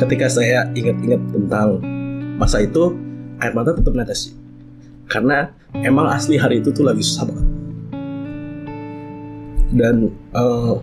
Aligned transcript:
ketika 0.00 0.32
saya 0.32 0.64
ingat-ingat 0.72 1.20
tentang 1.28 1.68
masa 2.40 2.64
itu 2.64 2.96
air 3.36 3.52
mata 3.52 3.76
tetap 3.76 3.92
netes 3.92 4.32
karena 5.12 5.52
emang 5.84 6.08
asli 6.08 6.40
hari 6.40 6.64
itu 6.64 6.72
tuh 6.72 6.88
lagi 6.88 7.04
susah 7.04 7.28
banget. 7.28 7.46
Dan 9.70 9.94
uh, 10.34 10.80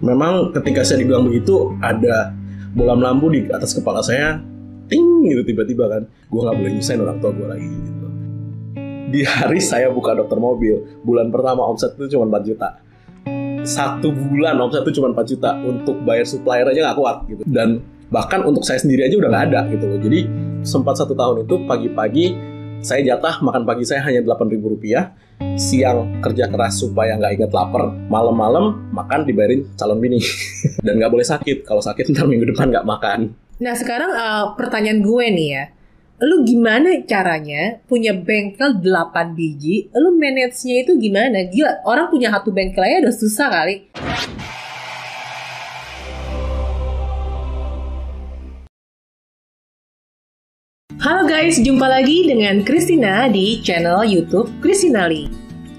memang 0.00 0.54
ketika 0.54 0.86
saya 0.86 1.02
dibilang 1.02 1.26
begitu 1.26 1.74
ada 1.82 2.32
bolam 2.72 3.02
lampu 3.02 3.28
di 3.28 3.50
atas 3.50 3.74
kepala 3.74 4.00
saya 4.00 4.38
ting 4.86 5.26
gitu 5.26 5.42
tiba-tiba 5.42 5.90
kan. 5.90 6.02
Gue 6.30 6.40
nggak 6.46 6.56
boleh 6.56 6.70
nyusahin 6.78 7.00
orang 7.02 7.18
tua 7.18 7.30
gue 7.34 7.46
lagi 7.50 7.68
gitu. 7.68 8.06
Di 9.10 9.20
hari 9.26 9.58
saya 9.58 9.90
buka 9.90 10.14
dokter 10.14 10.38
mobil 10.38 11.02
bulan 11.02 11.34
pertama 11.34 11.66
omset 11.66 11.98
itu 11.98 12.14
cuma 12.14 12.38
4 12.38 12.48
juta. 12.48 12.78
Satu 13.66 14.14
bulan 14.14 14.56
omset 14.62 14.86
itu 14.86 15.02
cuma 15.02 15.10
4 15.10 15.26
juta 15.26 15.50
untuk 15.58 15.98
bayar 16.06 16.24
supplier 16.24 16.68
aja 16.70 16.80
nggak 16.86 16.96
kuat 16.96 17.16
gitu. 17.26 17.42
Dan 17.44 17.82
bahkan 18.10 18.42
untuk 18.42 18.66
saya 18.66 18.82
sendiri 18.82 19.06
aja 19.06 19.16
udah 19.16 19.30
nggak 19.30 19.44
ada 19.50 19.60
gitu 19.70 19.84
loh. 19.86 19.98
Jadi 20.02 20.20
sempat 20.66 20.98
satu 20.98 21.14
tahun 21.14 21.46
itu 21.46 21.56
pagi-pagi 21.64 22.26
saya 22.80 23.04
jatah 23.12 23.44
makan 23.44 23.68
pagi 23.68 23.84
saya 23.84 24.00
hanya 24.08 24.24
delapan 24.24 24.46
ribu 24.50 24.72
rupiah. 24.76 25.12
Siang 25.40 26.20
kerja 26.20 26.52
keras 26.52 26.80
supaya 26.80 27.16
nggak 27.16 27.32
inget 27.40 27.52
lapar. 27.52 27.92
Malam-malam 28.08 28.92
makan 28.92 29.24
dibayarin 29.24 29.64
calon 29.76 30.00
bini. 30.00 30.20
Dan 30.84 31.00
nggak 31.00 31.12
boleh 31.12 31.24
sakit. 31.24 31.64
Kalau 31.64 31.80
sakit 31.80 32.12
ntar 32.12 32.28
minggu 32.28 32.48
depan 32.52 32.68
nggak 32.68 32.84
makan. 32.84 33.32
Nah 33.60 33.74
sekarang 33.76 34.10
uh, 34.12 34.44
pertanyaan 34.56 35.00
gue 35.00 35.26
nih 35.32 35.48
ya. 35.52 35.64
Lu 36.20 36.44
gimana 36.44 37.00
caranya 37.08 37.80
punya 37.88 38.12
bengkel 38.12 38.76
8 38.84 39.32
biji, 39.32 39.88
lu 39.96 40.20
manage-nya 40.20 40.84
itu 40.84 40.92
gimana? 41.00 41.48
Gila, 41.48 41.80
orang 41.88 42.12
punya 42.12 42.28
satu 42.28 42.52
bengkel 42.52 42.84
aja 42.84 43.08
udah 43.08 43.14
susah 43.16 43.48
kali. 43.48 43.88
Guys, 51.30 51.62
jumpa 51.62 51.86
lagi 51.86 52.26
dengan 52.26 52.66
Christina 52.66 53.30
di 53.30 53.62
channel 53.62 54.02
YouTube 54.02 54.50
Christina 54.58 55.06
Lee. 55.06 55.30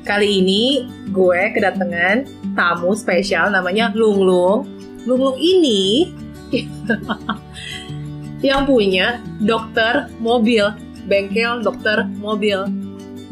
Kali 0.08 0.40
ini 0.40 0.88
gue 1.12 1.52
kedatangan 1.52 2.24
tamu 2.56 2.96
spesial 2.96 3.52
namanya 3.52 3.92
Lung 3.92 4.24
Lung. 4.24 4.64
Lung 5.04 5.20
Lung 5.20 5.36
ini 5.36 6.08
yang 8.48 8.64
punya 8.64 9.20
dokter 9.44 10.08
mobil, 10.24 10.72
bengkel 11.12 11.60
dokter 11.60 12.08
mobil. 12.24 12.72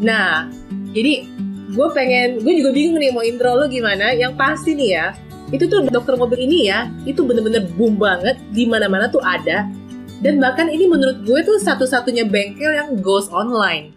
Nah, 0.04 0.52
jadi 0.92 1.24
gue 1.72 1.88
pengen, 1.96 2.44
gue 2.44 2.52
juga 2.60 2.76
bingung 2.76 3.00
nih 3.00 3.16
mau 3.16 3.24
intro 3.24 3.56
lo 3.56 3.72
gimana. 3.72 4.12
Yang 4.12 4.36
pasti 4.36 4.76
nih 4.76 4.90
ya, 4.92 5.08
itu 5.56 5.72
tuh 5.72 5.88
dokter 5.88 6.20
mobil 6.20 6.44
ini 6.44 6.68
ya, 6.68 6.92
itu 7.08 7.24
bener-bener 7.24 7.64
boom 7.80 7.96
banget, 7.96 8.36
di 8.52 8.68
mana-mana 8.68 9.08
tuh 9.08 9.24
ada. 9.24 9.72
Dan 10.20 10.44
bahkan 10.44 10.68
ini 10.68 10.84
menurut 10.84 11.24
gue 11.24 11.40
tuh 11.48 11.58
satu-satunya 11.64 12.28
bengkel 12.28 12.76
yang 12.76 13.00
goes 13.00 13.32
online. 13.32 13.96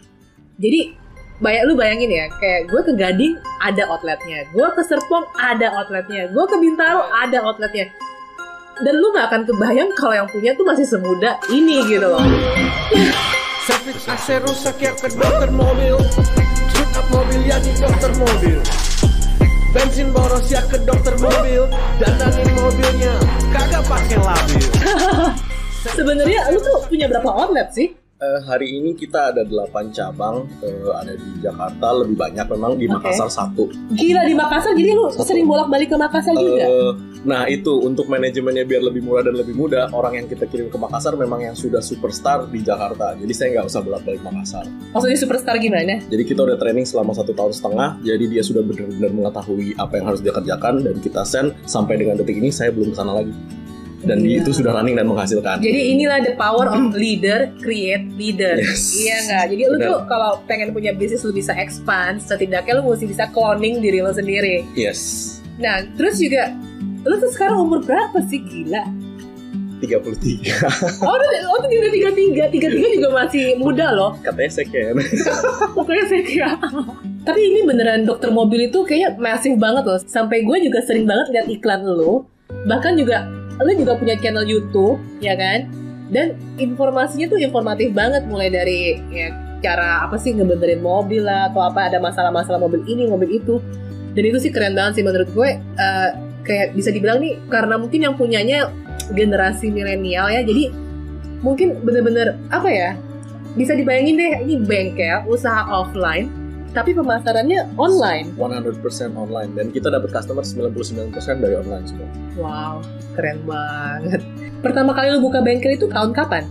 Jadi 0.63 0.95
banyak 1.43 1.63
lu 1.67 1.75
bayangin 1.75 2.11
ya, 2.15 2.27
kayak 2.39 2.71
gue 2.71 2.81
ke 2.87 2.93
Gading 2.95 3.35
ada 3.59 3.91
outletnya, 3.91 4.47
gue 4.55 4.69
ke 4.79 4.83
Serpong 4.87 5.27
ada 5.35 5.75
outletnya, 5.75 6.31
gue 6.31 6.45
ke 6.47 6.57
Bintaro 6.63 7.11
ada 7.11 7.43
outletnya. 7.43 7.91
Dan 8.79 8.95
lu 9.03 9.11
gak 9.11 9.35
akan 9.35 9.43
kebayang 9.51 9.91
kalau 9.99 10.15
yang 10.15 10.29
punya 10.31 10.55
tuh 10.55 10.63
masih 10.63 10.87
semuda 10.87 11.43
ini 11.51 11.83
gitu 11.91 12.07
loh. 12.07 12.23
Servis 13.67 14.07
AC 14.07 14.43
rusak 14.43 14.79
ya 14.79 14.95
ke 14.95 15.11
dokter 15.11 15.51
mobil. 15.51 15.99
Tune 16.71 16.93
up 16.95 17.07
mobil 17.11 17.41
ya 17.47 17.59
di 17.59 17.75
dokter 17.79 18.11
mobil. 18.15 18.59
Bensin 19.75 20.11
boros 20.15 20.47
ya 20.51 20.63
ke 20.67 20.79
dokter 20.83 21.15
mobil. 21.19 21.67
Dandanin 21.99 22.51
mobilnya 22.59 23.15
kagak 23.55 23.83
pakai 23.87 24.19
labil 24.19 24.67
Sebenarnya 25.83 26.47
lu 26.55 26.63
tuh 26.63 26.87
punya 26.87 27.11
berapa 27.11 27.27
outlet 27.27 27.75
sih? 27.75 27.91
uh, 28.23 28.41
hari 28.47 28.79
ini 28.79 28.95
kita 28.95 29.35
ada 29.35 29.43
8 29.43 29.91
cabang 29.91 30.47
uh, 30.63 30.91
ada 30.95 31.19
di 31.19 31.31
Jakarta 31.43 31.87
lebih 31.99 32.17
banyak 32.17 32.47
memang 32.55 32.79
di 32.79 32.87
okay. 32.87 32.95
Makassar 32.95 33.29
satu. 33.29 33.67
Gila 33.99 34.23
di 34.25 34.35
Makassar 34.39 34.73
jadi 34.79 34.95
lu 34.95 35.11
satu. 35.11 35.27
sering 35.27 35.47
bolak-balik 35.51 35.91
ke 35.91 35.97
Makassar 35.99 36.35
uh, 36.39 36.41
juga. 36.41 36.65
Nah, 37.23 37.47
itu 37.47 37.71
untuk 37.87 38.11
manajemennya 38.11 38.67
biar 38.67 38.83
lebih 38.83 39.07
murah 39.07 39.23
dan 39.23 39.39
lebih 39.39 39.55
mudah, 39.55 39.95
orang 39.95 40.23
yang 40.23 40.27
kita 40.27 40.43
kirim 40.51 40.67
ke 40.71 40.79
Makassar 40.79 41.15
memang 41.15 41.43
yang 41.43 41.55
sudah 41.55 41.79
superstar 41.79 42.51
di 42.51 42.63
Jakarta. 42.63 43.15
Jadi 43.15 43.33
saya 43.35 43.49
nggak 43.59 43.67
usah 43.71 43.81
bolak-balik 43.83 44.23
Makassar. 44.27 44.67
Maksudnya 44.95 45.19
superstar 45.19 45.55
gimana? 45.59 46.03
Jadi 46.07 46.23
kita 46.27 46.43
udah 46.43 46.59
training 46.59 46.87
selama 46.87 47.15
satu 47.15 47.31
tahun 47.35 47.55
setengah, 47.55 48.03
jadi 48.03 48.25
dia 48.27 48.43
sudah 48.43 48.63
benar-benar 48.67 49.11
mengetahui 49.15 49.75
apa 49.79 49.93
yang 49.99 50.07
harus 50.11 50.21
dia 50.23 50.35
kerjakan 50.35 50.83
dan 50.83 50.97
kita 50.99 51.23
send 51.23 51.55
sampai 51.67 51.99
dengan 51.99 52.19
detik 52.19 52.39
ini 52.39 52.51
saya 52.51 52.75
belum 52.75 52.91
ke 52.91 52.97
sana 52.99 53.15
lagi 53.23 53.35
dan 54.03 54.19
iya. 54.27 54.43
itu 54.43 54.51
sudah 54.51 54.75
running 54.75 54.99
dan 54.99 55.07
menghasilkan. 55.07 55.63
Jadi 55.63 55.81
inilah 55.95 56.19
the 56.27 56.35
power 56.35 56.67
of 56.67 56.91
leader 56.95 57.51
create 57.63 58.07
leader. 58.19 58.59
Yes. 58.59 58.99
Iya 58.99 59.17
nggak? 59.31 59.45
Jadi 59.55 59.63
lu 59.71 59.77
tuh 59.79 59.99
kalau 60.11 60.31
pengen 60.51 60.75
punya 60.75 60.91
bisnis 60.95 61.23
lu 61.23 61.31
bisa 61.31 61.55
expand, 61.55 62.19
setidaknya 62.19 62.83
lu 62.83 62.91
mesti 62.91 63.07
bisa 63.07 63.31
cloning 63.31 63.79
diri 63.79 64.03
lu 64.03 64.11
sendiri. 64.11 64.67
Yes. 64.75 65.39
Nah, 65.63 65.87
terus 65.95 66.19
juga 66.19 66.51
lu 67.07 67.15
tuh 67.19 67.31
sekarang 67.31 67.63
umur 67.63 67.83
berapa 67.83 68.19
sih 68.27 68.43
gila? 68.43 68.83
33 69.83 70.07
Oh, 71.03 71.19
oh 71.19 71.59
tuh 71.59 71.71
juga 71.75 71.91
33 71.91 72.55
33 72.55 72.97
juga 73.03 73.09
masih 73.11 73.59
muda 73.59 73.91
loh 73.91 74.15
Katanya 74.23 74.63
second 74.63 75.03
Pokoknya 75.75 76.07
second 76.07 76.55
Tapi 77.27 77.41
ini 77.43 77.67
beneran 77.67 78.07
dokter 78.07 78.31
mobil 78.31 78.71
itu 78.71 78.87
kayaknya 78.87 79.19
masif 79.19 79.59
banget 79.59 79.83
loh 79.83 79.99
Sampai 80.07 80.47
gue 80.47 80.57
juga 80.63 80.79
sering 80.87 81.03
banget 81.03 81.35
lihat 81.35 81.47
iklan 81.51 81.83
lo 81.83 82.31
Bahkan 82.63 82.95
juga 82.95 83.27
lu 83.61 83.73
juga 83.77 83.99
punya 84.01 84.17
channel 84.17 84.49
YouTube 84.49 85.03
ya 85.21 85.37
kan? 85.37 85.69
Dan 86.13 86.37
informasinya 86.61 87.33
tuh 87.33 87.41
informatif 87.41 87.93
banget 87.93 88.25
mulai 88.29 88.53
dari 88.53 89.01
ya 89.13 89.33
cara 89.63 90.05
apa 90.05 90.19
sih 90.19 90.35
ngebenerin 90.35 90.83
mobil 90.83 91.25
lah 91.25 91.49
atau 91.53 91.63
apa 91.63 91.89
ada 91.89 91.99
masalah-masalah 92.03 92.61
mobil 92.61 92.85
ini 92.89 93.09
mobil 93.09 93.29
itu. 93.43 93.61
Dan 94.13 94.29
itu 94.29 94.39
sih 94.45 94.53
keren 94.53 94.77
banget 94.77 95.01
sih 95.01 95.05
menurut 95.07 95.29
gue 95.33 95.49
uh, 95.57 96.11
kayak 96.45 96.75
bisa 96.77 96.91
dibilang 96.91 97.23
nih 97.23 97.39
karena 97.49 97.79
mungkin 97.79 98.01
yang 98.03 98.15
punyanya 98.19 98.69
generasi 99.15 99.71
milenial 99.71 100.29
ya 100.31 100.43
jadi 100.43 100.75
mungkin 101.43 101.83
bener-bener 101.83 102.39
apa 102.51 102.69
ya 102.71 102.91
bisa 103.59 103.75
dibayangin 103.77 104.19
deh 104.19 104.33
ini 104.47 104.55
bengkel 104.63 105.27
usaha 105.31 105.67
offline 105.71 106.31
tapi 106.73 106.97
pemasarannya 106.97 107.77
online. 107.77 108.33
100% 108.41 108.81
online 109.13 109.53
dan 109.53 109.69
kita 109.69 109.93
dapat 109.93 110.09
customer 110.09 110.41
99% 110.41 111.13
dari 111.45 111.55
online 111.61 111.85
semua. 111.85 112.09
Wow, 112.41 112.75
keren 113.13 113.45
banget. 113.45 114.21
Pertama 114.65 114.97
kali 114.97 115.13
lu 115.13 115.21
buka 115.21 115.45
bengkel 115.45 115.77
itu 115.77 115.87
tahun 115.93 116.17
kapan? 116.17 116.49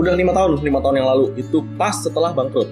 Udah 0.00 0.16
lima 0.16 0.32
tahun, 0.32 0.64
lima 0.64 0.80
tahun 0.80 1.04
yang 1.04 1.08
lalu. 1.12 1.26
Itu 1.36 1.62
pas 1.76 1.92
setelah 2.00 2.32
bangkrut. 2.32 2.68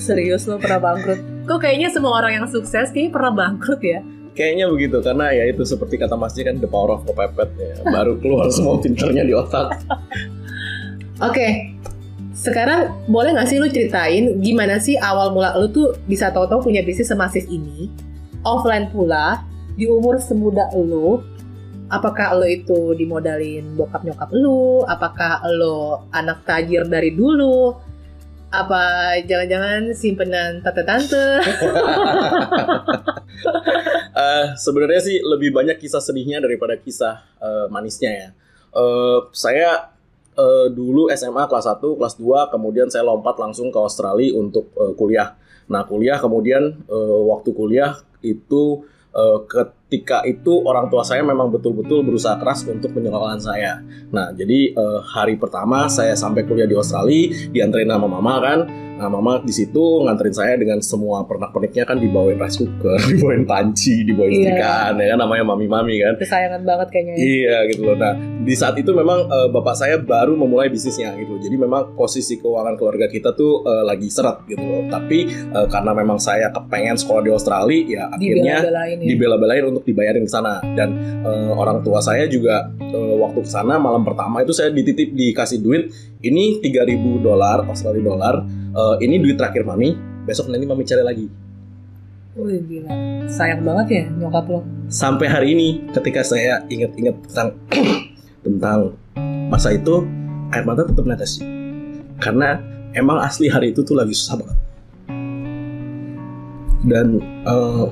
Serius 0.00 0.48
lo 0.48 0.56
pernah 0.56 0.80
bangkrut? 0.80 1.20
Kok 1.44 1.58
kayaknya 1.60 1.92
semua 1.92 2.16
orang 2.16 2.40
yang 2.40 2.46
sukses 2.48 2.88
kayaknya 2.88 3.12
pernah 3.12 3.32
bangkrut 3.36 3.80
ya? 3.84 4.00
Kayaknya 4.32 4.66
begitu 4.70 4.96
karena 5.02 5.34
ya 5.34 5.44
itu 5.50 5.66
seperti 5.66 5.98
kata 5.98 6.14
Masnya 6.14 6.46
kan 6.46 6.56
the 6.62 6.70
power 6.70 6.94
of 6.96 7.04
kepepet 7.04 7.50
ya. 7.58 7.74
Baru 7.84 8.16
keluar 8.22 8.48
semua 8.54 8.80
pinternya 8.80 9.26
di 9.26 9.34
otak. 9.34 9.76
Oke, 11.18 11.34
okay, 11.34 11.52
sekarang 12.38 12.94
boleh 13.10 13.34
gak 13.34 13.50
sih 13.50 13.58
lu 13.58 13.66
ceritain 13.66 14.38
gimana 14.38 14.78
sih 14.78 14.94
awal 14.94 15.34
mula 15.34 15.58
lu 15.58 15.66
tuh 15.74 15.98
bisa 16.06 16.30
tahu-tahu 16.30 16.70
punya 16.70 16.86
bisnis 16.86 17.10
semasif 17.10 17.42
ini, 17.50 17.90
offline 18.46 18.86
pula, 18.94 19.42
di 19.74 19.90
umur 19.90 20.22
semuda 20.22 20.70
lu, 20.78 21.18
apakah 21.90 22.38
lo 22.38 22.46
itu 22.46 22.94
dimodalin 22.94 23.74
bokap 23.74 24.06
nyokap 24.06 24.30
lu, 24.30 24.86
apakah 24.86 25.42
lo 25.50 26.06
anak 26.14 26.46
tajir 26.46 26.86
dari 26.86 27.10
dulu, 27.10 27.74
apa 28.54 29.18
jangan-jangan 29.26 29.90
simpenan 29.98 30.62
tante-tante? 30.62 31.42
uh, 34.14 34.46
Sebenarnya 34.62 35.00
sih 35.02 35.18
lebih 35.26 35.50
banyak 35.50 35.74
kisah 35.82 36.00
sedihnya 36.00 36.38
daripada 36.38 36.78
kisah 36.78 37.18
uh, 37.42 37.66
manisnya 37.66 38.12
ya. 38.14 38.28
Uh, 38.70 39.26
saya 39.34 39.97
uh, 40.38 40.66
dulu 40.70 41.10
SMA 41.12 41.44
kelas 41.50 41.66
1, 41.66 41.82
kelas 41.82 42.14
2, 42.16 42.54
kemudian 42.54 42.86
saya 42.86 43.02
lompat 43.04 43.36
langsung 43.36 43.74
ke 43.74 43.78
Australia 43.82 44.32
untuk 44.38 44.70
uh, 44.78 44.94
kuliah. 44.94 45.34
Nah, 45.68 45.84
kuliah 45.84 46.16
kemudian 46.16 46.86
uh, 46.88 47.20
waktu 47.28 47.50
kuliah 47.52 47.98
itu 48.24 48.86
uh, 49.12 49.44
ketika 49.44 50.24
itu 50.24 50.64
orang 50.64 50.88
tua 50.88 51.04
saya 51.04 51.20
memang 51.26 51.52
betul-betul 51.52 52.06
berusaha 52.06 52.38
keras 52.40 52.64
untuk 52.64 52.94
menyekolahkan 52.96 53.42
saya. 53.42 53.82
Nah, 54.14 54.32
jadi 54.32 54.72
uh, 54.72 55.04
hari 55.04 55.36
pertama 55.36 55.90
saya 55.90 56.14
sampai 56.16 56.46
kuliah 56.48 56.70
di 56.70 56.78
Australia, 56.78 57.50
diantarin 57.52 57.90
sama 57.90 58.08
mama 58.08 58.40
kan, 58.40 58.58
Nah, 58.98 59.06
mama 59.08 59.38
di 59.40 59.54
situ 59.54 59.78
nganterin 60.02 60.34
saya 60.34 60.58
dengan 60.58 60.82
semua 60.82 61.22
pernak-perniknya 61.22 61.86
kan 61.86 61.96
dibawain 61.96 62.34
rice 62.34 62.58
cooker, 62.58 62.98
dibawain 63.14 63.46
panci, 63.46 64.02
dibawain 64.02 64.34
Iya. 64.34 64.58
ikan, 64.58 64.92
ya 64.98 65.06
kan 65.14 65.18
namanya 65.18 65.44
mami-mami 65.46 66.02
kan. 66.02 66.18
Kesayangan 66.18 66.62
banget 66.62 66.88
kayaknya. 66.90 67.14
ya. 67.14 67.22
Iya 67.22 67.58
gitu 67.70 67.82
loh. 67.84 67.94
Nah 67.94 68.12
di 68.38 68.54
saat 68.54 68.74
itu 68.74 68.90
memang 68.90 69.24
eh, 69.24 69.48
bapak 69.48 69.74
saya 69.74 69.96
baru 69.96 70.34
memulai 70.34 70.66
bisnisnya 70.66 71.14
gitu. 71.14 71.38
Jadi 71.38 71.54
memang 71.54 71.94
posisi 71.94 72.36
keuangan 72.36 72.74
keluarga 72.74 73.06
kita 73.06 73.32
tuh 73.32 73.62
eh, 73.62 73.84
lagi 73.86 74.10
seret 74.10 74.42
gitu 74.44 74.60
loh. 74.60 74.82
Tapi 74.88 75.18
eh, 75.30 75.66
karena 75.68 75.94
memang 75.94 76.18
saya 76.18 76.50
kepengen 76.50 76.98
sekolah 76.98 77.22
di 77.22 77.30
Australia, 77.30 77.80
ya 77.86 78.02
akhirnya 78.08 78.56
Dibela-belain 78.58 78.96
ya. 78.98 79.06
dibela-belain 79.06 79.64
untuk 79.64 79.84
dibayarin 79.84 80.24
ke 80.24 80.32
sana. 80.32 80.58
Dan 80.74 80.88
eh, 81.22 81.50
orang 81.50 81.80
tua 81.80 82.02
saya 82.02 82.26
juga 82.26 82.66
eh, 82.74 83.14
waktu 83.14 83.46
ke 83.46 83.50
sana 83.50 83.78
malam 83.78 84.02
pertama 84.02 84.42
itu 84.42 84.50
saya 84.50 84.74
dititip 84.74 85.14
dikasih 85.14 85.62
duit. 85.62 85.94
Ini 86.18 86.58
3.000 86.58 86.98
dolar 87.22 87.62
Australia 87.64 88.02
dolar. 88.02 88.36
Eh, 88.68 88.94
ini 89.04 89.20
duit 89.22 89.36
terakhir 89.40 89.64
mami. 89.64 89.96
Besok 90.28 90.52
nanti 90.52 90.68
mami 90.68 90.84
cari 90.84 91.02
lagi. 91.04 91.26
Wih 92.36 92.60
gila. 92.68 92.90
Sayang 93.26 93.64
banget 93.64 93.86
ya 93.90 94.04
nyokap 94.14 94.46
lo. 94.46 94.60
sampai 94.88 95.28
hari 95.28 95.48
ini 95.52 95.68
ketika 95.92 96.24
saya 96.24 96.64
ingat-ingat 96.66 97.20
tentang 97.28 97.48
tentang 98.44 98.96
masa 99.52 99.76
itu 99.76 100.00
air 100.48 100.64
mata 100.64 100.88
tetap 100.88 101.04
netes 101.04 101.44
karena 102.16 102.56
emang 102.96 103.20
asli 103.20 103.52
hari 103.52 103.76
itu 103.76 103.84
tuh 103.84 103.92
lagi 103.92 104.16
susah 104.16 104.40
banget 104.40 104.58
dan 106.88 107.06
eh, 107.20 107.86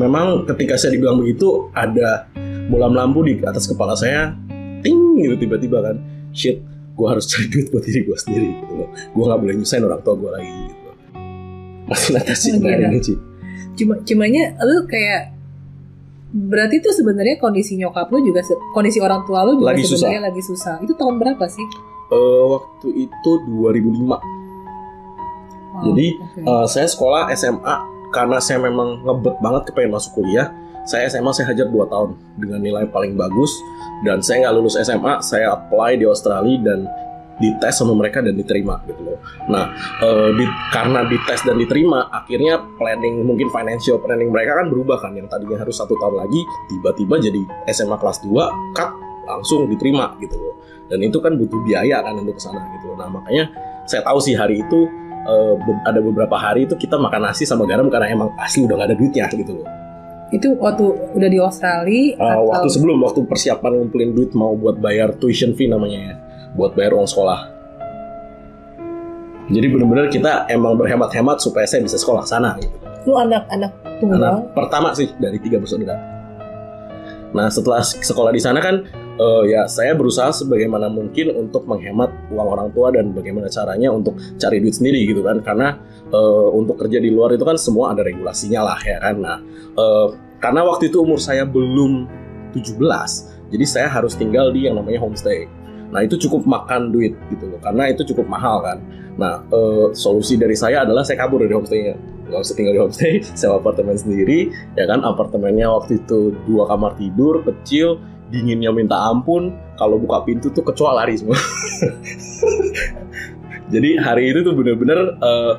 memang 0.00 0.48
ketika 0.48 0.80
saya 0.80 0.96
dibilang 0.96 1.20
begitu 1.20 1.68
ada 1.76 2.24
bolam 2.72 2.96
lampu 2.96 3.20
di 3.20 3.36
atas 3.44 3.68
kepala 3.68 3.92
saya 3.92 4.32
ting 4.80 5.20
gitu 5.20 5.36
tiba-tiba 5.44 5.84
kan 5.84 5.96
shit 6.32 6.64
gue 7.00 7.08
harus 7.08 7.24
cari 7.24 7.48
duit 7.48 7.66
buat 7.68 7.80
diri 7.80 8.04
gue 8.04 8.12
sendiri 8.14 8.48
gitu 8.54 8.72
loh 8.76 8.88
gue 8.92 9.24
nggak 9.24 9.40
boleh 9.40 9.54
nyusahin 9.56 9.82
orang 9.82 10.00
tua 10.00 10.14
gue 10.14 10.30
lagi 10.30 10.50
gitu 10.68 10.82
loh. 10.84 10.96
masih 11.88 12.10
netes 12.12 12.38
sih 12.38 12.50
Oh, 12.52 12.60
hari 12.60 12.76
gila. 12.76 12.90
ini 12.90 13.00
sih 13.00 13.16
Cuma 13.72 13.94
cumanya 13.98 14.44
lu 14.60 14.84
kayak 14.84 15.32
berarti 16.30 16.78
tuh 16.78 16.92
sebenarnya 16.92 17.40
kondisi 17.40 17.74
nyokap 17.74 18.06
lu 18.06 18.20
juga 18.20 18.44
kondisi 18.70 19.00
orang 19.00 19.24
tua 19.24 19.42
lu 19.42 19.56
juga 19.56 19.72
Lagi 19.72 19.82
sebenarnya 19.82 20.20
lagi 20.22 20.42
susah. 20.44 20.76
Itu 20.78 20.92
tahun 20.94 21.16
berapa 21.16 21.42
sih? 21.48 21.64
Eh, 22.10 22.44
waktu 22.46 22.88
itu 23.00 23.30
2005 23.48 24.20
Wow, 25.70 25.82
Jadi, 25.86 26.06
oke. 26.18 26.38
Eh, 26.44 26.66
saya 26.66 26.86
sekolah 26.86 27.30
SMA 27.32 27.76
karena 28.10 28.36
saya 28.38 28.58
memang 28.58 29.00
ngebet 29.00 29.38
banget 29.38 29.62
kepengen 29.70 29.94
masuk 29.94 30.12
kuliah. 30.14 30.50
Saya 30.90 31.06
SMA 31.06 31.30
saya 31.30 31.54
hajar 31.54 31.70
2 31.70 31.86
tahun 31.86 32.10
dengan 32.34 32.58
nilai 32.58 32.84
paling 32.90 33.14
bagus 33.14 33.54
dan 34.02 34.18
saya 34.18 34.42
nggak 34.42 34.54
lulus 34.58 34.74
SMA, 34.74 35.22
saya 35.22 35.54
apply 35.54 36.02
di 36.02 36.06
Australia 36.10 36.58
dan 36.66 36.78
dites 37.38 37.78
sama 37.78 37.94
mereka 37.94 38.18
dan 38.20 38.34
diterima 38.34 38.82
gitu 38.84 39.00
loh. 39.06 39.18
Nah, 39.48 39.70
eh, 40.02 40.28
di- 40.34 40.56
karena 40.74 41.06
dites 41.06 41.40
dan 41.46 41.56
diterima, 41.56 42.10
akhirnya 42.10 42.58
planning 42.76 43.22
mungkin 43.22 43.48
financial 43.48 44.02
planning 44.02 44.34
mereka 44.34 44.60
kan 44.60 44.66
berubah 44.68 44.98
kan 44.98 45.14
yang 45.14 45.30
tadinya 45.30 45.62
harus 45.62 45.78
satu 45.78 45.94
tahun 45.96 46.26
lagi 46.26 46.40
tiba-tiba 46.68 47.16
jadi 47.22 47.40
SMA 47.70 47.96
kelas 47.96 48.20
2 48.26 48.50
cut 48.74 48.90
langsung 49.30 49.70
diterima 49.70 50.18
gitu 50.18 50.36
loh. 50.36 50.54
Dan 50.90 51.06
itu 51.06 51.22
kan 51.22 51.38
butuh 51.38 51.60
biaya 51.64 52.02
kan 52.02 52.18
untuk 52.18 52.34
ke 52.34 52.42
sana 52.42 52.60
gitu 52.76 52.92
loh. 52.92 52.96
Nah, 52.98 53.08
makanya 53.08 53.46
saya 53.86 54.02
tahu 54.02 54.18
sih 54.18 54.34
hari 54.34 54.60
itu 54.60 54.90
be- 55.64 55.82
ada 55.86 56.00
beberapa 56.02 56.34
hari 56.34 56.66
itu 56.66 56.74
kita 56.74 56.98
makan 56.98 57.30
nasi 57.30 57.46
sama 57.46 57.62
garam 57.62 57.86
karena 57.92 58.10
emang 58.10 58.34
asli 58.40 58.66
udah 58.66 58.74
gak 58.74 58.88
ada 58.90 58.96
duitnya 58.98 59.30
gitu 59.30 59.62
loh. 59.62 59.68
Itu 60.30 60.54
waktu 60.58 60.84
udah 61.14 61.28
di 61.30 61.38
Australia 61.42 62.14
Uh, 62.16 62.22
atau 62.22 62.42
waktu 62.54 62.68
sebelum 62.70 62.96
waktu 63.02 63.20
persiapan 63.26 63.82
ngumpulin 63.82 64.10
duit 64.14 64.30
mau 64.34 64.54
buat 64.54 64.78
bayar 64.78 65.18
tuition 65.18 65.54
fee 65.58 65.66
namanya 65.66 65.98
ya, 65.98 66.14
buat 66.54 66.74
bayar 66.78 66.94
uang 66.94 67.08
sekolah. 67.10 67.40
Jadi 69.50 69.66
bener-bener 69.66 70.06
kita 70.06 70.46
emang 70.46 70.78
berhemat-hemat 70.78 71.42
supaya 71.42 71.66
saya 71.66 71.82
bisa 71.82 71.98
sekolah 71.98 72.22
sana 72.22 72.54
gitu. 72.62 72.70
lu 73.08 73.16
anak-anak 73.16 73.72
tunggal 73.96 74.20
Anak 74.20 74.52
pertama 74.52 74.92
sih 74.92 75.08
dari 75.18 75.40
tiga 75.40 75.56
bersaudara. 75.58 75.98
Nah 77.34 77.48
setelah 77.50 77.82
sekolah 77.82 78.30
di 78.30 78.38
sana 78.42 78.60
kan 78.62 78.86
eh, 79.18 79.42
ya 79.50 79.66
saya 79.66 79.96
berusaha 79.96 80.30
sebagaimana 80.30 80.86
mungkin 80.92 81.34
untuk 81.34 81.66
menghemat 81.66 82.10
uang 82.30 82.48
orang 82.58 82.68
tua 82.70 82.94
dan 82.94 83.10
bagaimana 83.10 83.50
caranya 83.50 83.90
untuk 83.90 84.18
cari 84.38 84.62
duit 84.62 84.76
sendiri 84.76 85.02
gitu 85.08 85.24
kan 85.24 85.40
karena 85.42 85.78
eh, 86.10 86.48
untuk 86.54 86.78
kerja 86.78 87.02
di 87.02 87.10
luar 87.10 87.34
itu 87.34 87.42
kan 87.42 87.56
semua 87.56 87.96
ada 87.96 88.04
regulasinya 88.06 88.60
lah 88.74 88.80
ya 88.82 88.98
kan. 89.02 89.16
Nah 89.18 89.38
eh, 89.74 90.08
karena 90.38 90.60
waktu 90.66 90.92
itu 90.92 91.02
umur 91.02 91.18
saya 91.18 91.42
belum 91.42 92.06
17 92.54 92.78
jadi 93.50 93.64
saya 93.66 93.88
harus 93.90 94.14
tinggal 94.14 94.54
di 94.54 94.70
yang 94.70 94.78
namanya 94.78 95.02
homestay. 95.02 95.50
Nah 95.90 96.06
itu 96.06 96.14
cukup 96.22 96.46
makan 96.46 96.94
duit 96.94 97.18
gitu 97.34 97.50
loh 97.50 97.58
karena 97.58 97.90
itu 97.90 98.06
cukup 98.14 98.30
mahal 98.30 98.62
kan. 98.62 98.78
Nah 99.18 99.42
eh, 99.50 99.86
solusi 99.96 100.38
dari 100.38 100.54
saya 100.54 100.86
adalah 100.86 101.02
saya 101.02 101.18
kabur 101.18 101.42
dari 101.42 101.54
homestaynya 101.54 102.20
nggak 102.30 102.46
usah 102.46 102.54
tinggal 102.54 102.74
di 102.78 102.80
homestay, 102.80 103.14
sewa 103.38 103.58
apartemen 103.58 103.98
sendiri, 103.98 104.54
ya 104.78 104.86
kan 104.86 105.02
apartemennya 105.02 105.66
waktu 105.66 105.98
itu 105.98 106.32
dua 106.46 106.70
kamar 106.70 106.94
tidur 106.94 107.42
kecil, 107.42 107.98
dinginnya 108.30 108.70
minta 108.70 108.94
ampun, 109.10 109.52
kalau 109.76 109.98
buka 109.98 110.22
pintu 110.24 110.48
tuh 110.54 110.62
kecoa 110.62 111.02
lari 111.02 111.18
semua. 111.18 111.34
Jadi 113.74 113.98
hari 114.02 114.34
itu 114.34 114.42
tuh 114.42 114.54
bener-bener 114.54 114.98
eh, 115.18 115.54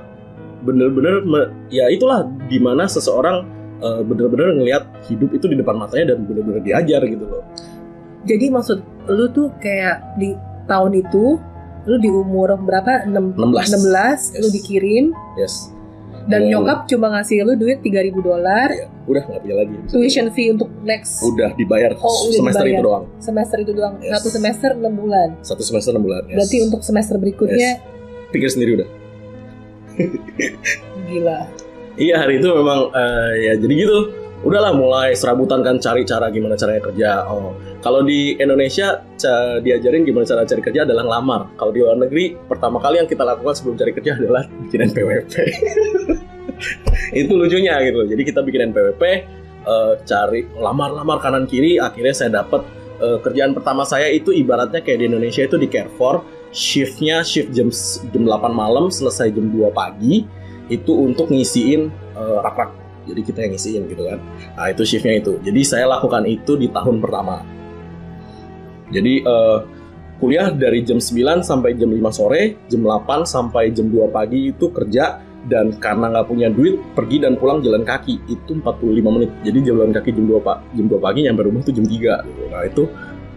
bener-bener 0.62 1.26
ya 1.74 1.90
itulah 1.90 2.28
di 2.48 2.62
mana 2.62 2.86
seseorang 2.86 3.48
eh, 3.82 4.02
bener-bener 4.06 4.62
ngelihat 4.62 4.84
hidup 5.10 5.34
itu 5.34 5.50
di 5.50 5.58
depan 5.58 5.74
matanya 5.80 6.14
dan 6.16 6.28
bener-bener 6.28 6.62
diajar 6.62 7.02
gitu 7.08 7.26
loh. 7.26 7.44
jadi 8.22 8.54
maksud 8.54 8.86
lu 9.10 9.26
tuh 9.34 9.50
kayak 9.58 10.14
di 10.22 10.38
tahun 10.70 11.02
itu 11.02 11.42
lu 11.90 11.98
di 11.98 12.14
umur 12.14 12.54
berapa 12.62 13.10
6, 13.10 13.34
16. 13.34 14.38
16 14.38 14.38
lu 14.38 14.46
Yes. 14.46 14.54
dikirim 14.54 15.06
Yes. 15.42 15.74
Dan 16.24 16.42
Oh. 16.44 16.48
nyokap 16.52 16.80
cuma 16.86 17.08
ngasih 17.12 17.42
lu 17.42 17.54
duit 17.56 17.80
3000 17.80 18.20
dolar 18.20 18.70
Ya, 18.70 18.86
udah 19.04 19.24
nggak 19.24 19.42
punya 19.42 19.56
lagi. 19.58 19.74
tuition 19.88 20.28
fee 20.30 20.50
untuk 20.50 20.70
next 20.82 21.22
Udah 21.22 21.50
dibayar 21.52 21.92
Oh, 21.96 22.28
udah 22.28 22.36
semester 22.36 22.64
dibayar. 22.64 22.76
itu 22.76 22.84
doang. 22.84 23.06
semester 23.18 23.58
itu 23.58 23.72
doang 23.72 23.94
Yes. 23.98 24.12
satu 24.12 24.28
semester 24.30 24.70
6 24.74 24.94
bulan 24.94 25.30
Satu 25.42 25.62
semester 25.62 25.92
enam 25.92 26.04
bulan. 26.04 26.22
Yes. 26.24 26.36
berarti 26.36 26.58
untuk 26.62 26.82
semester 26.82 27.16
berikutnya 27.16 27.70
pikir 28.30 28.48
sendiri 28.48 28.72
udah. 28.78 28.90
gila 31.06 31.40
Iya 31.94 32.16
hari 32.18 32.40
itu 32.40 32.48
memang 32.50 32.88
eh, 32.90 33.32
ya 33.44 33.54
jadi 33.58 33.74
gitu. 33.78 33.98
Udahlah 34.42 34.74
mulai 34.74 35.14
serabutan 35.14 35.62
kan 35.62 35.78
cari 35.78 36.02
cara 36.02 36.34
gimana 36.34 36.58
caranya 36.58 36.82
kerja. 36.82 37.12
Oh, 37.30 37.54
kalau 37.86 38.02
di 38.02 38.34
Indonesia 38.42 39.06
diajarin 39.62 40.02
gimana 40.02 40.26
cara 40.26 40.42
cari 40.50 40.62
kerja 40.66 40.82
adalah 40.82 41.06
ngelamar. 41.06 41.42
Kalau 41.62 41.70
di 41.70 41.80
luar 41.86 41.98
negeri 42.02 42.34
pertama 42.50 42.82
kali 42.82 42.98
yang 42.98 43.06
kita 43.06 43.22
lakukan 43.22 43.54
sebelum 43.54 43.78
cari 43.78 43.92
kerja 43.94 44.18
adalah 44.18 44.42
bikin 44.66 44.90
NPWP. 44.90 45.34
itu 47.22 47.32
lucunya 47.38 47.78
gitu. 47.86 48.02
Jadi 48.10 48.22
kita 48.26 48.42
bikin 48.42 48.74
NPWP, 48.74 49.04
eh, 49.62 49.94
cari 50.10 50.50
lamar-lamar 50.58 51.22
kanan 51.22 51.46
kiri. 51.46 51.78
Akhirnya 51.78 52.14
saya 52.18 52.42
dapat 52.42 52.66
eh, 52.98 53.22
kerjaan 53.22 53.54
pertama 53.54 53.86
saya 53.86 54.10
itu 54.10 54.34
ibaratnya 54.34 54.82
kayak 54.82 55.06
di 55.06 55.06
Indonesia 55.06 55.46
itu 55.46 55.62
di 55.62 55.70
Carrefour. 55.70 56.26
Shiftnya 56.50 57.24
shift 57.24 57.54
jam 57.56 57.70
jam 58.12 58.24
8 58.26 58.52
malam 58.52 58.90
selesai 58.90 59.32
jam 59.32 59.54
2 59.54 59.70
pagi 59.70 60.26
itu 60.74 60.92
untuk 60.98 61.30
ngisiin 61.30 61.94
eh, 62.18 62.40
rak-rak. 62.42 62.81
Jadi 63.06 63.22
kita 63.26 63.40
yang 63.46 63.52
ngisiin 63.58 63.82
gitu 63.90 64.04
kan. 64.06 64.20
Nah 64.58 64.68
itu 64.70 64.84
shiftnya 64.86 65.18
itu. 65.18 65.42
Jadi 65.42 65.62
saya 65.66 65.86
lakukan 65.90 66.24
itu 66.30 66.54
di 66.58 66.70
tahun 66.70 67.02
pertama. 67.02 67.42
Jadi 68.92 69.14
eh, 69.26 69.60
kuliah 70.22 70.54
dari 70.54 70.86
jam 70.86 71.02
9 71.02 71.42
sampai 71.42 71.74
jam 71.74 71.90
5 71.90 71.98
sore, 72.14 72.62
jam 72.70 72.86
8 72.86 73.26
sampai 73.26 73.74
jam 73.74 73.90
2 73.90 74.06
pagi 74.14 74.54
itu 74.54 74.70
kerja 74.70 75.18
dan 75.50 75.74
karena 75.82 76.14
nggak 76.14 76.28
punya 76.30 76.54
duit 76.54 76.78
pergi 76.94 77.18
dan 77.18 77.34
pulang 77.34 77.66
jalan 77.66 77.82
kaki 77.82 78.22
itu 78.30 78.52
45 78.62 79.16
menit. 79.18 79.32
Jadi 79.42 79.60
jalan 79.66 79.90
kaki 79.90 80.14
jam 80.14 80.26
2 80.30 80.46
pak 80.46 80.58
jam 80.78 80.86
2 80.86 81.02
pagi 81.02 81.20
nyampe 81.26 81.42
rumah 81.42 81.66
itu 81.66 81.74
jam 81.74 81.86
3 81.90 82.28
gitu. 82.30 82.42
Nah 82.54 82.62
itu 82.68 82.84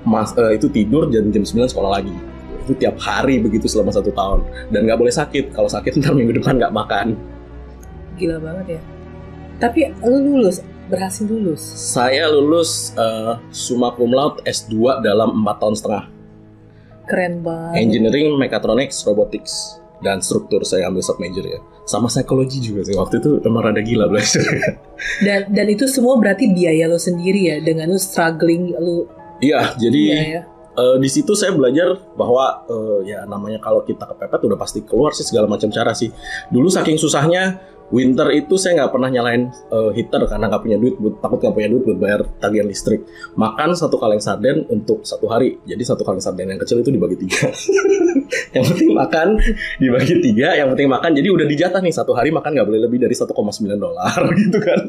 mas 0.04 0.36
eh, 0.36 0.52
itu 0.60 0.68
tidur 0.68 1.08
dan 1.08 1.32
jam 1.32 1.44
9 1.46 1.72
sekolah 1.72 1.90
lagi. 2.02 2.12
Itu 2.68 2.76
tiap 2.76 3.00
hari 3.00 3.40
begitu 3.40 3.64
selama 3.68 3.92
satu 3.92 4.12
tahun 4.12 4.44
dan 4.68 4.84
nggak 4.84 5.00
boleh 5.00 5.14
sakit. 5.14 5.56
Kalau 5.56 5.72
sakit 5.72 5.96
ntar 6.04 6.12
minggu 6.12 6.36
depan 6.36 6.60
nggak 6.60 6.74
makan. 6.74 7.16
gila 8.14 8.38
banget 8.38 8.78
ya 8.78 8.93
tapi 9.62 9.90
lu 10.02 10.18
lulus 10.38 10.60
berhasil 10.90 11.24
lulus 11.24 11.62
Saya 11.74 12.28
lulus 12.28 12.92
eh, 12.94 13.34
summa 13.48 13.94
cum 13.96 14.12
laude 14.12 14.44
S2 14.44 15.00
dalam 15.00 15.44
4 15.44 15.60
tahun 15.62 15.74
setengah. 15.78 16.04
keren 17.04 17.44
banget 17.44 17.84
Engineering, 17.84 18.36
Mechatronics, 18.40 19.04
Robotics 19.04 19.80
dan 20.04 20.20
struktur 20.20 20.60
saya 20.68 20.92
ambil 20.92 21.00
sub 21.00 21.16
major 21.16 21.44
ya. 21.44 21.60
Sama 21.88 22.12
psikologi 22.12 22.60
juga 22.60 22.84
sih. 22.84 22.92
Waktu 22.92 23.24
itu 23.24 23.40
emang 23.44 23.64
rada 23.64 23.80
gila 23.80 24.08
belajar. 24.08 24.44
dan 25.26 25.48
dan 25.48 25.66
itu 25.68 25.88
semua 25.88 26.20
berarti 26.20 26.52
biaya 26.52 26.88
lo 26.88 27.00
sendiri 27.00 27.40
ya 27.48 27.56
dengan 27.64 27.88
lu 27.92 28.00
struggling 28.00 28.76
lu 28.76 29.08
Iya, 29.40 29.76
jadi 29.76 30.02
Eh, 30.74 30.96
di 30.98 31.06
situ 31.06 31.38
saya 31.38 31.54
belajar 31.54 31.94
bahwa 32.18 32.66
eh, 32.66 33.14
ya 33.14 33.22
namanya 33.30 33.62
kalau 33.62 33.86
kita 33.86 34.10
kepepet 34.10 34.42
udah 34.42 34.58
pasti 34.58 34.82
keluar 34.82 35.14
sih 35.14 35.22
segala 35.22 35.46
macam 35.46 35.70
cara 35.70 35.94
sih. 35.94 36.10
Dulu 36.50 36.66
saking 36.66 36.98
susahnya 36.98 37.62
winter 37.92 38.28
itu 38.32 38.54
saya 38.56 38.84
nggak 38.84 38.92
pernah 38.96 39.08
nyalain 39.12 39.50
eh, 39.50 39.90
heater 39.92 40.24
karena 40.24 40.48
nggak 40.48 40.62
punya 40.64 40.78
duit, 40.80 40.94
buat, 40.96 41.20
takut 41.20 41.38
nggak 41.42 41.54
punya 41.54 41.68
duit 41.68 41.82
buat 41.84 41.98
bayar 42.00 42.20
tagihan 42.40 42.66
listrik. 42.68 43.04
Makan 43.36 43.76
satu 43.76 43.96
kaleng 44.00 44.22
sarden 44.22 44.64
untuk 44.72 45.04
satu 45.04 45.28
hari. 45.28 45.60
Jadi 45.68 45.82
satu 45.84 46.02
kaleng 46.06 46.22
sarden 46.22 46.54
yang 46.54 46.60
kecil 46.60 46.80
itu 46.80 46.90
dibagi 46.94 47.16
tiga. 47.20 47.50
yang 48.56 48.64
penting 48.64 48.90
makan 48.94 49.28
dibagi 49.82 50.14
tiga, 50.22 50.48
yang 50.56 50.68
penting 50.72 50.88
makan. 50.88 51.10
Jadi 51.12 51.28
udah 51.28 51.46
dijatah 51.48 51.80
nih 51.84 51.94
satu 51.94 52.12
hari 52.16 52.32
makan 52.32 52.50
nggak 52.56 52.66
boleh 52.68 52.80
lebih 52.88 52.98
dari 53.02 53.14
1,9 53.14 53.28
dolar 53.76 54.18
gitu 54.42 54.58
kan. 54.62 54.80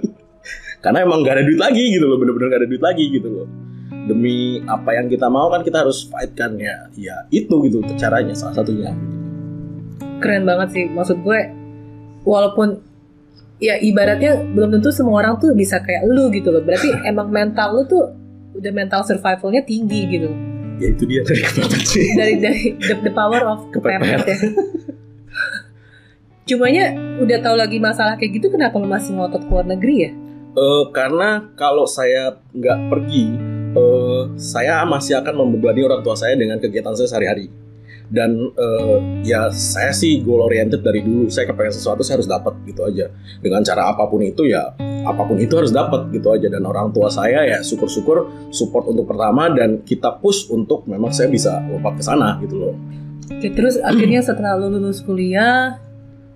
Karena 0.79 1.01
emang 1.01 1.25
nggak 1.25 1.35
ada 1.41 1.43
duit 1.43 1.59
lagi 1.59 1.83
gitu 1.97 2.05
loh, 2.05 2.21
bener-bener 2.21 2.47
nggak 2.53 2.61
ada 2.61 2.69
duit 2.69 2.83
lagi 2.83 3.05
gitu 3.11 3.29
loh 3.31 3.47
demi 4.05 4.61
apa 4.69 4.93
yang 4.93 5.09
kita 5.09 5.25
mau 5.33 5.49
kan 5.49 5.65
kita 5.65 5.81
harus 5.81 6.05
fight 6.05 6.37
kan 6.37 6.53
ya 6.61 6.85
ya 6.93 7.25
itu 7.33 7.57
gitu 7.65 7.81
caranya 7.97 8.37
salah 8.37 8.61
satunya 8.61 8.93
Keren 10.19 10.47
banget 10.47 10.69
sih. 10.71 10.85
Maksud 10.91 11.21
gue, 11.27 11.39
walaupun 12.25 12.81
ya 13.55 13.79
ibaratnya 13.79 14.43
belum 14.51 14.75
tentu 14.75 14.91
semua 14.91 15.23
orang 15.23 15.39
tuh 15.39 15.55
bisa 15.55 15.79
kayak 15.79 16.03
lu 16.09 16.27
gitu 16.33 16.51
loh. 16.51 16.65
Berarti 16.65 16.91
emang 17.09 17.29
mental 17.31 17.77
lu 17.77 17.81
tuh 17.85 18.03
udah 18.55 18.71
mental 18.71 19.03
survivalnya 19.03 19.63
tinggi 19.63 20.01
gitu. 20.09 20.29
ya 20.75 20.91
itu 20.91 21.07
dia 21.07 21.23
dari 21.23 21.39
kepepet 21.39 21.83
sih 21.87 22.03
Dari 22.19 22.33
dari 22.35 22.75
the, 22.75 22.95
the 23.07 23.11
power 23.15 23.39
of 23.47 23.63
Kepepet. 23.71 24.27
ya. 24.27 24.37
Cumanya 26.45 26.93
udah 27.19 27.37
tahu 27.41 27.55
lagi 27.57 27.77
masalah 27.81 28.19
kayak 28.19 28.37
gitu 28.37 28.53
kenapa 28.53 28.77
lu 28.77 28.85
masih 28.85 29.17
ngotot 29.17 29.47
keluar 29.49 29.65
negeri 29.65 29.95
ya? 30.05 30.11
Eh, 30.55 30.83
karena 30.93 31.51
kalau 31.57 31.83
saya 31.83 32.37
nggak 32.53 32.79
pergi 32.87 33.25
eh, 33.75 34.23
saya 34.37 34.83
masih 34.87 35.19
akan 35.19 35.35
membebani 35.35 35.83
orang 35.83 35.99
tua 35.99 36.15
saya 36.15 36.37
dengan 36.37 36.61
kegiatan 36.61 36.95
saya 36.95 37.07
sehari-hari 37.11 37.49
dan 38.09 38.53
eh, 38.53 38.97
ya 39.25 39.49
saya 39.49 39.91
sih 39.93 40.21
goal 40.21 40.45
oriented 40.45 40.81
dari 40.85 41.01
dulu 41.01 41.29
saya 41.29 41.49
kepengen 41.49 41.73
sesuatu 41.73 42.01
saya 42.05 42.21
harus 42.21 42.29
dapat 42.29 42.53
gitu 42.65 42.85
aja 42.85 43.09
dengan 43.41 43.65
cara 43.65 43.91
apa 43.93 44.05
pun 44.05 44.21
itu 44.21 44.45
ya 44.45 44.73
apa 45.05 45.21
pun 45.25 45.37
itu 45.37 45.53
harus 45.57 45.73
dapat 45.73 46.09
gitu 46.13 46.33
aja 46.33 46.49
dan 46.49 46.65
orang 46.65 46.89
tua 46.93 47.09
saya 47.09 47.45
ya 47.45 47.61
syukur-syukur 47.61 48.49
support 48.53 48.89
untuk 48.89 49.09
pertama 49.09 49.49
dan 49.53 49.81
kita 49.85 50.17
push 50.21 50.49
untuk 50.49 50.85
memang 50.89 51.13
saya 51.13 51.29
bisa 51.29 51.61
lompat 51.69 51.97
ke 51.97 52.03
sana 52.05 52.37
gitu 52.41 52.57
loh 52.57 52.75
Oke, 53.25 53.49
terus 53.57 53.81
akhirnya 53.81 54.21
setelah 54.21 54.53
lu 54.53 54.69
lulus 54.77 55.01
kuliah, 55.01 55.81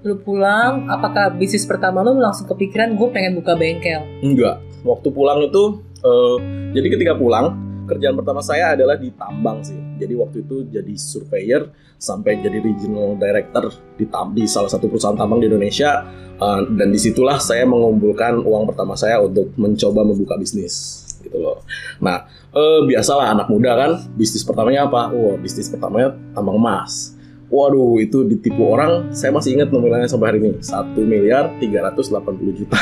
lu 0.02 0.18
pulang, 0.18 0.90
apakah 0.90 1.30
bisnis 1.38 1.62
pertama 1.70 2.02
lu 2.02 2.18
langsung 2.18 2.50
kepikiran 2.50 2.98
gue 2.98 3.08
pengen 3.14 3.38
buka 3.38 3.54
bengkel? 3.54 4.02
Enggak. 4.26 4.58
Waktu 4.82 5.14
pulang 5.14 5.46
itu, 5.46 5.86
eh, 6.02 6.38
jadi 6.74 6.88
ketika 6.98 7.14
pulang, 7.14 7.69
kerjaan 7.90 8.14
pertama 8.14 8.46
saya 8.46 8.78
adalah 8.78 8.96
di 8.96 9.10
tambang 9.18 9.66
sih. 9.66 9.76
Jadi 9.98 10.14
waktu 10.14 10.38
itu 10.46 10.70
jadi 10.70 10.94
surveyor 10.94 11.74
sampai 12.00 12.40
jadi 12.40 12.64
regional 12.64 13.20
director 13.20 13.74
di, 13.98 14.06
tam- 14.08 14.32
di 14.32 14.46
salah 14.46 14.70
satu 14.72 14.88
perusahaan 14.88 15.18
tambang 15.18 15.42
di 15.42 15.50
Indonesia. 15.50 16.06
Eh, 16.40 16.62
dan 16.78 16.88
di 16.94 17.00
situlah 17.02 17.36
saya 17.42 17.68
mengumpulkan 17.68 18.40
uang 18.40 18.64
pertama 18.72 18.96
saya 18.96 19.20
untuk 19.20 19.52
mencoba 19.60 20.08
membuka 20.08 20.40
bisnis 20.40 21.04
gitu 21.20 21.36
loh. 21.36 21.68
Nah, 22.00 22.24
eh, 22.56 22.80
biasalah 22.88 23.36
anak 23.36 23.52
muda 23.52 23.76
kan, 23.76 23.92
bisnis 24.16 24.48
pertamanya 24.48 24.88
apa? 24.88 25.12
Wah, 25.12 25.36
bisnis 25.36 25.68
pertamanya 25.68 26.16
tambang 26.32 26.56
emas. 26.56 27.19
Waduh, 27.50 27.98
itu 27.98 28.30
ditipu 28.30 28.62
orang. 28.70 29.10
Saya 29.10 29.34
masih 29.34 29.58
ingat 29.58 29.74
nominalnya 29.74 30.06
sampai 30.06 30.34
hari 30.34 30.40
ini. 30.42 30.52
1 30.62 30.94
miliar 31.02 31.50
380 31.58 32.60
juta. 32.62 32.80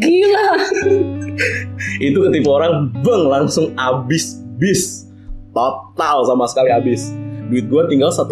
Gila. 0.00 0.48
itu 2.00 2.18
ketipu 2.28 2.48
orang 2.52 2.88
bang 3.04 3.22
langsung 3.28 3.72
abis 3.76 4.40
bis 4.56 5.08
total 5.52 6.24
sama 6.24 6.48
sekali 6.48 6.72
abis 6.72 7.12
duit 7.50 7.66
gue 7.66 7.82
tinggal 7.90 8.14
1,8 8.14 8.30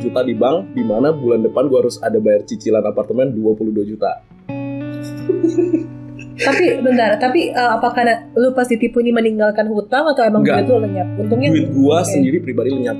juta 0.00 0.20
di 0.24 0.32
bank 0.32 0.72
di 0.72 0.82
mana 0.82 1.12
bulan 1.12 1.44
depan 1.44 1.68
gue 1.68 1.78
harus 1.86 2.00
ada 2.00 2.16
bayar 2.16 2.42
cicilan 2.48 2.80
apartemen 2.82 3.36
22 3.36 3.92
juta 3.94 4.24
tapi 6.36 6.68
bentar, 6.84 7.16
tapi 7.16 7.48
eh, 7.48 7.70
apakah 7.72 8.04
lu 8.36 8.52
pas 8.52 8.68
ditipu 8.68 9.00
ini 9.00 9.08
meninggalkan 9.08 9.72
hutang 9.72 10.04
atau 10.04 10.20
emang 10.20 10.44
Enggak. 10.44 10.68
duit 10.68 10.68
lu 10.68 10.84
lenyap? 10.84 11.08
Untungnya 11.16 11.48
duit 11.48 11.68
gue 11.72 11.96
Oke. 11.96 12.12
sendiri 12.12 12.38
pribadi 12.44 12.76
lenyap 12.76 12.98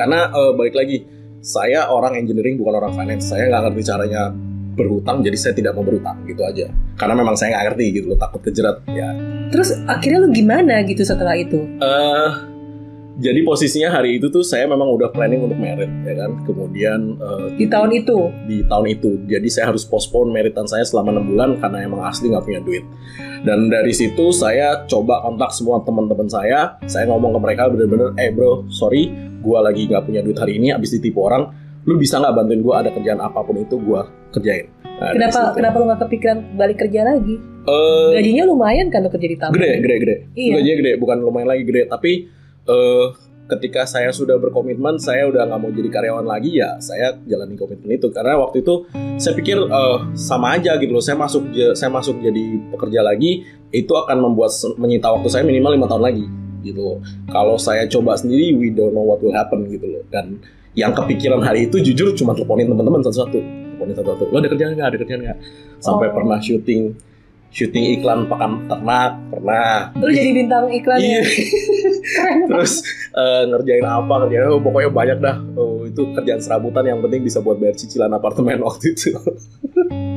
karena 0.00 0.32
eh, 0.32 0.52
balik 0.56 0.74
lagi 0.80 0.96
saya 1.44 1.92
orang 1.92 2.16
engineering 2.16 2.56
bukan 2.56 2.80
orang 2.80 2.92
finance. 2.96 3.28
Saya 3.28 3.52
nggak 3.52 3.68
ngerti 3.68 3.82
caranya 3.84 4.32
berhutang 4.70 5.20
jadi 5.20 5.36
saya 5.36 5.52
tidak 5.52 5.76
mau 5.76 5.84
berhutang 5.84 6.16
gitu 6.24 6.40
aja. 6.40 6.72
Karena 6.96 7.14
memang 7.20 7.36
saya 7.36 7.52
nggak 7.52 7.64
ngerti 7.72 7.84
gitu 8.00 8.06
loh 8.12 8.18
takut 8.20 8.40
kejerat 8.40 8.80
ya. 8.88 9.12
Terus 9.52 9.76
akhirnya 9.84 10.24
lu 10.24 10.30
gimana 10.32 10.80
gitu 10.88 11.04
setelah 11.04 11.36
itu? 11.36 11.60
eh 11.84 12.30
jadi 13.20 13.44
posisinya 13.44 13.92
hari 13.92 14.16
itu 14.16 14.26
tuh 14.26 14.40
saya 14.40 14.64
memang 14.64 14.88
udah 14.90 15.12
planning 15.12 15.44
untuk 15.44 15.60
merit 15.60 15.92
ya 16.02 16.16
kan 16.16 16.40
kemudian 16.42 17.14
eh, 17.14 17.46
Di 17.54 17.66
tahun 17.68 17.90
itu? 17.92 18.16
di 18.48 18.64
tahun 18.64 18.86
itu. 18.88 19.10
Jadi 19.28 19.46
saya 19.46 19.68
harus 19.68 19.84
postpone 19.84 20.32
meritan 20.32 20.64
saya 20.64 20.82
selama 20.82 21.12
enam 21.12 21.28
bulan 21.28 21.60
karena 21.60 21.84
emang 21.84 22.00
asli 22.02 22.32
nggak 22.32 22.42
punya 22.42 22.60
duit. 22.60 22.84
Dan 23.40 23.68
dari 23.68 23.92
situ 23.92 24.32
saya 24.32 24.84
coba 24.84 25.20
kontak 25.20 25.52
semua 25.52 25.84
teman-teman 25.84 26.28
saya. 26.28 26.80
Saya 26.84 27.08
ngomong 27.08 27.36
ke 27.36 27.40
mereka 27.40 27.68
bener-bener, 27.68 28.12
eh 28.16 28.32
bro, 28.32 28.64
sorry, 28.68 29.08
gua 29.40 29.60
lagi 29.62 29.84
nggak 29.84 30.04
punya 30.04 30.20
duit 30.20 30.36
hari 30.36 30.56
ini, 30.56 30.72
abis 30.72 30.96
ditipu 30.96 31.24
orang. 31.24 31.48
Lu 31.84 31.96
bisa 31.96 32.20
nggak 32.20 32.32
bantuin 32.32 32.60
gua 32.60 32.80
ada 32.80 32.92
kerjaan 32.92 33.20
apa 33.20 33.40
pun 33.40 33.56
itu 33.56 33.76
gua 33.76 34.08
kerjain. 34.32 34.68
Nah, 35.00 35.16
Kenapa 35.16 35.56
kenapa 35.56 35.76
lu 35.80 35.84
gak 35.88 36.00
kepikiran 36.04 36.38
balik 36.60 36.76
kerja 36.76 37.00
lagi? 37.08 37.40
Eh, 37.64 38.08
Gajinya 38.16 38.44
lumayan 38.44 38.92
kan 38.92 39.00
lu 39.00 39.08
kerja 39.08 39.28
di 39.28 39.36
tambang? 39.36 39.56
gede, 39.56 39.80
gede, 39.80 39.96
gede. 39.98 40.16
Iya. 40.36 40.52
Gajinya 40.60 40.76
gede, 40.76 40.92
bukan 41.00 41.16
lumayan 41.20 41.48
lagi 41.48 41.64
gede. 41.64 41.88
Tapi 41.88 42.12
eh, 42.70 43.06
ketika 43.50 43.82
saya 43.82 44.14
sudah 44.14 44.38
berkomitmen, 44.38 44.94
saya 45.02 45.26
udah 45.26 45.42
nggak 45.42 45.58
mau 45.58 45.70
jadi 45.74 45.90
karyawan 45.90 46.22
lagi 46.22 46.62
ya, 46.62 46.78
saya 46.78 47.18
jalani 47.26 47.58
komitmen 47.58 47.98
itu. 47.98 48.06
Karena 48.14 48.38
waktu 48.38 48.62
itu 48.62 48.86
saya 49.18 49.34
pikir 49.34 49.58
eh, 49.58 49.98
sama 50.14 50.54
aja 50.54 50.78
gitu 50.78 50.94
loh. 50.94 51.02
Saya 51.02 51.18
masuk, 51.18 51.50
saya 51.74 51.90
masuk 51.90 52.22
jadi 52.22 52.42
pekerja 52.70 53.02
lagi, 53.02 53.42
itu 53.74 53.90
akan 53.90 54.22
membuat 54.22 54.54
menyita 54.78 55.10
waktu 55.10 55.26
saya 55.26 55.42
minimal 55.42 55.74
lima 55.74 55.86
tahun 55.90 56.04
lagi 56.06 56.26
gitu. 56.60 57.00
Kalau 57.32 57.56
saya 57.56 57.88
coba 57.88 58.14
sendiri, 58.14 58.52
we 58.54 58.70
don't 58.70 58.92
know 58.92 59.02
what 59.02 59.18
will 59.24 59.34
happen 59.34 59.66
gitu 59.66 59.86
loh. 59.88 60.04
Dan 60.12 60.38
yang 60.78 60.94
kepikiran 60.94 61.42
hari 61.42 61.66
itu 61.66 61.82
jujur 61.82 62.14
cuma 62.14 62.30
teleponin 62.30 62.70
teman-teman 62.70 63.02
satu-satu, 63.02 63.38
teleponin 63.40 63.94
satu-satu. 63.98 64.24
Lo 64.30 64.36
ada 64.38 64.48
kerjaan 64.52 64.70
nggak? 64.78 64.88
Ada 64.94 64.98
kerjaan 65.02 65.20
nggak? 65.26 65.38
Sampai 65.82 66.06
Oh. 66.10 66.14
pernah 66.14 66.38
syuting 66.38 66.94
syuting 67.50 67.98
iklan 67.98 68.26
pakan 68.26 68.66
ternak 68.66 69.18
pernah 69.26 69.90
Lu 69.98 70.06
jadi 70.06 70.30
bintang 70.30 70.70
iklan 70.70 70.98
Iya. 70.98 71.18
ya? 71.18 71.22
Keren. 72.00 72.38
terus 72.46 72.72
eh, 73.10 73.42
ngerjain 73.46 73.82
apa 73.82 74.14
ngerjain 74.22 74.46
oh, 74.48 74.62
pokoknya 74.62 74.90
banyak 74.90 75.18
dah 75.18 75.36
oh, 75.54 75.82
itu 75.82 76.02
kerjaan 76.14 76.38
serabutan 76.38 76.86
yang 76.86 76.98
penting 77.02 77.22
bisa 77.22 77.42
buat 77.42 77.58
bayar 77.58 77.74
cicilan 77.74 78.10
apartemen 78.10 78.62
waktu 78.62 78.94
itu 78.94 79.14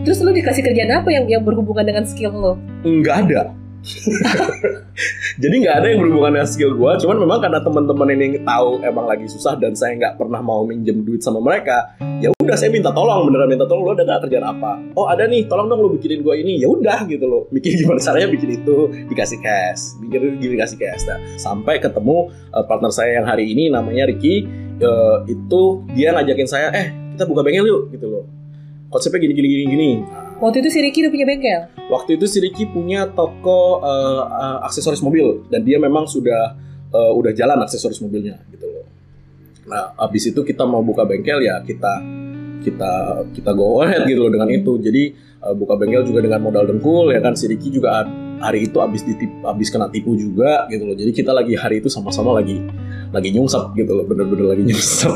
Terus 0.04 0.20
lu 0.20 0.36
dikasih 0.36 0.68
kerjaan 0.68 0.92
apa 0.92 1.10
yang 1.10 1.26
yang 1.32 1.42
berhubungan 1.42 1.88
dengan 1.88 2.04
skill 2.04 2.36
lu? 2.36 2.54
nggak 2.84 3.16
ada 3.24 3.42
jadi 5.44 5.56
nggak 5.60 5.76
ada 5.84 5.88
yang 5.92 6.00
berhubungan 6.04 6.32
dengan 6.40 6.50
skill 6.50 6.74
gue 6.76 6.92
cuman 7.04 7.18
memang 7.20 7.40
karena 7.44 7.60
teman-teman 7.60 8.08
ini 8.16 8.28
tahu 8.42 8.80
emang 8.84 9.06
lagi 9.06 9.28
susah 9.28 9.60
dan 9.60 9.76
saya 9.76 10.00
nggak 10.00 10.16
pernah 10.16 10.40
mau 10.40 10.64
minjem 10.64 11.04
duit 11.04 11.20
sama 11.20 11.44
mereka 11.44 11.94
ya 12.24 12.34
udah 12.44 12.60
saya 12.60 12.76
minta 12.76 12.92
tolong 12.92 13.32
beneran 13.32 13.48
minta 13.48 13.64
tolong 13.64 13.84
lo 13.88 13.92
ada 13.96 14.04
nggak 14.04 14.20
kerjaan 14.28 14.46
apa? 14.46 14.72
Oh 15.00 15.08
ada 15.08 15.24
nih 15.24 15.48
tolong 15.48 15.72
dong 15.72 15.80
lo 15.80 15.90
bikinin 15.96 16.20
gue 16.20 16.36
ini. 16.44 16.60
Ya 16.60 16.68
udah 16.68 17.08
gitu 17.08 17.24
loh. 17.24 17.48
Bikin 17.52 17.80
gimana 17.80 18.00
caranya 18.04 18.28
bikin 18.32 18.50
itu 18.60 18.78
dikasih 19.08 19.40
cash 19.40 19.96
bikin 20.04 20.40
itu 20.40 20.52
dikasih 20.56 20.78
cash. 20.78 21.04
Nah, 21.08 21.20
sampai 21.40 21.80
ketemu 21.80 22.32
eh, 22.52 22.64
partner 22.68 22.92
saya 22.92 23.24
yang 23.24 23.26
hari 23.28 23.52
ini 23.56 23.72
namanya 23.72 24.12
Ricky 24.12 24.44
eh, 24.80 25.18
itu 25.32 25.62
dia 25.96 26.12
ngajakin 26.12 26.48
saya 26.48 26.68
eh 26.76 26.88
kita 27.16 27.24
buka 27.26 27.42
bengkel 27.48 27.66
yuk 27.66 27.82
gitu 27.96 28.08
loh. 28.12 28.24
Konsepnya 28.92 29.24
gini 29.26 29.34
gini 29.34 29.48
gini 29.50 29.64
gini 29.72 29.92
Waktu 30.44 30.60
itu 30.60 30.70
si 30.76 30.80
Ricky 30.84 31.00
udah 31.08 31.14
punya 31.16 31.24
bengkel. 31.24 31.62
Waktu 31.88 32.20
itu 32.20 32.26
si 32.28 32.38
Ricky 32.44 32.68
punya 32.68 33.08
toko 33.08 33.80
eh, 33.80 34.24
eh, 34.28 34.58
aksesoris 34.68 35.00
mobil 35.00 35.48
dan 35.48 35.64
dia 35.64 35.80
memang 35.80 36.04
sudah 36.04 36.60
eh, 36.92 37.12
udah 37.16 37.32
jalan 37.32 37.64
aksesoris 37.64 38.04
mobilnya 38.04 38.44
gitu 38.52 38.68
loh. 38.68 38.84
Nah, 39.72 39.96
abis 39.96 40.36
itu 40.36 40.44
kita 40.44 40.68
mau 40.68 40.84
buka 40.84 41.08
bengkel 41.08 41.48
ya 41.48 41.64
kita 41.64 42.04
kita 42.60 42.92
kita 43.32 43.52
go 43.56 43.80
ahead 43.88 44.04
gitu 44.04 44.20
loh 44.20 44.32
dengan 44.36 44.52
itu. 44.52 44.76
Jadi 44.84 45.16
eh, 45.16 45.54
buka 45.56 45.80
bengkel 45.80 46.04
juga 46.04 46.20
dengan 46.20 46.44
modal 46.44 46.68
dengkul 46.68 47.16
ya 47.16 47.24
kan 47.24 47.40
si 47.40 47.48
Ricky 47.48 47.72
juga 47.72 48.04
hari 48.44 48.68
itu 48.68 48.84
abis 48.84 49.08
ditip, 49.08 49.32
abis 49.48 49.72
kena 49.72 49.88
tipu 49.88 50.12
juga 50.20 50.68
gitu 50.68 50.84
loh. 50.84 50.96
Jadi 51.00 51.16
kita 51.16 51.32
lagi 51.32 51.56
hari 51.56 51.80
itu 51.80 51.88
sama-sama 51.88 52.36
lagi 52.36 52.60
lagi 53.16 53.32
nyungsep 53.32 53.80
gitu 53.80 53.96
loh, 53.96 54.04
bener-bener 54.04 54.52
lagi 54.52 54.68
nyungsep. 54.68 55.16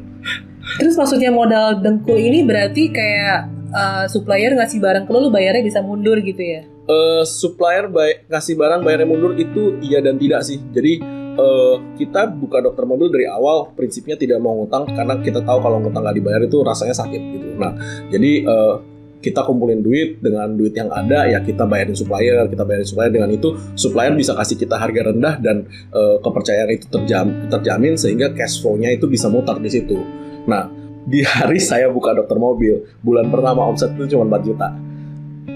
Terus 0.80 0.96
maksudnya 0.96 1.28
modal 1.28 1.84
dengkul 1.84 2.16
ini 2.16 2.40
berarti 2.40 2.88
kayak 2.88 3.55
uh, 3.72 4.04
supplier 4.10 4.52
ngasih 4.54 4.78
barang 4.78 5.04
ke 5.06 5.10
lu, 5.10 5.26
lu 5.26 5.30
bayarnya 5.30 5.62
bisa 5.64 5.80
mundur 5.82 6.18
gitu 6.22 6.42
ya? 6.42 6.62
eh 6.86 7.22
supplier 7.26 7.90
baik 7.90 8.30
ngasih 8.30 8.54
barang 8.54 8.80
bayarnya 8.86 9.08
mundur 9.10 9.34
itu 9.34 9.78
iya 9.82 9.98
dan 9.98 10.16
tidak 10.16 10.46
sih. 10.46 10.62
Jadi 10.70 11.02
eh, 11.36 11.76
kita 11.98 12.30
buka 12.30 12.62
dokter 12.62 12.86
mobil 12.86 13.10
dari 13.10 13.26
awal 13.26 13.74
prinsipnya 13.74 14.14
tidak 14.14 14.38
mau 14.38 14.54
ngutang 14.62 14.86
karena 14.94 15.18
kita 15.20 15.42
tahu 15.42 15.58
kalau 15.60 15.82
ngutang 15.82 16.02
nggak 16.06 16.16
dibayar 16.16 16.42
itu 16.46 16.58
rasanya 16.62 16.94
sakit 16.94 17.22
gitu. 17.34 17.48
Nah 17.58 17.74
jadi 18.08 18.32
eh, 18.46 18.74
kita 19.16 19.42
kumpulin 19.42 19.82
duit 19.82 20.22
dengan 20.22 20.54
duit 20.54 20.70
yang 20.78 20.86
ada 20.92 21.26
ya 21.26 21.42
kita 21.42 21.66
bayarin 21.66 21.98
supplier 21.98 22.46
kita 22.46 22.62
bayarin 22.62 22.86
supplier 22.86 23.10
dengan 23.10 23.34
itu 23.34 23.58
supplier 23.74 24.14
bisa 24.14 24.38
kasih 24.38 24.54
kita 24.54 24.78
harga 24.78 25.10
rendah 25.10 25.34
dan 25.42 25.66
eh, 25.90 26.16
kepercayaan 26.22 26.70
itu 26.70 26.86
terjam, 26.86 27.26
terjamin 27.50 27.98
sehingga 27.98 28.30
cash 28.36 28.62
flow-nya 28.62 28.94
itu 28.94 29.10
bisa 29.10 29.26
mutar 29.26 29.58
di 29.58 29.66
situ 29.66 29.98
nah 30.46 30.70
di 31.06 31.22
hari 31.22 31.62
saya 31.62 31.86
buka 31.86 32.10
dokter 32.10 32.34
mobil 32.34 32.82
bulan 32.98 33.30
pertama 33.30 33.62
omset 33.62 33.94
itu 33.94 34.18
cuma 34.18 34.26
4 34.26 34.42
juta. 34.42 34.68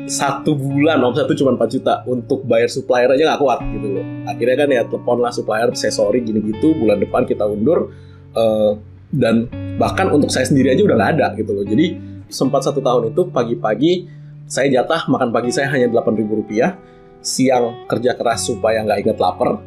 Satu 0.07 0.55
bulan 0.55 1.03
omset 1.03 1.27
itu 1.27 1.43
cuma 1.43 1.59
4 1.59 1.75
juta 1.75 1.95
untuk 2.07 2.47
bayar 2.47 2.71
supplier 2.71 3.11
aja 3.11 3.35
nggak 3.35 3.41
kuat 3.43 3.59
gitu 3.75 3.89
loh. 3.99 4.07
Akhirnya 4.31 4.57
kan 4.63 4.69
ya 4.71 4.83
telepon 4.87 5.19
lah 5.19 5.35
supplier 5.35 5.69
saya 5.75 5.91
sorry 5.91 6.23
gini 6.23 6.39
gitu 6.39 6.79
bulan 6.79 7.03
depan 7.03 7.27
kita 7.27 7.43
undur. 7.51 7.91
Eh, 8.31 8.73
dan 9.11 9.51
bahkan 9.75 10.07
untuk 10.15 10.31
saya 10.31 10.47
sendiri 10.47 10.71
aja 10.71 10.87
udah 10.87 10.97
nggak 10.97 11.13
ada 11.19 11.27
gitu 11.35 11.51
loh. 11.51 11.67
Jadi 11.67 11.99
sempat 12.31 12.63
satu 12.63 12.79
tahun 12.79 13.11
itu 13.11 13.27
pagi-pagi 13.35 13.93
saya 14.47 14.71
jatah 14.71 15.11
makan 15.11 15.35
pagi 15.35 15.51
saya 15.51 15.67
hanya 15.75 15.91
8.000 15.91 16.31
rupiah. 16.31 16.79
Siang 17.21 17.91
kerja 17.91 18.15
keras 18.15 18.47
supaya 18.47 18.87
nggak 18.87 18.99
inget 19.03 19.19
lapar 19.19 19.59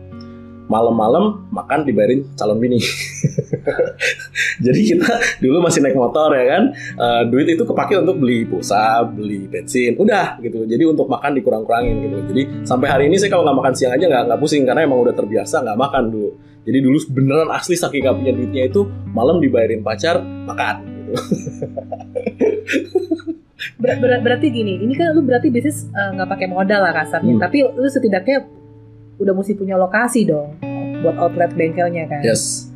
malam-malam 0.68 1.48
makan 1.50 1.84
dibayarin 1.84 2.24
calon 2.34 2.58
bini. 2.58 2.80
Jadi 4.66 4.80
kita 4.86 5.10
dulu 5.40 5.62
masih 5.62 5.84
naik 5.84 5.98
motor 5.98 6.32
ya 6.34 6.46
kan? 6.58 6.64
Eh, 6.76 7.22
duit 7.30 7.48
itu 7.50 7.64
kepake 7.64 8.00
untuk 8.00 8.20
beli 8.20 8.46
pulsa 8.46 9.04
beli 9.04 9.48
bensin 9.48 9.96
udah 9.98 10.40
gitu. 10.40 10.64
Jadi 10.64 10.84
untuk 10.86 11.08
makan 11.08 11.36
dikurang-kurangin 11.36 11.96
gitu. 12.02 12.18
Jadi 12.32 12.42
sampai 12.64 12.88
hari 12.88 13.04
ini 13.12 13.20
saya 13.20 13.32
kalau 13.32 13.44
nggak 13.44 13.58
makan 13.60 13.74
siang 13.74 13.94
aja 13.94 14.06
nggak 14.06 14.24
nggak 14.30 14.40
pusing 14.40 14.64
karena 14.64 14.82
emang 14.84 15.00
udah 15.02 15.14
terbiasa 15.14 15.64
nggak 15.64 15.80
makan 15.80 16.06
dulu 16.12 16.32
jadi 16.64 16.80
dulu 16.80 16.96
beneran 17.12 17.52
asli 17.52 17.76
saking 17.76 18.08
nggak 18.08 18.18
punya 18.24 18.32
duitnya 18.32 18.64
itu 18.72 18.88
malam 19.12 19.44
dibayarin 19.44 19.84
pacar 19.84 20.24
makan 20.24 20.76
gitu. 20.88 21.12
Ber- 23.80 24.00
ber- 24.00 24.22
berarti 24.24 24.48
gini, 24.48 24.80
ini 24.80 24.96
kan 24.96 25.12
lu 25.12 25.24
berarti 25.24 25.48
bisnis 25.48 25.88
eh, 25.88 26.10
nggak 26.16 26.28
pakai 26.28 26.48
modal 26.48 26.84
lah 26.84 26.92
kasarnya, 26.94 27.36
Hmm. 27.36 27.44
tapi 27.44 27.64
lu 27.64 27.88
setidaknya 27.88 28.48
udah 29.16 29.34
mesti 29.34 29.54
punya 29.54 29.76
lokasi 29.76 30.26
dong 30.26 30.58
buat 31.00 31.16
outlet 31.18 31.52
bengkelnya 31.52 32.08
kan. 32.08 32.22
yes 32.24 32.70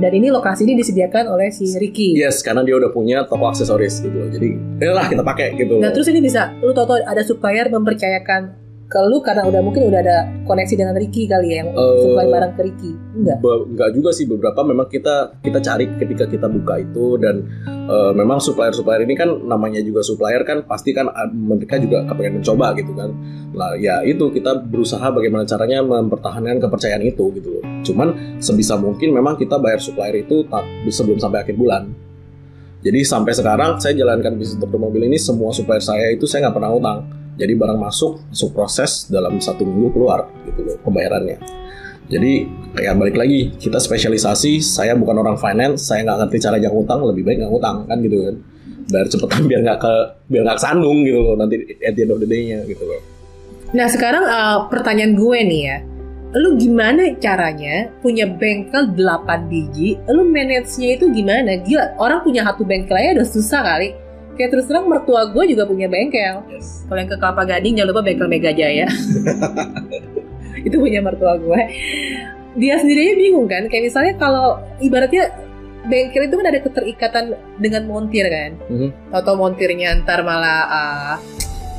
Dan 0.00 0.16
ini 0.16 0.32
lokasi 0.32 0.64
ini 0.64 0.80
disediakan 0.80 1.28
oleh 1.28 1.52
si 1.52 1.68
Ricky. 1.70 2.16
yes 2.16 2.40
karena 2.40 2.64
dia 2.64 2.72
udah 2.74 2.88
punya 2.88 3.22
toko 3.24 3.48
aksesoris 3.48 4.00
gitu 4.00 4.16
loh 4.16 4.28
jadi 4.28 4.48
lah 4.88 5.06
kita 5.06 5.20
pakai 5.20 5.52
gitu 5.54 5.76
Nah 5.76 5.92
terus 5.92 6.08
ini 6.08 6.20
bisa, 6.20 6.56
lu 6.58 6.72
tau 6.72 6.84
tau 6.84 6.96
ada 6.96 7.20
supplier 7.20 7.68
mempercayakan 7.68 8.69
ke 8.90 8.98
lu 9.06 9.22
karena 9.22 9.46
udah 9.46 9.62
mungkin 9.62 9.86
udah 9.86 10.02
ada 10.02 10.26
koneksi 10.50 10.74
dengan 10.74 10.98
Ricky 10.98 11.30
kali 11.30 11.54
ya 11.54 11.62
yang 11.62 11.70
Eh, 11.70 11.98
supply 12.02 12.26
barang 12.26 12.52
ke 12.58 12.62
Ricky. 12.66 12.90
Enggak. 13.14 13.38
Be- 13.38 13.64
enggak 13.70 13.90
juga 13.94 14.10
sih 14.10 14.26
beberapa 14.26 14.66
memang 14.66 14.90
kita 14.90 15.38
kita 15.38 15.62
cari 15.62 15.86
ketika 15.94 16.26
kita 16.26 16.50
buka 16.50 16.82
itu 16.82 17.14
dan 17.22 17.46
eh, 17.70 18.12
memang 18.18 18.42
supplier 18.42 18.74
supplier 18.74 19.06
ini 19.06 19.14
kan 19.14 19.30
namanya 19.46 19.78
juga 19.78 20.02
supplier 20.02 20.42
kan 20.42 20.66
pasti 20.66 20.90
kan 20.90 21.06
ah, 21.06 21.30
mereka 21.30 21.78
juga 21.78 22.02
kepengen 22.02 22.42
mencoba 22.42 22.74
gitu 22.74 22.90
kan 22.98 23.14
lah 23.54 23.78
ya 23.78 24.02
itu 24.02 24.26
kita 24.34 24.58
berusaha 24.66 25.06
bagaimana 25.14 25.46
caranya 25.46 25.86
mempertahankan 25.86 26.58
kepercayaan 26.58 27.02
itu 27.06 27.30
gitu 27.38 27.58
loh 27.58 27.64
cuman 27.86 28.38
sebisa 28.42 28.74
mungkin 28.74 29.14
memang 29.14 29.38
kita 29.38 29.58
bayar 29.58 29.78
supplier 29.78 30.22
itu 30.22 30.46
tak, 30.50 30.66
sebelum 30.90 31.18
sampai 31.18 31.46
akhir 31.46 31.54
bulan 31.54 31.90
jadi 32.82 33.06
sampai 33.06 33.34
sekarang 33.34 33.78
saya 33.78 33.94
jalankan 33.94 34.34
bisnis 34.34 34.58
dokter 34.58 34.78
mobil 34.82 35.06
ini 35.06 35.18
semua 35.18 35.54
supplier 35.54 35.82
saya 35.82 36.10
itu 36.10 36.26
saya 36.26 36.46
nggak 36.50 36.56
pernah 36.58 36.72
utang 36.74 37.19
jadi 37.36 37.52
barang 37.54 37.78
masuk 37.78 38.26
masuk 38.30 38.50
proses 38.56 39.06
dalam 39.10 39.38
satu 39.38 39.62
minggu 39.66 39.90
keluar 39.94 40.26
gitu 40.48 40.60
loh 40.64 40.76
pembayarannya 40.82 41.38
jadi 42.10 42.32
kayak 42.74 42.94
balik 42.98 43.16
lagi 43.18 43.54
kita 43.58 43.78
spesialisasi 43.78 44.58
saya 44.58 44.98
bukan 44.98 45.20
orang 45.20 45.38
finance 45.38 45.86
saya 45.86 46.02
nggak 46.02 46.26
ngerti 46.26 46.36
cara 46.42 46.56
jangan 46.58 46.78
utang 46.82 47.00
lebih 47.06 47.22
baik 47.22 47.38
nggak 47.44 47.54
utang 47.54 47.76
kan 47.86 47.98
gitu 48.02 48.18
kan 48.26 48.36
bayar 48.90 49.06
cepetan 49.06 49.42
biar 49.50 49.60
nggak 49.62 49.78
ke 49.78 49.94
biar 50.26 50.42
nggak 50.46 50.58
kesandung 50.58 50.98
gitu 51.06 51.18
loh 51.22 51.34
nanti 51.38 51.56
at 51.86 51.94
the 51.94 52.02
end 52.02 52.12
of 52.14 52.18
the 52.18 52.26
day-nya 52.26 52.62
gitu 52.66 52.82
loh 52.82 53.02
Nah 53.70 53.86
sekarang 53.86 54.24
eh, 54.26 54.58
pertanyaan 54.66 55.14
gue 55.14 55.38
nih 55.46 55.62
ya, 55.62 55.78
lu 56.34 56.58
gimana 56.58 57.14
caranya 57.22 57.86
punya 58.02 58.26
bengkel 58.26 58.90
8 58.98 59.46
biji, 59.46 59.94
lu 60.10 60.26
manage-nya 60.26 60.98
itu 60.98 61.06
gimana? 61.14 61.54
Gila, 61.62 61.94
orang 62.02 62.26
punya 62.26 62.42
satu 62.42 62.66
bengkel 62.66 62.98
aja 62.98 63.22
udah 63.22 63.28
susah 63.30 63.60
kali. 63.62 63.94
Kayak 64.40 64.56
terus 64.56 64.64
terang 64.72 64.88
mertua 64.88 65.28
gue 65.28 65.44
juga 65.52 65.68
punya 65.68 65.84
bengkel. 65.84 66.40
yes. 66.48 66.88
Kalau 66.88 66.96
yang 66.96 67.10
ke 67.12 67.16
Kelapa 67.20 67.44
Gading 67.44 67.76
jangan 67.76 67.88
lupa 67.92 68.00
bengkel 68.00 68.28
Mega 68.32 68.52
Jaya. 68.56 68.88
itu 70.66 70.76
punya 70.80 71.04
mertua 71.04 71.36
gue. 71.36 71.60
Dia 72.56 72.80
sendiri 72.80 73.12
aja 73.12 73.14
bingung 73.20 73.44
kan. 73.44 73.68
Kayak 73.68 73.92
misalnya 73.92 74.12
kalau 74.16 74.64
ibaratnya 74.80 75.28
bengkel 75.84 76.24
itu 76.24 76.34
kan 76.40 76.46
ada 76.48 76.60
keterikatan 76.64 77.24
dengan 77.60 77.84
montir 77.84 78.24
kan. 78.32 78.56
Mhm. 78.72 79.12
Atau 79.12 79.36
montirnya 79.36 80.00
ntar 80.00 80.24
malah 80.24 80.60
uh, 80.64 81.14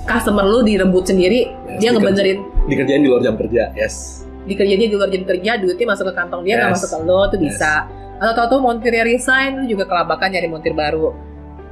customer 0.06 0.46
lu 0.46 0.62
direbut 0.62 1.10
sendiri, 1.10 1.50
Yes, 1.50 1.82
dia 1.82 1.90
ngebenerin 1.94 2.38
dikerjain 2.70 3.02
di 3.02 3.10
luar 3.10 3.22
jam 3.26 3.36
kerja 3.38 3.74
yes 3.74 4.22
dikerjainnya 4.46 4.90
di 4.90 4.98
luar 4.98 5.10
jam 5.14 5.22
kerja, 5.22 5.52
duitnya 5.62 5.88
masuk 5.94 6.06
ke 6.10 6.14
kantong 6.18 6.42
dia 6.42 6.58
nggak 6.58 6.70
Yes. 6.74 6.76
masuk 6.82 6.90
ke 6.90 6.98
lo 7.06 7.20
tuh 7.30 7.40
bisa. 7.42 7.86
Atau 8.22 8.34
tahu-tahu 8.38 8.60
montirnya 8.62 9.06
resign, 9.06 9.62
lu 9.62 9.66
juga 9.70 9.86
kelabakan 9.90 10.30
nyari 10.34 10.48
montir 10.50 10.74
baru. 10.74 11.14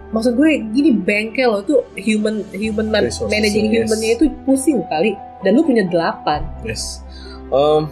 Maksud 0.10 0.34
gue 0.34 0.50
gini 0.70 0.90
bengkel 0.92 1.48
lo 1.48 1.62
tuh 1.62 1.86
human 1.94 2.42
human 2.52 2.90
man- 2.90 3.06
Resources, 3.06 3.30
managing 3.30 3.68
yes. 3.68 3.86
humannya 3.86 4.10
itu 4.16 4.26
pusing 4.44 4.82
kali. 4.86 5.14
Dan 5.40 5.54
lu 5.54 5.64
punya 5.64 5.84
delapan. 5.84 6.44
yes 6.62 7.00
Em, 7.48 7.88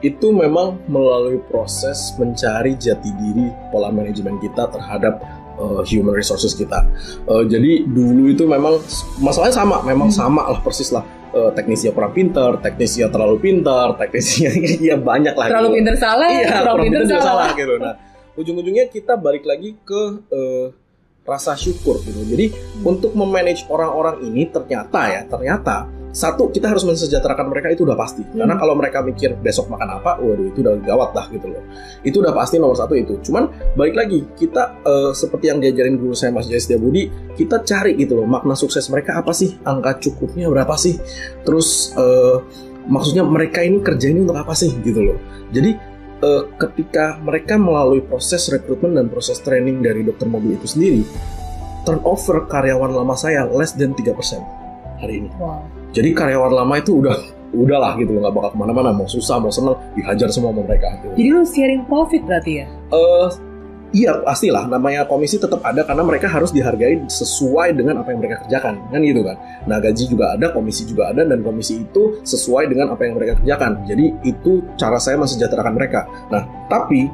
itu 0.00 0.28
memang 0.28 0.80
melalui 0.86 1.40
proses 1.42 2.12
mencari 2.14 2.74
jati 2.74 3.12
diri 3.14 3.44
pola 3.68 3.88
manajemen 3.88 4.36
kita 4.36 4.68
terhadap 4.68 5.20
uh, 5.54 5.80
human 5.82 6.12
resources 6.12 6.52
kita. 6.52 6.84
Uh, 7.24 7.44
jadi 7.44 7.84
dulu 7.86 8.28
itu 8.28 8.44
memang 8.44 8.80
masalahnya 9.18 9.52
sama, 9.54 9.80
memang 9.82 10.08
Hmm. 10.08 10.18
sama 10.18 10.42
lah 10.46 10.60
persis 10.60 10.88
lah. 10.88 11.04
Uh, 11.30 11.48
teknisnya 11.50 11.92
kurang 11.92 12.10
pinter, 12.10 12.58
teknisnya 12.58 13.06
terlalu 13.06 13.38
pinter, 13.38 13.94
teknisnya 13.94 14.50
ya 14.88 14.96
banyak 14.96 15.32
lah. 15.32 15.46
Terlalu 15.46 15.68
gitu. 15.68 15.76
pinter 15.78 15.94
salah, 15.96 16.28
Iya, 16.28 16.48
terlalu 16.50 16.64
kurang 16.66 16.84
pinter 16.84 17.00
pinter 17.00 17.16
salah. 17.16 17.30
salah 17.30 17.48
gitu. 17.54 17.74
Nah, 17.76 17.94
ujung-ujungnya 18.34 18.84
kita 18.86 19.14
balik 19.14 19.44
lagi 19.44 19.78
ke 19.78 20.02
uh, 20.26 20.66
rasa 21.24 21.54
syukur 21.54 22.00
gitu. 22.02 22.20
Jadi 22.26 22.52
untuk 22.82 23.12
memanage 23.14 23.68
orang-orang 23.68 24.24
ini 24.26 24.48
ternyata 24.48 25.00
ya, 25.06 25.22
ternyata 25.28 25.86
satu 26.10 26.50
kita 26.50 26.66
harus 26.66 26.82
mensejahterakan 26.82 27.46
mereka 27.46 27.70
itu 27.70 27.86
udah 27.86 27.94
pasti. 27.94 28.26
Karena 28.26 28.58
Hmm. 28.58 28.62
kalau 28.66 28.74
mereka 28.74 28.98
mikir 28.98 29.38
besok 29.38 29.70
makan 29.70 30.02
apa, 30.02 30.18
waduh 30.18 30.42
itu 30.50 30.58
udah 30.58 30.74
gawat 30.82 31.14
dah 31.14 31.26
gitu 31.30 31.46
loh. 31.54 31.62
Itu 32.02 32.18
udah 32.18 32.34
pasti 32.34 32.58
nomor 32.58 32.74
satu 32.74 32.98
itu. 32.98 33.14
Cuman 33.22 33.46
balik 33.78 33.94
lagi 33.94 34.26
kita 34.34 34.82
eh, 34.82 35.12
seperti 35.14 35.54
yang 35.54 35.62
diajarin 35.62 36.02
guru 36.02 36.18
saya 36.18 36.34
Mas 36.34 36.50
Jaya 36.50 36.58
Setiabudi, 36.58 37.06
kita 37.38 37.62
cari 37.62 37.94
gitu 37.94 38.18
loh 38.18 38.26
makna 38.26 38.58
sukses 38.58 38.82
mereka 38.90 39.22
apa 39.22 39.30
sih? 39.30 39.54
Angka 39.62 40.02
cukupnya 40.02 40.50
berapa 40.50 40.74
sih? 40.74 40.98
Terus 41.46 41.94
eh, 41.94 42.36
maksudnya 42.90 43.22
mereka 43.22 43.62
ini 43.62 43.78
kerja 43.78 44.10
ini 44.10 44.26
untuk 44.26 44.34
apa 44.34 44.50
sih 44.58 44.74
gitu 44.82 45.14
loh. 45.14 45.18
Jadi 45.54 45.78
eh, 46.20 46.42
ketika 46.56 47.18
mereka 47.20 47.56
melalui 47.56 48.04
proses 48.04 48.48
rekrutmen 48.52 48.96
dan 48.96 49.06
proses 49.08 49.40
training 49.40 49.80
dari 49.80 50.04
dokter 50.04 50.28
mobil 50.28 50.56
itu 50.56 50.68
sendiri, 50.68 51.02
turnover 51.84 52.44
karyawan 52.46 52.92
lama 52.92 53.16
saya 53.16 53.48
less 53.48 53.72
than 53.76 53.96
3% 53.96 54.14
hari 55.00 55.24
ini. 55.24 55.30
Wow. 55.40 55.64
Jadi 55.90 56.14
karyawan 56.14 56.52
lama 56.54 56.74
itu 56.78 57.02
udah 57.02 57.16
udahlah 57.50 57.98
gitu 57.98 58.14
loh 58.14 58.22
nggak 58.22 58.34
bakal 58.38 58.50
ke 58.54 58.58
mana-mana 58.62 58.94
mau 58.94 59.10
susah 59.10 59.42
mau 59.42 59.50
seneng 59.50 59.74
dihajar 59.98 60.30
semua 60.30 60.54
sama 60.54 60.62
mereka 60.62 60.86
gitu. 61.02 61.18
Jadi 61.18 61.28
lu 61.34 61.42
sharing 61.42 61.82
profit 61.90 62.22
berarti 62.22 62.62
ya? 62.62 62.66
Eh, 62.94 63.28
iya 63.90 64.22
pastilah 64.22 64.70
namanya 64.70 65.06
komisi 65.06 65.38
tetap 65.38 65.62
ada 65.66 65.82
karena 65.82 66.02
mereka 66.06 66.26
harus 66.30 66.54
dihargai 66.54 67.06
sesuai 67.10 67.74
dengan 67.74 68.02
apa 68.02 68.14
yang 68.14 68.20
mereka 68.22 68.46
kerjakan 68.46 68.78
kan 68.90 69.00
gitu 69.02 69.22
kan. 69.26 69.36
Nah 69.66 69.76
gaji 69.82 70.04
juga 70.06 70.34
ada, 70.34 70.46
komisi 70.54 70.82
juga 70.86 71.10
ada 71.10 71.22
dan 71.26 71.42
komisi 71.42 71.82
itu 71.82 72.22
sesuai 72.22 72.70
dengan 72.70 72.94
apa 72.94 73.02
yang 73.06 73.14
mereka 73.18 73.42
kerjakan. 73.42 73.82
Jadi 73.86 74.04
itu 74.26 74.62
cara 74.78 74.98
saya 75.02 75.18
mensejahterakan 75.18 75.74
mereka. 75.74 76.06
Nah 76.30 76.46
tapi 76.70 77.10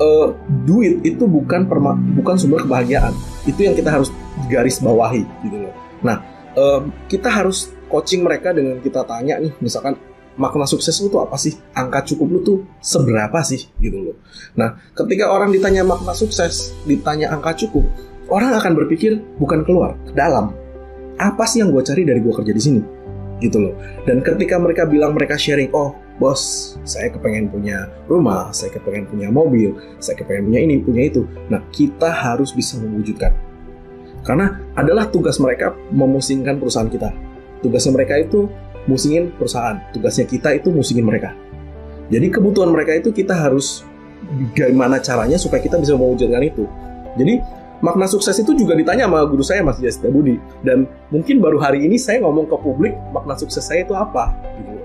eh, 0.00 0.28
duit 0.68 1.00
itu 1.04 1.24
bukan 1.24 1.64
perma- 1.68 1.98
bukan 2.16 2.36
sumber 2.36 2.64
kebahagiaan. 2.64 3.16
Itu 3.48 3.64
yang 3.64 3.74
kita 3.76 3.88
harus 3.88 4.12
garis 4.48 4.80
bawahi 4.80 5.24
gitu 5.44 5.56
loh. 5.56 5.74
Nah 6.04 6.20
eh, 6.56 6.80
kita 7.08 7.32
harus 7.32 7.72
coaching 7.90 8.22
mereka 8.22 8.54
dengan 8.54 8.78
kita 8.78 9.02
tanya 9.02 9.42
nih 9.42 9.50
misalkan 9.58 9.98
makna 10.40 10.64
sukses 10.64 10.96
lu 11.04 11.12
tuh 11.12 11.20
apa 11.20 11.36
sih? 11.36 11.52
Angka 11.76 12.00
cukup 12.08 12.26
lu 12.32 12.40
tuh 12.40 12.58
seberapa 12.80 13.44
sih 13.44 13.68
gitu 13.76 14.00
loh. 14.00 14.16
Nah, 14.56 14.80
ketika 14.96 15.28
orang 15.28 15.52
ditanya 15.52 15.84
makna 15.84 16.16
sukses, 16.16 16.72
ditanya 16.88 17.28
angka 17.36 17.60
cukup, 17.60 17.84
orang 18.32 18.56
akan 18.56 18.72
berpikir 18.72 19.20
bukan 19.36 19.60
keluar, 19.68 20.00
ke 20.08 20.16
dalam. 20.16 20.56
Apa 21.20 21.44
sih 21.44 21.60
yang 21.60 21.68
gue 21.68 21.84
cari 21.84 22.08
dari 22.08 22.24
gue 22.24 22.32
kerja 22.32 22.52
di 22.56 22.62
sini? 22.64 22.80
Gitu 23.44 23.60
loh. 23.60 23.76
Dan 24.08 24.24
ketika 24.24 24.56
mereka 24.56 24.88
bilang 24.88 25.12
mereka 25.12 25.36
sharing, 25.36 25.68
oh 25.76 25.92
bos, 26.16 26.76
saya 26.88 27.12
kepengen 27.12 27.52
punya 27.52 27.92
rumah, 28.08 28.48
saya 28.56 28.72
kepengen 28.72 29.04
punya 29.12 29.28
mobil, 29.28 29.76
saya 30.00 30.16
kepengen 30.16 30.48
punya 30.48 30.60
ini, 30.64 30.80
punya 30.80 31.02
itu. 31.12 31.28
Nah, 31.52 31.60
kita 31.68 32.08
harus 32.08 32.56
bisa 32.56 32.80
mewujudkan. 32.80 33.36
Karena 34.24 34.56
adalah 34.76 35.08
tugas 35.08 35.36
mereka 35.40 35.76
memusingkan 35.92 36.56
perusahaan 36.60 36.88
kita. 36.88 37.12
Tugasnya 37.60 37.92
mereka 37.92 38.16
itu 38.20 38.48
musingin 38.86 39.32
perusahaan. 39.34 39.80
Tugasnya 39.92 40.24
kita 40.28 40.56
itu 40.56 40.72
musingin 40.72 41.04
mereka. 41.04 41.34
Jadi 42.10 42.26
kebutuhan 42.30 42.72
mereka 42.72 42.96
itu 42.96 43.14
kita 43.14 43.36
harus 43.36 43.86
gimana 44.54 45.00
caranya 45.00 45.38
supaya 45.40 45.62
kita 45.62 45.78
bisa 45.78 45.94
mewujudkan 45.96 46.42
itu. 46.42 46.64
Jadi 47.18 47.40
makna 47.80 48.06
sukses 48.06 48.36
itu 48.36 48.52
juga 48.52 48.76
ditanya 48.76 49.08
sama 49.08 49.24
guru 49.24 49.40
saya 49.40 49.64
Mas 49.64 49.80
Jas 49.80 49.96
Budi 50.00 50.36
dan 50.60 50.84
mungkin 51.08 51.40
baru 51.40 51.56
hari 51.56 51.88
ini 51.88 51.96
saya 51.96 52.20
ngomong 52.20 52.46
ke 52.46 52.56
publik 52.60 52.92
makna 53.10 53.34
sukses 53.40 53.64
saya 53.64 53.82
itu 53.82 53.96
apa 53.96 54.36
gitu. 54.60 54.76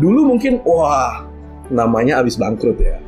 Dulu 0.00 0.34
mungkin 0.34 0.58
wah 0.64 1.28
namanya 1.70 2.24
abis 2.24 2.40
bangkrut 2.40 2.80
ya 2.80 2.98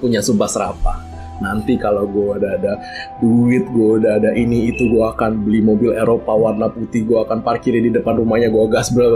punya 0.00 0.22
sumpah 0.22 0.48
serapah 0.48 1.07
nanti 1.38 1.74
kalau 1.74 2.04
gue 2.04 2.36
udah 2.36 2.52
ada 2.54 2.72
duit 3.18 3.64
gue 3.66 3.88
udah 3.98 4.18
ada 4.18 4.30
ini 4.32 4.68
itu 4.68 4.88
gue 4.88 5.04
akan 5.04 5.42
beli 5.42 5.60
mobil 5.60 5.94
Eropa 5.94 6.34
warna 6.34 6.66
putih 6.66 7.02
gue 7.04 7.18
akan 7.18 7.40
parkir 7.40 7.74
di 7.74 7.88
depan 7.88 8.18
rumahnya 8.18 8.48
gue 8.48 8.64
gas 8.68 8.90
bla, 8.90 9.06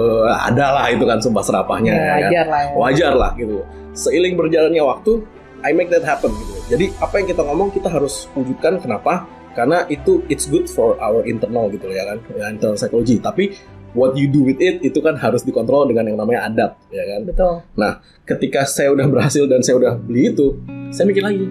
ada 0.42 0.66
lah 0.72 0.87
itu 0.88 1.02
kan 1.02 1.18
sumpah 1.18 1.42
serapahnya 1.42 1.92
Ya, 1.92 1.98
ya 1.98 2.06
kan? 2.06 2.18
wajar 2.22 2.46
lah 2.46 2.61
ya. 2.62 2.70
wajar 2.74 3.12
lah 3.12 3.30
gitu. 3.35 3.56
Seiring 3.92 4.35
berjalannya 4.35 4.82
waktu 4.82 5.12
I 5.62 5.70
make 5.70 5.90
that 5.90 6.02
happen 6.02 6.30
gitu. 6.32 6.52
Jadi 6.70 6.90
apa 6.98 7.14
yang 7.18 7.26
kita 7.28 7.42
ngomong 7.42 7.70
kita 7.70 7.87
harus 7.87 8.26
wujudkan. 8.32 8.82
Kenapa? 8.82 9.26
Karena 9.52 9.87
itu 9.87 10.24
it's 10.26 10.48
good 10.48 10.66
for 10.66 10.98
our 10.98 11.22
internal 11.22 11.68
gitu 11.68 11.87
ya 11.87 12.02
kan? 12.02 12.18
Ya, 12.35 12.50
internal 12.50 12.74
psychology. 12.74 13.22
Tapi 13.22 13.54
what 13.92 14.16
you 14.16 14.26
do 14.26 14.42
with 14.42 14.58
it 14.58 14.80
itu 14.80 14.98
kan 14.98 15.14
harus 15.14 15.44
dikontrol 15.44 15.87
dengan 15.87 16.08
yang 16.08 16.18
namanya 16.18 16.48
adab 16.48 16.70
ya 16.88 17.04
kan? 17.06 17.20
Betul. 17.28 17.54
Nah, 17.76 17.92
ketika 18.24 18.64
saya 18.64 18.90
udah 18.90 19.06
berhasil 19.06 19.44
dan 19.46 19.61
saya 19.61 19.76
udah 19.78 19.92
beli 19.94 20.32
itu, 20.32 20.56
saya 20.90 21.04
mikir 21.06 21.22
lagi, 21.22 21.46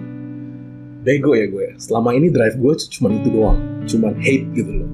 bego 1.02 1.34
ya 1.34 1.50
gue. 1.50 1.74
Selama 1.76 2.14
ini 2.14 2.30
drive 2.30 2.56
gue 2.56 2.72
cuma 2.98 3.10
itu 3.10 3.28
doang, 3.28 3.58
cuma 3.84 4.14
hate 4.16 4.46
gitu 4.54 4.72
loh. 4.82 4.90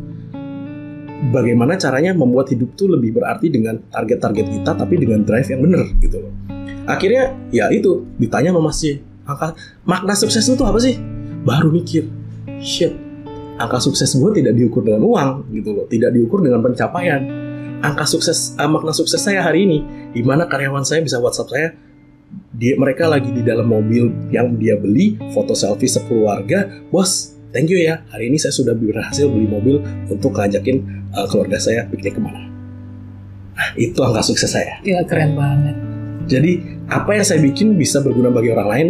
Bagaimana 1.29 1.77
caranya 1.77 2.17
membuat 2.17 2.49
hidup 2.49 2.73
tuh 2.75 2.89
lebih 2.89 3.21
berarti 3.21 3.53
dengan 3.53 3.79
target-target 3.93 4.47
kita, 4.49 4.71
tapi 4.73 4.95
dengan 4.97 5.23
drive 5.23 5.49
yang 5.53 5.61
bener 5.63 5.85
gitu 6.01 6.17
loh. 6.25 6.33
Akhirnya, 6.89 7.37
ya 7.53 7.69
itu 7.69 8.09
ditanya 8.17 8.55
sama 8.55 8.73
Mas 8.73 8.81
J, 8.81 9.05
angka 9.29 9.53
makna 9.85 10.17
sukses 10.17 10.49
itu 10.49 10.65
apa 10.65 10.81
sih? 10.81 10.97
Baru 11.45 11.69
mikir, 11.69 12.09
shit, 12.65 12.97
angka 13.61 13.83
sukses 13.83 14.09
gue 14.17 14.31
tidak 14.41 14.57
diukur 14.57 14.81
dengan 14.81 15.05
uang 15.05 15.53
gitu 15.53 15.77
loh, 15.77 15.85
tidak 15.91 16.17
diukur 16.17 16.41
dengan 16.41 16.65
pencapaian. 16.65 17.21
Angka 17.79 18.09
sukses, 18.11 18.59
eh, 18.59 18.67
makna 18.67 18.91
sukses 18.91 19.21
saya 19.23 19.45
hari 19.45 19.69
ini 19.69 19.79
di 20.11 20.23
mana 20.25 20.49
karyawan 20.49 20.83
saya 20.83 21.05
bisa 21.05 21.21
WhatsApp 21.23 21.51
saya 21.53 21.69
dia 22.59 22.75
mereka 22.75 23.07
lagi 23.07 23.31
di 23.31 23.47
dalam 23.47 23.71
mobil 23.71 24.11
yang 24.35 24.59
dia 24.59 24.75
beli 24.75 25.15
foto 25.31 25.55
selfie 25.55 25.87
sekeluarga 25.87 26.67
bos 26.91 27.39
thank 27.55 27.71
you 27.71 27.79
ya 27.79 28.03
hari 28.11 28.27
ini 28.27 28.37
saya 28.37 28.51
sudah 28.51 28.75
berhasil 28.75 29.31
beli 29.31 29.47
mobil 29.47 29.79
untuk 30.11 30.35
ngajakin 30.35 30.83
uh, 31.15 31.27
keluarga 31.31 31.57
saya 31.57 31.87
piknik 31.87 32.19
ke 32.19 32.21
mana 32.21 32.51
nah, 33.55 33.69
itu 33.79 33.95
angka 34.03 34.27
sukses 34.27 34.51
saya 34.51 34.83
Gila 34.83 35.07
keren 35.07 35.39
banget. 35.39 35.75
jadi 36.27 36.53
apa 36.91 37.11
yang 37.15 37.25
saya 37.25 37.39
bikin 37.41 37.79
bisa 37.79 38.03
berguna 38.03 38.35
bagi 38.35 38.51
orang 38.51 38.69
lain 38.69 38.89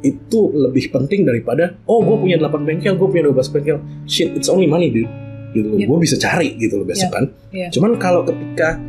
itu 0.00 0.48
lebih 0.56 0.88
penting 0.88 1.28
daripada 1.28 1.76
oh 1.84 2.00
gue 2.00 2.16
punya 2.16 2.40
8 2.40 2.56
bengkel 2.64 2.96
gue 2.96 3.04
punya 3.04 3.28
12 3.28 3.52
bengkel 3.52 3.78
shit 4.08 4.32
it's 4.32 4.48
only 4.48 4.64
money 4.64 4.88
dude 4.88 5.12
gitu 5.52 5.66
loh 5.66 5.76
Yep. 5.76 5.86
gue 5.92 5.98
bisa 6.00 6.16
cari 6.16 6.56
gitu 6.56 6.80
loh 6.80 6.88
besok 6.88 7.12
Yep. 7.12 7.16
kan 7.20 7.24
Yep. 7.52 7.68
cuman 7.76 7.90
kalau 8.00 8.24
ketika 8.24 8.80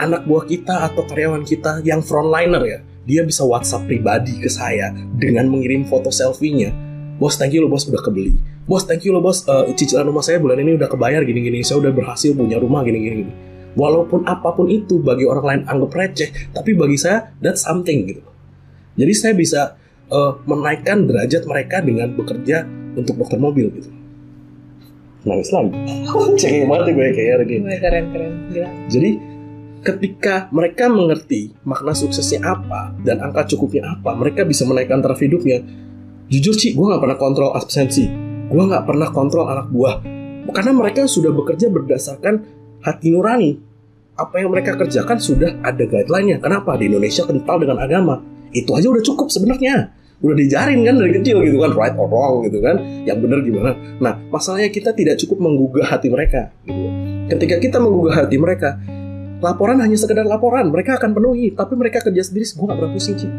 anak 0.00 0.24
buah 0.24 0.48
kita 0.48 0.88
atau 0.88 1.04
karyawan 1.04 1.44
kita 1.44 1.84
yang 1.84 2.00
frontliner 2.00 2.64
ya 2.64 2.80
dia 3.02 3.26
bisa 3.26 3.42
WhatsApp 3.42 3.86
pribadi 3.90 4.38
ke 4.38 4.46
saya 4.46 4.94
dengan 5.18 5.50
mengirim 5.50 5.86
foto 5.86 6.10
selfie-nya. 6.10 6.70
Bos 7.18 7.38
thank 7.38 7.54
you 7.54 7.62
lo 7.62 7.70
bos 7.70 7.86
udah 7.86 8.02
kebeli. 8.02 8.34
Bos 8.66 8.86
thank 8.86 9.02
you 9.06 9.14
lo 9.14 9.22
bos 9.22 9.46
Eh, 9.46 9.74
cicilan 9.74 10.06
rumah 10.06 10.22
saya 10.22 10.38
bulan 10.38 10.58
ini 10.62 10.78
udah 10.78 10.86
kebayar 10.90 11.22
gini 11.26 11.42
gini 11.42 11.58
saya 11.62 11.82
udah 11.82 11.92
berhasil 11.94 12.34
punya 12.34 12.58
rumah 12.58 12.82
gini 12.86 12.98
gini 12.98 13.16
gini 13.26 13.34
walaupun 13.72 14.28
apa 14.28 14.52
pun 14.52 14.68
itu 14.68 15.00
bagi 15.00 15.24
orang 15.24 15.44
lain 15.44 15.62
anggap 15.64 15.90
receh 15.96 16.30
tapi 16.52 16.76
bagi 16.76 16.98
saya 17.00 17.32
that's 17.40 17.64
something 17.64 18.04
gitu. 18.08 18.22
Jadi 18.96 19.12
saya 19.16 19.32
bisa 19.34 19.60
eh, 20.12 20.32
menaikkan 20.44 21.08
derajat 21.08 21.42
mereka 21.48 21.80
dengan 21.80 22.12
bekerja 22.12 22.68
untuk 22.96 23.16
dokter 23.16 23.40
mobil 23.40 23.72
gitu. 23.72 23.90
Nangis 25.22 25.54
lagi. 25.54 25.72
Cengeng 26.40 26.66
banget 26.66 26.86
ya 26.86 26.92
gue 26.92 27.08
kayak 27.14 27.36
gini. 27.46 27.62
Gila, 27.62 27.76
keren 27.78 28.04
keren. 28.10 28.32
Gila. 28.50 28.68
jadi 28.90 29.10
ketika 29.82 30.46
mereka 30.54 30.86
mengerti 30.86 31.50
makna 31.66 31.90
suksesnya 31.90 32.40
apa 32.46 32.94
dan 33.02 33.18
angka 33.18 33.50
cukupnya 33.52 33.98
apa, 33.98 34.14
mereka 34.14 34.46
bisa 34.46 34.62
menaikkan 34.62 35.02
taraf 35.02 35.18
hidupnya. 35.18 35.60
Jujur 36.30 36.54
sih, 36.54 36.72
gue 36.72 36.86
nggak 36.86 37.02
pernah 37.02 37.18
kontrol 37.18 37.50
absensi, 37.52 38.06
gue 38.48 38.62
nggak 38.62 38.86
pernah 38.86 39.10
kontrol 39.10 39.50
anak 39.50 39.68
buah, 39.68 40.00
karena 40.54 40.72
mereka 40.72 41.04
sudah 41.04 41.34
bekerja 41.34 41.68
berdasarkan 41.68 42.34
hati 42.80 43.10
nurani. 43.10 43.58
Apa 44.12 44.40
yang 44.40 44.54
mereka 44.54 44.78
kerjakan 44.78 45.18
sudah 45.18 45.60
ada 45.64 45.82
guideline-nya. 45.82 46.38
Kenapa 46.38 46.76
di 46.76 46.86
Indonesia 46.86 47.24
kental 47.24 47.64
dengan 47.64 47.80
agama? 47.80 48.20
Itu 48.52 48.76
aja 48.76 48.92
udah 48.92 49.00
cukup 49.02 49.32
sebenarnya. 49.32 49.88
Udah 50.22 50.36
dijarin 50.38 50.84
kan 50.86 51.00
dari 51.00 51.18
kecil 51.18 51.42
gitu 51.42 51.58
kan, 51.58 51.72
right 51.74 51.96
or 51.98 52.06
wrong 52.06 52.44
gitu 52.46 52.62
kan. 52.62 52.78
Yang 53.08 53.18
benar 53.24 53.38
gimana? 53.42 53.70
Nah, 53.98 54.20
masalahnya 54.30 54.68
kita 54.70 54.92
tidak 54.94 55.18
cukup 55.18 55.42
menggugah 55.42 55.88
hati 55.88 56.12
mereka. 56.12 56.52
Gitu. 56.62 56.86
Ketika 57.32 57.56
kita 57.58 57.80
menggugah 57.80 58.22
hati 58.22 58.36
mereka, 58.36 58.78
laporan 59.42 59.82
hanya 59.82 59.98
sekedar 59.98 60.24
laporan. 60.24 60.70
Mereka 60.70 61.02
akan 61.02 61.10
penuhi. 61.12 61.50
Tapi 61.52 61.74
mereka 61.74 62.00
kerja 62.00 62.22
sendiri. 62.22 62.46
Gue 62.46 62.66
gak 62.70 62.78
pernah 62.78 62.94
pusing 62.94 63.18
sih 63.18 63.32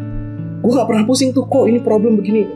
gue 0.63 0.71
gak 0.71 0.87
pernah 0.87 1.03
pusing 1.03 1.29
tuh. 1.35 1.43
Kok 1.43 1.67
ini 1.67 1.79
problem 1.83 2.15
begini? 2.15 2.47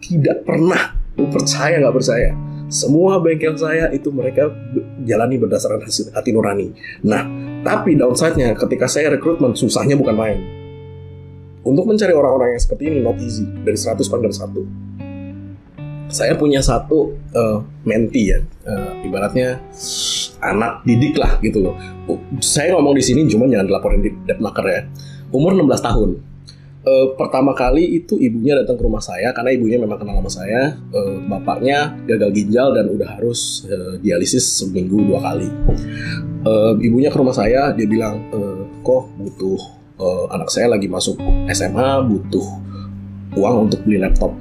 Tidak 0.00 0.48
pernah. 0.48 0.96
Lu 1.20 1.28
percaya 1.28 1.76
gak 1.76 1.94
percaya? 1.94 2.32
Semua 2.72 3.20
bengkel 3.20 3.54
saya 3.60 3.92
itu 3.92 4.08
mereka 4.08 4.48
jalani 5.04 5.36
berdasarkan 5.36 5.84
hati 6.16 6.30
nurani. 6.32 6.72
Nah 7.04 7.28
tapi 7.60 7.94
downside-nya 7.94 8.56
ketika 8.56 8.88
saya 8.88 9.12
rekrutmen 9.12 9.52
susahnya 9.52 10.00
bukan 10.00 10.16
main. 10.16 10.40
Untuk 11.64 11.88
mencari 11.88 12.12
orang-orang 12.12 12.56
yang 12.56 12.60
seperti 12.60 12.88
ini 12.88 12.98
not 13.04 13.20
easy. 13.20 13.44
Dari 13.44 13.76
100 13.76 14.00
pandang 14.08 14.32
satu 14.32 14.64
saya 16.14 16.38
punya 16.38 16.62
satu 16.62 17.10
eh, 17.34 17.58
menti 17.82 18.30
ya 18.30 18.38
Eh, 18.64 19.04
ibaratnya 19.04 19.60
anak 20.40 20.88
didik 20.88 21.20
lah 21.20 21.36
gitu 21.44 21.60
loh. 21.60 21.76
Uh, 22.08 22.16
Saya 22.40 22.72
ngomong 22.72 22.96
di 22.96 23.04
sini 23.04 23.28
cuma 23.28 23.44
jangan 23.44 23.68
dilaporin 23.68 24.00
di 24.00 24.08
Depnaker 24.24 24.64
ya. 24.64 24.80
Umur 25.36 25.52
16 25.52 25.84
tahun. 25.84 26.10
Eh, 26.84 27.06
pertama 27.12 27.52
kali 27.52 28.00
itu 28.00 28.16
ibunya 28.16 28.56
datang 28.56 28.80
ke 28.80 28.84
rumah 28.88 29.04
saya 29.04 29.36
karena 29.36 29.52
ibunya 29.52 29.76
memang 29.76 30.00
kenal 30.00 30.16
sama 30.16 30.32
saya. 30.32 30.80
Eh, 30.80 31.16
bapaknya 31.28 31.92
gagal 32.08 32.32
ginjal 32.32 32.72
dan 32.72 32.88
udah 32.88 33.08
harus 33.20 33.68
eh, 33.68 34.00
dialisis 34.00 34.64
seminggu 34.64 35.12
dua 35.12 35.20
kali. 35.20 35.48
Eh, 36.48 36.72
ibunya 36.88 37.12
ke 37.12 37.20
rumah 37.20 37.36
saya 37.36 37.68
dia 37.76 37.84
bilang 37.84 38.32
eh, 38.32 38.64
kok 38.80 39.12
butuh 39.20 39.60
eh, 40.00 40.24
anak 40.32 40.48
saya 40.48 40.72
lagi 40.72 40.88
masuk 40.88 41.20
SMA 41.52 42.00
butuh 42.08 42.48
uang 43.36 43.68
untuk 43.68 43.84
beli 43.84 44.00
laptop. 44.00 44.32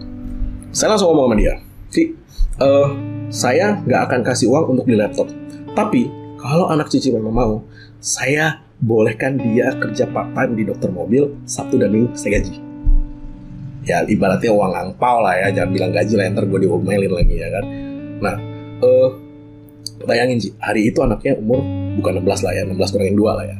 Saya 0.73 0.97
langsung 0.97 1.13
ngomong 1.13 1.29
sama 1.29 1.35
dia, 1.37 1.53
Ci, 1.93 2.17
eh, 2.57 2.89
saya 3.29 3.77
nggak 3.85 4.01
akan 4.09 4.19
kasih 4.25 4.49
uang 4.49 4.73
untuk 4.73 4.89
beli 4.89 4.97
laptop. 4.97 5.29
Tapi 5.77 6.09
kalau 6.41 6.65
anak 6.65 6.89
cici 6.89 7.13
memang 7.13 7.29
mau, 7.29 7.53
saya 8.01 8.57
bolehkan 8.81 9.37
dia 9.37 9.77
kerja 9.77 10.09
part 10.09 10.33
time 10.33 10.57
di 10.57 10.65
dokter 10.65 10.89
mobil 10.89 11.29
Sabtu 11.45 11.77
dan 11.77 11.93
Minggu 11.93 12.17
saya 12.17 12.41
gaji. 12.41 12.57
Ya 13.85 14.01
ibaratnya 14.09 14.49
uang 14.49 14.73
angpau 14.73 15.21
lah 15.21 15.37
ya, 15.45 15.61
jangan 15.61 15.77
bilang 15.77 15.91
gaji 15.93 16.13
lah 16.17 16.25
ntar 16.33 16.49
gue 16.49 16.59
diomelin 16.65 17.13
lagi 17.13 17.35
ya 17.37 17.53
kan. 17.53 17.65
Nah, 18.17 18.35
eh 18.81 19.09
bayangin 20.09 20.41
sih 20.41 20.57
hari 20.57 20.89
itu 20.89 21.05
anaknya 21.05 21.37
umur 21.37 21.61
bukan 22.01 22.17
16 22.17 22.49
lah 22.49 22.53
ya, 22.57 22.61
16 22.65 22.93
kurangin 22.97 23.13
2 23.21 23.37
lah 23.37 23.45
ya. 23.45 23.57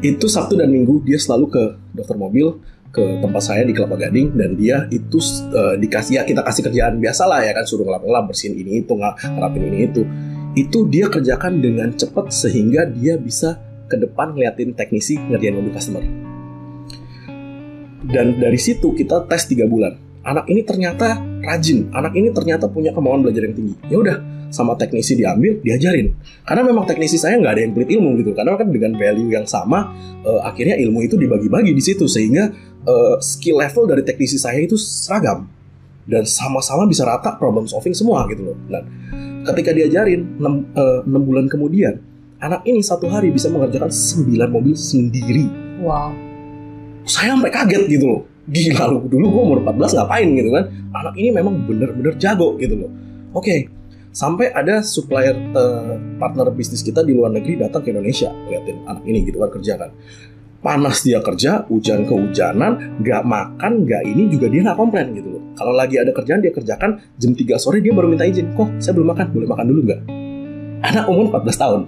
Itu 0.00 0.32
Sabtu 0.32 0.56
dan 0.56 0.72
Minggu 0.72 1.04
dia 1.04 1.20
selalu 1.20 1.52
ke 1.52 1.62
dokter 1.92 2.16
mobil 2.16 2.56
ke 2.96 3.20
tempat 3.20 3.42
saya 3.44 3.62
di 3.68 3.76
Kelapa 3.76 4.00
Gading 4.00 4.32
dan 4.32 4.56
dia 4.56 4.88
itu 4.88 5.20
eh, 5.52 5.76
dikasih 5.76 6.16
ya 6.16 6.22
kita 6.24 6.40
kasih 6.40 6.64
kerjaan 6.64 6.96
biasa 6.96 7.28
lah 7.28 7.44
ya 7.44 7.52
kan 7.52 7.68
suruh 7.68 7.84
ngelap-ngelap 7.84 8.32
bersihin 8.32 8.56
ini 8.56 8.80
itu 8.80 8.96
ngerapin 8.96 9.62
ini 9.68 9.78
itu. 9.84 10.02
Itu 10.56 10.88
dia 10.88 11.12
kerjakan 11.12 11.60
dengan 11.60 11.92
cepat 11.92 12.32
sehingga 12.32 12.88
dia 12.88 13.20
bisa 13.20 13.60
ke 13.92 14.00
depan 14.00 14.32
ngeliatin 14.32 14.72
teknisi 14.72 15.20
ngerjain 15.20 15.52
mobil 15.52 15.76
customer. 15.76 16.00
Dan 18.08 18.40
dari 18.40 18.56
situ 18.56 18.96
kita 18.96 19.28
tes 19.28 19.44
tiga 19.44 19.68
bulan 19.68 20.05
anak 20.26 20.50
ini 20.50 20.60
ternyata 20.66 21.22
rajin. 21.46 21.86
Anak 21.94 22.12
ini 22.18 22.34
ternyata 22.34 22.66
punya 22.66 22.90
kemauan 22.90 23.22
belajar 23.22 23.46
yang 23.46 23.54
tinggi. 23.54 23.74
Ya 23.86 23.96
udah 24.02 24.16
sama 24.50 24.74
teknisi 24.74 25.14
diambil 25.14 25.62
diajarin. 25.62 26.12
Karena 26.42 26.62
memang 26.66 26.84
teknisi 26.84 27.16
saya 27.16 27.38
nggak 27.38 27.52
ada 27.54 27.62
yang 27.62 27.72
pelit 27.72 27.90
ilmu 27.94 28.10
gitu. 28.20 28.34
Karena 28.34 28.58
kan 28.58 28.68
dengan 28.68 28.92
value 28.98 29.30
yang 29.30 29.46
sama 29.46 29.94
eh, 30.26 30.40
akhirnya 30.42 30.74
ilmu 30.82 31.06
itu 31.06 31.14
dibagi-bagi 31.14 31.70
di 31.70 31.82
situ. 31.82 32.10
Sehingga 32.10 32.50
eh, 32.82 33.16
skill 33.22 33.62
level 33.62 33.86
dari 33.86 34.02
teknisi 34.02 34.36
saya 34.36 34.58
itu 34.58 34.74
seragam. 34.74 35.46
Dan 36.06 36.22
sama-sama 36.26 36.86
bisa 36.86 37.02
rata 37.06 37.34
problem 37.34 37.66
solving 37.66 37.94
semua 37.94 38.26
gitu 38.30 38.50
loh. 38.50 38.58
Dan 38.70 38.86
ketika 39.46 39.74
diajarin 39.74 40.38
6, 40.38 41.06
bulan 41.06 41.50
kemudian 41.50 41.98
anak 42.38 42.62
ini 42.62 42.78
satu 42.78 43.10
hari 43.10 43.34
bisa 43.34 43.50
mengerjakan 43.50 43.90
9 43.90 44.26
mobil 44.50 44.74
sendiri. 44.74 45.46
Wow. 45.76 46.08
saya 47.06 47.36
sampai 47.36 47.52
kaget 47.52 47.84
gitu 47.86 48.06
loh 48.08 48.22
gila 48.46 48.84
lu 48.90 48.98
dulu 49.10 49.26
gue 49.30 49.42
umur 49.42 49.58
14 49.62 49.98
ngapain 49.98 50.28
gitu 50.38 50.50
kan 50.54 50.64
anak 50.94 51.14
ini 51.18 51.28
memang 51.34 51.54
bener-bener 51.66 52.14
jago 52.18 52.54
gitu 52.58 52.74
loh 52.78 52.90
oke 53.34 53.70
sampai 54.14 54.54
ada 54.54 54.80
supplier 54.80 55.34
eh, 55.34 55.94
partner 56.16 56.48
bisnis 56.54 56.80
kita 56.80 57.02
di 57.02 57.12
luar 57.12 57.34
negeri 57.34 57.58
datang 57.60 57.82
ke 57.82 57.90
Indonesia 57.90 58.30
liatin 58.46 58.86
anak 58.86 59.02
ini 59.04 59.26
gitu 59.26 59.42
kan 59.42 59.50
kerja 59.50 59.74
kan 59.76 59.90
panas 60.66 61.06
dia 61.06 61.22
kerja, 61.22 61.62
hujan 61.70 62.02
kehujanan, 62.02 62.98
nggak 62.98 63.22
makan, 63.22 63.86
nggak 63.86 64.02
ini 64.02 64.26
juga 64.26 64.50
dia 64.50 64.66
nggak 64.66 64.74
komplain 64.74 65.14
gitu 65.14 65.38
loh. 65.38 65.42
Kalau 65.54 65.70
lagi 65.70 65.94
ada 65.94 66.10
kerjaan 66.10 66.42
dia 66.42 66.50
kerjakan 66.50 66.98
jam 67.22 67.38
3 67.38 67.54
sore 67.54 67.78
dia 67.78 67.94
baru 67.94 68.10
minta 68.10 68.26
izin, 68.26 68.50
kok 68.58 68.82
saya 68.82 68.98
belum 68.98 69.14
makan, 69.14 69.26
boleh 69.30 69.46
makan 69.46 69.66
dulu 69.70 69.80
nggak? 69.86 70.00
Anak 70.90 71.04
umur 71.06 71.30
14 71.30 71.62
tahun. 71.62 71.80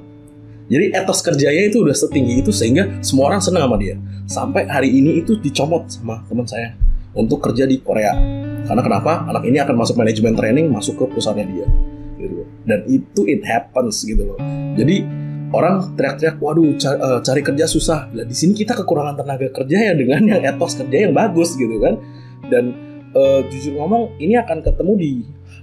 Jadi 0.69 0.93
etos 0.93 1.25
kerjanya 1.25 1.65
itu 1.73 1.81
udah 1.81 1.97
setinggi 1.97 2.45
itu 2.45 2.53
sehingga 2.53 3.01
semua 3.01 3.33
orang 3.33 3.41
senang 3.41 3.65
sama 3.65 3.77
dia. 3.81 3.97
Sampai 4.29 4.69
hari 4.69 4.93
ini 4.93 5.25
itu 5.25 5.41
dicomot 5.41 5.89
sama 5.89 6.21
teman 6.29 6.45
saya 6.45 6.77
untuk 7.17 7.41
kerja 7.41 7.65
di 7.65 7.81
Korea. 7.81 8.13
Karena 8.69 8.85
kenapa? 8.85 9.25
Anak 9.33 9.49
ini 9.49 9.57
akan 9.57 9.75
masuk 9.81 9.97
manajemen 9.97 10.37
training, 10.37 10.69
masuk 10.69 11.01
ke 11.01 11.05
perusahaannya 11.09 11.45
dia. 11.49 11.67
Gitu. 12.21 12.45
Dan 12.69 12.85
itu 12.85 13.21
it 13.25 13.41
happens 13.49 14.05
gitu 14.05 14.29
loh. 14.29 14.39
Jadi 14.77 15.09
orang 15.57 15.97
teriak-teriak, 15.97 16.37
waduh 16.37 16.77
cari, 16.77 16.99
uh, 17.01 17.21
cari 17.25 17.41
kerja 17.41 17.65
susah. 17.65 18.13
Nah, 18.13 18.29
di 18.29 18.37
sini 18.37 18.53
kita 18.53 18.77
kekurangan 18.77 19.25
tenaga 19.25 19.49
kerja 19.49 19.79
ya 19.89 19.93
dengan 19.97 20.21
yang 20.21 20.45
etos 20.45 20.77
kerja 20.77 21.09
yang 21.09 21.17
bagus 21.17 21.57
gitu 21.57 21.81
kan. 21.81 21.97
Dan 22.53 22.77
uh, 23.17 23.41
jujur 23.49 23.81
ngomong, 23.81 24.21
ini 24.21 24.37
akan 24.37 24.61
ketemu 24.61 24.93
di 25.01 25.13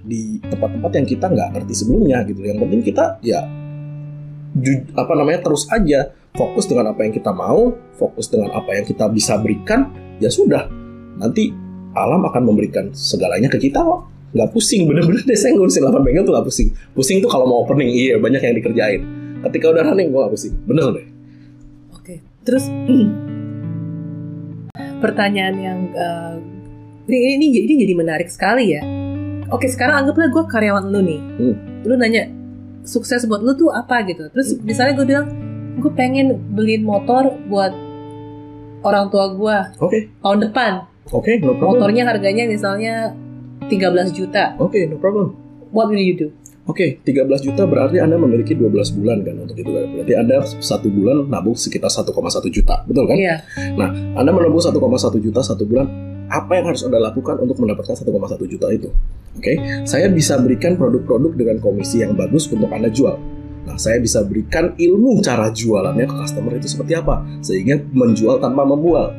di 0.06 0.22
tempat-tempat 0.42 0.92
yang 0.98 1.06
kita 1.06 1.26
nggak 1.30 1.50
ngerti 1.54 1.74
sebelumnya 1.78 2.26
gitu. 2.26 2.42
Yang 2.42 2.58
penting 2.66 2.82
kita 2.82 3.22
ya 3.22 3.46
apa 4.96 5.14
namanya 5.16 5.44
terus 5.44 5.68
aja 5.68 6.16
fokus 6.36 6.68
dengan 6.68 6.92
apa 6.92 7.04
yang 7.04 7.14
kita 7.16 7.32
mau, 7.32 7.76
fokus 7.96 8.28
dengan 8.28 8.52
apa 8.56 8.76
yang 8.76 8.86
kita 8.88 9.08
bisa 9.12 9.40
berikan, 9.40 9.92
ya 10.20 10.28
sudah. 10.28 10.68
Nanti 11.16 11.52
alam 11.96 12.24
akan 12.28 12.44
memberikan 12.44 12.92
segalanya 12.92 13.48
ke 13.48 13.60
kita 13.60 13.80
kok. 13.80 14.12
Nggak 14.36 14.52
pusing, 14.52 14.84
bener-bener 14.84 15.24
deh 15.24 15.40
saya 15.40 15.56
ngurusin 15.56 15.88
8 15.88 16.04
bengkel 16.04 16.24
tuh 16.28 16.34
nggak 16.36 16.48
pusing. 16.48 16.70
Pusing 16.92 17.24
tuh 17.24 17.32
kalau 17.32 17.48
mau 17.48 17.64
opening, 17.64 17.88
iya 17.88 18.20
banyak 18.20 18.44
yang 18.44 18.56
dikerjain 18.60 19.26
ketika 19.46 19.66
udah 19.70 19.84
running 19.86 20.10
gue 20.10 20.20
gak 20.20 20.34
pusing 20.34 20.54
bener 20.66 20.86
deh 20.96 21.08
oke 21.94 22.14
terus 22.42 22.66
pertanyaan 25.04 25.56
yang 25.62 25.80
uh, 25.94 26.36
ini, 27.06 27.38
ini 27.38 27.46
ini 27.70 27.74
jadi 27.86 27.94
menarik 27.94 28.30
sekali 28.32 28.74
ya 28.74 28.82
oke 29.54 29.66
sekarang 29.70 30.06
anggaplah 30.06 30.30
gue 30.34 30.44
karyawan 30.50 30.86
lu 30.90 31.02
nih 31.06 31.22
hmm. 31.22 31.56
lu 31.86 31.94
nanya 32.00 32.26
sukses 32.86 33.26
buat 33.26 33.42
lu 33.42 33.58
tuh 33.58 33.74
apa 33.74 34.06
gitu. 34.08 34.30
Terus 34.32 34.56
misalnya 34.62 34.94
gue 34.96 35.06
bilang 35.06 35.28
gue 35.82 35.92
pengen 35.92 36.40
beliin 36.56 36.86
motor 36.86 37.36
buat 37.52 37.74
orang 38.86 39.10
tua 39.10 39.26
gue 39.34 39.58
oke. 39.82 40.00
tahun 40.22 40.40
depan. 40.50 40.72
Oke 41.12 41.36
okay, 41.36 41.36
no 41.42 41.58
problem. 41.58 41.82
Motornya 41.82 42.04
harganya 42.08 42.46
misalnya 42.48 43.12
13 43.68 44.14
juta. 44.14 44.56
Oke 44.62 44.80
okay, 44.80 44.84
no 44.88 45.02
problem. 45.02 45.36
What 45.74 45.92
will 45.92 46.00
you 46.02 46.16
do? 46.16 46.30
Oke, 46.66 46.98
okay, 46.98 47.14
13 47.14 47.46
juta 47.46 47.62
berarti 47.70 48.02
Anda 48.02 48.18
memiliki 48.18 48.58
12 48.58 48.74
bulan 48.98 49.22
kan 49.22 49.38
untuk 49.38 49.54
itu 49.54 49.70
kan. 49.70 49.86
Berarti 49.86 50.14
Anda 50.18 50.42
satu 50.50 50.90
bulan 50.90 51.30
nabung 51.30 51.54
sekitar 51.54 51.94
1,1 51.94 52.10
juta, 52.50 52.82
betul 52.90 53.06
kan? 53.06 53.14
Iya. 53.14 53.46
Nah, 53.78 53.94
Anda 54.18 54.34
menabung 54.34 54.58
1,1 54.58 54.74
juta 55.22 55.46
satu 55.46 55.62
bulan, 55.70 55.86
apa 56.30 56.52
yang 56.58 56.66
harus 56.72 56.82
Anda 56.86 57.00
lakukan 57.00 57.42
untuk 57.42 57.62
mendapatkan 57.62 57.94
1,1 57.94 58.12
juta 58.50 58.68
itu? 58.74 58.90
Oke, 59.36 59.52
okay? 59.52 59.56
saya 59.84 60.08
bisa 60.08 60.40
berikan 60.40 60.80
produk-produk 60.80 61.36
dengan 61.36 61.60
komisi 61.60 62.00
yang 62.00 62.16
bagus 62.16 62.48
untuk 62.48 62.72
Anda 62.72 62.88
jual. 62.88 63.20
Nah, 63.66 63.76
saya 63.76 63.98
bisa 63.98 64.22
berikan 64.24 64.78
ilmu 64.78 65.20
cara 65.26 65.50
jualannya 65.52 66.06
ke 66.08 66.16
customer 66.16 66.56
itu 66.56 66.72
seperti 66.72 66.94
apa, 66.96 67.26
sehingga 67.42 67.82
menjual 67.92 68.40
tanpa 68.40 68.64
membual 68.64 69.12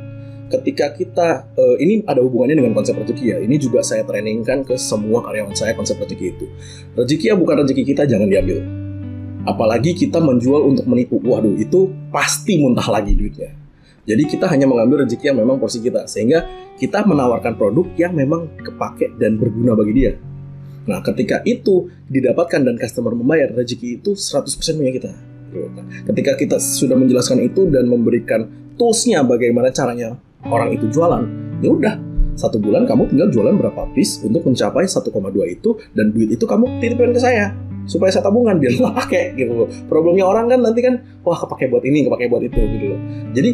ketika 0.47 0.95
kita 0.95 1.51
uh, 1.59 1.77
ini 1.83 2.07
ada 2.07 2.23
hubungannya 2.23 2.63
dengan 2.63 2.73
konsep 2.73 2.95
rezeki 2.95 3.25
ya. 3.35 3.39
Ini 3.43 3.57
juga 3.59 3.83
saya 3.83 4.07
trainingkan 4.07 4.63
ke 4.63 4.79
semua 4.79 5.21
karyawan 5.27 5.53
saya 5.53 5.75
konsep 5.75 5.99
rezeki 5.99 6.27
itu. 6.39 6.47
Rezeki 6.95 7.35
ya 7.35 7.35
bukan 7.35 7.67
rezeki 7.67 7.83
kita 7.83 8.07
jangan 8.07 8.31
diambil. 8.31 8.63
Apalagi 9.47 9.95
kita 9.95 10.19
menjual 10.19 10.63
untuk 10.67 10.87
menipu. 10.91 11.23
Waduh, 11.23 11.55
itu 11.59 11.91
pasti 12.11 12.59
muntah 12.59 12.87
lagi 12.91 13.15
duitnya. 13.15 13.66
Jadi 14.07 14.23
kita 14.31 14.47
hanya 14.47 14.71
mengambil 14.71 15.03
rezeki 15.03 15.35
yang 15.35 15.39
memang 15.43 15.59
porsi 15.59 15.83
kita 15.83 16.07
sehingga 16.07 16.47
kita 16.79 17.03
menawarkan 17.03 17.59
produk 17.59 17.91
yang 17.99 18.15
memang 18.15 18.55
kepake 18.63 19.19
dan 19.19 19.35
berguna 19.35 19.75
bagi 19.75 19.93
dia. 19.93 20.13
Nah, 20.87 21.03
ketika 21.03 21.43
itu 21.43 21.91
didapatkan 22.07 22.63
dan 22.63 22.79
customer 22.79 23.11
membayar, 23.19 23.51
rezeki 23.51 23.99
itu 23.99 24.15
100% 24.15 24.79
punya 24.79 24.93
kita. 24.95 25.13
Ketika 26.07 26.39
kita 26.39 26.57
sudah 26.63 26.95
menjelaskan 26.95 27.43
itu 27.43 27.67
dan 27.67 27.91
memberikan 27.91 28.47
toolsnya 28.79 29.27
bagaimana 29.27 29.75
caranya 29.75 30.15
orang 30.47 30.71
itu 30.79 30.87
jualan, 30.87 31.27
ya 31.59 31.71
udah 31.75 31.95
satu 32.37 32.61
bulan 32.61 32.85
kamu 32.85 33.11
tinggal 33.11 33.29
jualan 33.33 33.57
berapa 33.59 33.89
piece 33.97 34.23
untuk 34.23 34.45
mencapai 34.45 34.85
1,2 34.85 35.11
itu 35.49 35.71
dan 35.97 36.13
duit 36.13 36.37
itu 36.37 36.45
kamu 36.45 36.79
titipin 36.79 37.17
ke 37.17 37.19
saya 37.19 37.57
supaya 37.89 38.13
saya 38.13 38.29
tabungan 38.29 38.61
biar 38.61 38.77
pakai 39.03 39.35
gitu 39.35 39.65
loh. 39.65 39.69
Problemnya 39.89 40.29
orang 40.29 40.53
kan 40.53 40.61
nanti 40.61 40.85
kan 40.85 41.03
wah 41.25 41.39
kepake 41.41 41.73
buat 41.73 41.83
ini, 41.83 42.07
kepake 42.07 42.29
buat 42.29 42.45
itu 42.45 42.61
gitu 42.61 42.87
loh. 42.93 43.01
Jadi 43.33 43.51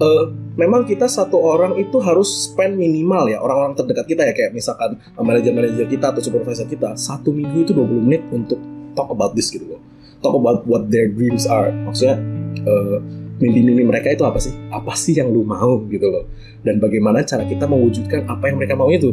uh, 0.00 0.24
memang 0.54 0.86
kita 0.86 1.10
satu 1.10 1.38
orang 1.38 1.78
itu 1.78 1.98
harus 1.98 2.48
spend 2.48 2.78
minimal 2.78 3.26
ya 3.26 3.42
orang-orang 3.42 3.74
terdekat 3.74 4.06
kita 4.06 4.22
ya 4.26 4.32
kayak 4.32 4.52
misalkan 4.54 4.98
manajer-manajer 5.18 5.86
kita 5.90 6.14
atau 6.14 6.22
supervisor 6.22 6.66
kita 6.70 6.94
satu 6.94 7.34
minggu 7.34 7.66
itu 7.66 7.72
20 7.74 8.06
menit 8.06 8.22
untuk 8.30 8.58
talk 8.94 9.10
about 9.10 9.34
this 9.34 9.50
gitu 9.50 9.66
loh. 9.76 9.82
Talk 10.22 10.38
about 10.38 10.64
what 10.64 10.88
their 10.88 11.10
dreams 11.10 11.44
are. 11.44 11.68
Maksudnya 11.68 12.16
uh, 12.64 12.96
mimpi-mimpi 13.42 13.84
mereka 13.84 14.08
itu 14.14 14.24
apa 14.24 14.40
sih? 14.40 14.54
Apa 14.72 14.94
sih 14.96 15.18
yang 15.18 15.28
lu 15.34 15.44
mau 15.44 15.84
gitu 15.90 16.06
loh? 16.08 16.24
Dan 16.64 16.80
bagaimana 16.80 17.26
cara 17.26 17.44
kita 17.44 17.68
mewujudkan 17.68 18.24
apa 18.30 18.48
yang 18.48 18.56
mereka 18.56 18.78
mau 18.78 18.88
itu? 18.88 19.12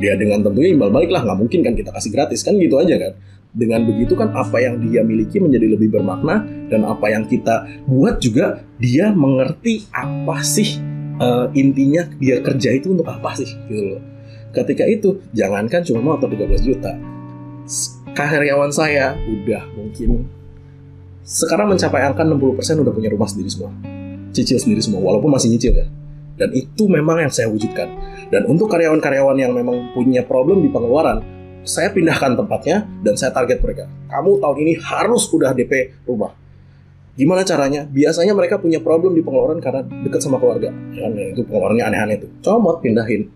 Dia 0.00 0.16
dengan 0.16 0.40
tentunya 0.40 0.72
imbal 0.72 0.88
balik 0.88 1.12
lah, 1.12 1.22
nggak 1.22 1.38
mungkin 1.38 1.60
kan 1.60 1.76
kita 1.76 1.92
kasih 1.92 2.10
gratis 2.10 2.40
kan 2.40 2.56
gitu 2.56 2.80
aja 2.80 2.96
kan? 2.96 3.12
Dengan 3.50 3.84
begitu 3.84 4.16
kan 4.16 4.32
apa 4.32 4.62
yang 4.62 4.80
dia 4.80 5.04
miliki 5.04 5.42
menjadi 5.42 5.76
lebih 5.76 5.92
bermakna 5.92 6.46
dan 6.72 6.86
apa 6.86 7.12
yang 7.12 7.28
kita 7.28 7.68
buat 7.84 8.16
juga 8.22 8.64
dia 8.80 9.12
mengerti 9.12 9.84
apa 9.92 10.40
sih 10.40 10.80
uh, 11.20 11.52
intinya 11.52 12.08
dia 12.16 12.40
kerja 12.40 12.72
itu 12.72 12.96
untuk 12.96 13.06
apa 13.06 13.36
sih 13.36 13.50
gitu 13.68 13.98
loh. 13.98 14.02
Ketika 14.50 14.88
itu 14.88 15.20
jangankan 15.36 15.84
cuma 15.86 16.00
motor 16.02 16.26
13 16.26 16.66
juta, 16.66 16.96
karyawan 18.16 18.72
saya 18.74 19.14
udah 19.14 19.62
mungkin 19.78 20.26
sekarang 21.30 21.70
mencapai 21.70 22.02
angka 22.02 22.26
60% 22.26 22.82
udah 22.82 22.90
punya 22.90 23.06
rumah 23.12 23.30
sendiri 23.30 23.46
semua. 23.46 23.70
Cicil 24.34 24.58
sendiri 24.58 24.82
semua, 24.82 24.98
walaupun 24.98 25.30
masih 25.30 25.54
nyicil 25.54 25.78
ya. 25.78 25.86
Dan 26.34 26.50
itu 26.56 26.90
memang 26.90 27.22
yang 27.22 27.30
saya 27.30 27.46
wujudkan. 27.46 27.86
Dan 28.30 28.46
untuk 28.46 28.70
karyawan-karyawan 28.70 29.36
yang 29.36 29.52
memang 29.52 29.90
punya 29.92 30.22
problem 30.22 30.62
di 30.62 30.70
pengeluaran, 30.70 31.18
saya 31.66 31.90
pindahkan 31.90 32.38
tempatnya 32.38 32.86
dan 33.02 33.18
saya 33.18 33.34
target 33.34 33.58
mereka. 33.60 33.84
Kamu 34.08 34.38
tahun 34.38 34.56
ini 34.62 34.72
harus 34.78 35.26
udah 35.28 35.50
DP 35.50 36.06
rumah. 36.06 36.32
Gimana 37.18 37.42
caranya? 37.42 37.84
Biasanya 37.84 38.32
mereka 38.32 38.56
punya 38.56 38.78
problem 38.78 39.12
di 39.12 39.20
pengeluaran 39.20 39.58
karena 39.58 39.82
dekat 40.06 40.22
sama 40.22 40.38
keluarga. 40.38 40.70
Ya, 40.94 41.10
itu 41.10 41.42
pengeluarannya 41.44 41.84
aneh-aneh 41.90 42.16
tuh. 42.22 42.30
Comot 42.40 42.80
pindahin 42.80 43.26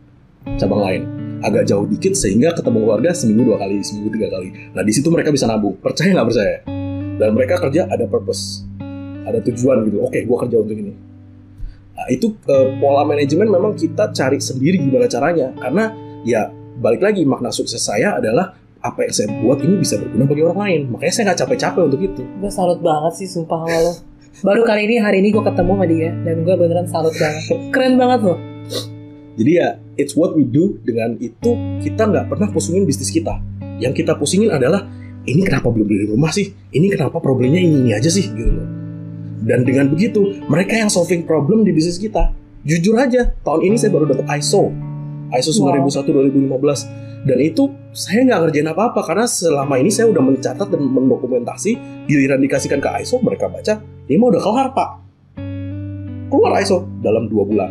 cabang 0.57 0.81
lain 0.81 1.03
agak 1.45 1.69
jauh 1.69 1.85
dikit 1.85 2.17
sehingga 2.17 2.57
ketemu 2.57 2.89
keluarga 2.89 3.11
seminggu 3.13 3.53
dua 3.53 3.61
kali, 3.61 3.83
seminggu 3.83 4.15
tiga 4.15 4.33
kali. 4.33 4.49
Nah 4.73 4.81
di 4.81 4.93
situ 4.95 5.11
mereka 5.13 5.29
bisa 5.29 5.45
nabung. 5.45 5.77
Percaya 5.77 6.15
nggak 6.15 6.29
percaya? 6.31 6.57
dan 7.19 7.31
mereka 7.35 7.63
kerja 7.63 7.87
ada 7.87 8.05
purpose 8.11 8.67
ada 9.25 9.39
tujuan 9.41 9.87
gitu 9.89 10.03
oke 10.03 10.13
okay, 10.13 10.27
gue 10.27 10.37
kerja 10.47 10.57
untuk 10.61 10.77
ini 10.77 10.93
nah, 11.95 12.07
itu 12.11 12.35
uh, 12.51 12.77
pola 12.83 13.07
manajemen 13.09 13.49
memang 13.49 13.73
kita 13.79 14.11
cari 14.13 14.39
sendiri 14.43 14.83
gimana 14.83 15.09
caranya. 15.09 15.55
Karena 15.57 15.85
ya 16.27 16.51
balik 16.83 17.01
lagi 17.01 17.23
makna 17.25 17.55
sukses 17.55 17.81
saya 17.81 18.19
adalah 18.19 18.55
apa 18.85 19.09
yang 19.09 19.15
saya 19.17 19.29
buat 19.41 19.65
ini 19.65 19.81
bisa 19.81 19.97
berguna 19.97 20.25
bagi 20.29 20.43
orang 20.45 20.61
lain. 20.61 20.81
Makanya 20.93 21.13
saya 21.15 21.25
nggak 21.33 21.41
capek-capek 21.47 21.83
untuk 21.89 22.01
itu. 22.03 22.23
Gue 22.43 22.51
salut 22.53 22.83
banget 22.85 23.25
sih 23.25 23.29
sumpah 23.31 23.65
sama 23.65 23.79
lo. 23.81 23.93
Baru 24.43 24.67
kali 24.67 24.91
ini 24.91 24.99
hari 25.01 25.23
ini 25.23 25.31
gue 25.31 25.41
ketemu 25.41 25.73
sama 25.79 25.87
dia 25.87 26.11
dan 26.27 26.37
gue 26.43 26.55
beneran 26.59 26.87
salut 26.91 27.15
banget. 27.17 27.45
Keren 27.71 27.95
banget 27.97 28.21
loh 28.27 28.39
jadi 29.35 29.51
ya 29.51 29.69
it's 29.99 30.15
what 30.15 30.35
we 30.39 30.47
do. 30.47 30.79
Dengan 30.83 31.19
itu 31.19 31.51
kita 31.83 32.07
nggak 32.07 32.27
pernah 32.31 32.49
pusingin 32.51 32.87
bisnis 32.87 33.11
kita. 33.11 33.39
Yang 33.83 34.05
kita 34.05 34.15
pusingin 34.15 34.55
adalah 34.55 34.87
ini 35.27 35.43
kenapa 35.43 35.71
belum 35.71 35.87
beli 35.87 36.07
rumah 36.11 36.31
sih? 36.31 36.55
Ini 36.71 36.87
kenapa 36.91 37.19
problemnya 37.19 37.59
ini 37.59 37.83
ini 37.83 37.91
aja 37.91 38.07
sih? 38.07 38.31
Gitu 38.31 38.51
loh. 38.51 38.84
Dan 39.45 39.69
dengan 39.69 39.93
begitu, 39.93 40.41
mereka 40.49 40.73
yang 40.73 40.89
solving 40.89 41.29
problem 41.29 41.63
di 41.63 41.71
bisnis 41.77 42.01
kita. 42.01 42.33
Jujur 42.65 42.97
aja, 42.97 43.37
tahun 43.45 43.61
ini 43.69 43.77
saya 43.77 43.93
baru 43.93 44.09
dapat 44.09 44.25
ISO. 44.41 44.73
ISO 45.37 45.51
9001 45.53 46.33
2015 46.49 47.05
dan 47.25 47.41
itu 47.41 47.73
saya 47.97 48.21
nggak 48.29 48.41
ngerjain 48.47 48.69
apa-apa 48.69 49.01
karena 49.01 49.25
selama 49.25 49.81
ini 49.81 49.89
saya 49.89 50.13
udah 50.13 50.21
mencatat 50.21 50.69
dan 50.69 50.81
mendokumentasi 50.85 52.05
giliran 52.05 52.37
dikasihkan 52.45 52.85
ke 52.85 52.89
ISO 53.01 53.17
mereka 53.25 53.49
baca 53.49 53.81
ini 54.05 54.17
mau 54.21 54.29
udah 54.29 54.43
kelar 54.45 54.69
pak. 54.77 54.91
Keluar 56.29 56.61
ISO 56.61 56.85
dalam 57.01 57.33
dua 57.33 57.49
bulan. 57.49 57.71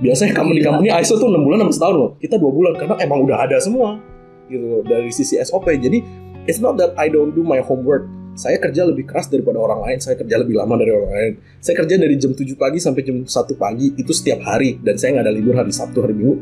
Biasanya 0.00 0.32
kamu 0.38 0.50
di 0.56 0.62
company 0.62 0.88
ISO 1.02 1.18
tuh 1.20 1.28
6 1.28 1.44
bulan 1.44 1.66
6 1.68 1.76
tahun 1.76 1.94
loh. 1.98 2.10
Kita 2.16 2.40
dua 2.40 2.52
bulan 2.54 2.72
karena 2.78 2.94
emang 3.04 3.20
udah 3.26 3.36
ada 3.44 3.58
semua 3.60 4.00
gitu 4.48 4.80
dari 4.86 5.12
sisi 5.12 5.36
SOP 5.42 5.68
jadi 5.76 6.00
It's 6.48 6.56
not 6.58 6.80
that 6.80 6.96
I 6.96 7.12
don't 7.12 7.36
do 7.36 7.44
my 7.44 7.60
homework. 7.60 8.08
Saya 8.38 8.56
kerja 8.62 8.86
lebih 8.86 9.04
keras 9.06 9.28
daripada 9.28 9.58
orang 9.58 9.82
lain, 9.84 9.98
saya 9.98 10.14
kerja 10.14 10.40
lebih 10.40 10.54
lama 10.56 10.74
dari 10.78 10.90
orang 10.94 11.12
lain. 11.12 11.32
Saya 11.58 11.74
kerja 11.78 11.94
dari 11.98 12.14
jam 12.16 12.32
7 12.32 12.46
pagi 12.54 12.78
sampai 12.78 13.02
jam 13.02 13.16
1 13.26 13.30
pagi, 13.58 13.86
itu 13.94 14.12
setiap 14.14 14.40
hari. 14.46 14.78
Dan 14.80 14.96
saya 14.96 15.18
nggak 15.18 15.26
ada 15.26 15.34
libur 15.34 15.54
hari 15.58 15.72
Sabtu, 15.74 15.98
hari 16.00 16.14
Minggu. 16.14 16.36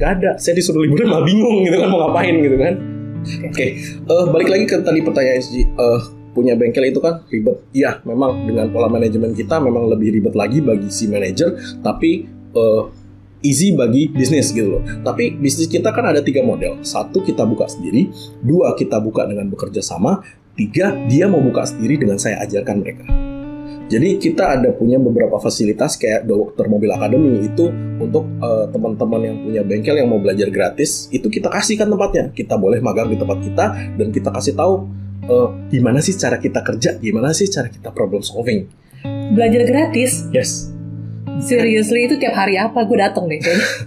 Gak 0.00 0.10
ada, 0.18 0.30
saya 0.40 0.56
disuruh 0.56 0.82
liburan 0.82 1.06
malah 1.06 1.22
bingung 1.22 1.62
gitu 1.62 1.76
kan, 1.78 1.88
mau 1.92 2.08
ngapain 2.08 2.34
gitu 2.40 2.56
kan. 2.58 2.74
Oke, 3.22 3.54
okay. 3.54 3.70
uh, 4.10 4.26
balik 4.34 4.50
lagi 4.50 4.64
ke 4.66 4.76
tadi 4.82 4.98
pertanyaan 5.04 5.38
SG. 5.38 5.56
Uh, 5.78 6.00
punya 6.32 6.56
bengkel 6.56 6.88
itu 6.88 6.98
kan 6.98 7.22
ribet. 7.28 7.60
Iya, 7.76 8.00
memang 8.08 8.48
dengan 8.48 8.72
pola 8.72 8.88
manajemen 8.88 9.36
kita 9.36 9.60
memang 9.60 9.86
lebih 9.92 10.16
ribet 10.16 10.34
lagi 10.34 10.64
bagi 10.64 10.88
si 10.88 11.06
manajer, 11.06 11.52
tapi 11.84 12.24
eh, 12.56 12.82
easy 13.44 13.76
bagi 13.76 14.08
bisnis 14.08 14.50
gitu 14.50 14.80
loh. 14.80 14.82
Tapi 15.04 15.36
bisnis 15.36 15.68
kita 15.68 15.92
kan 15.92 16.08
ada 16.08 16.24
tiga 16.24 16.40
model. 16.40 16.80
Satu 16.80 17.20
kita 17.20 17.44
buka 17.44 17.68
sendiri, 17.68 18.08
dua 18.40 18.72
kita 18.74 18.98
buka 18.98 19.28
dengan 19.28 19.50
bekerja 19.52 19.84
sama, 19.84 20.24
tiga 20.56 20.94
dia 21.08 21.28
mau 21.28 21.40
buka 21.40 21.68
sendiri 21.68 22.00
dengan 22.00 22.16
saya 22.16 22.40
ajarkan 22.44 22.76
mereka. 22.80 23.04
Jadi 23.92 24.16
kita 24.16 24.56
ada 24.56 24.72
punya 24.72 24.96
beberapa 24.96 25.36
fasilitas 25.36 26.00
kayak 26.00 26.24
dokter 26.24 26.64
mobil 26.64 26.88
academy 26.88 27.44
itu 27.44 27.68
untuk 28.00 28.24
eh, 28.40 28.64
teman-teman 28.72 29.20
yang 29.20 29.36
punya 29.44 29.60
bengkel 29.60 30.00
yang 30.00 30.08
mau 30.08 30.16
belajar 30.16 30.48
gratis 30.48 31.12
itu 31.12 31.28
kita 31.28 31.52
kasihkan 31.52 31.92
tempatnya. 31.92 32.32
Kita 32.32 32.56
boleh 32.56 32.80
magang 32.80 33.12
di 33.12 33.20
tempat 33.20 33.44
kita 33.44 33.64
dan 34.00 34.08
kita 34.08 34.32
kasih 34.32 34.56
tahu 34.56 34.88
eh, 35.28 35.48
gimana 35.68 36.00
sih 36.00 36.16
cara 36.16 36.40
kita 36.40 36.64
kerja, 36.64 36.96
gimana 36.96 37.36
sih 37.36 37.52
cara 37.52 37.68
kita 37.68 37.92
problem 37.92 38.24
solving. 38.24 38.64
Belajar 39.36 39.68
gratis. 39.68 40.24
Yes. 40.32 40.71
Seriously 41.40 42.04
itu 42.10 42.20
tiap 42.20 42.36
hari 42.36 42.60
apa 42.60 42.84
gue 42.84 42.98
dateng 42.98 43.30
deh. 43.30 43.40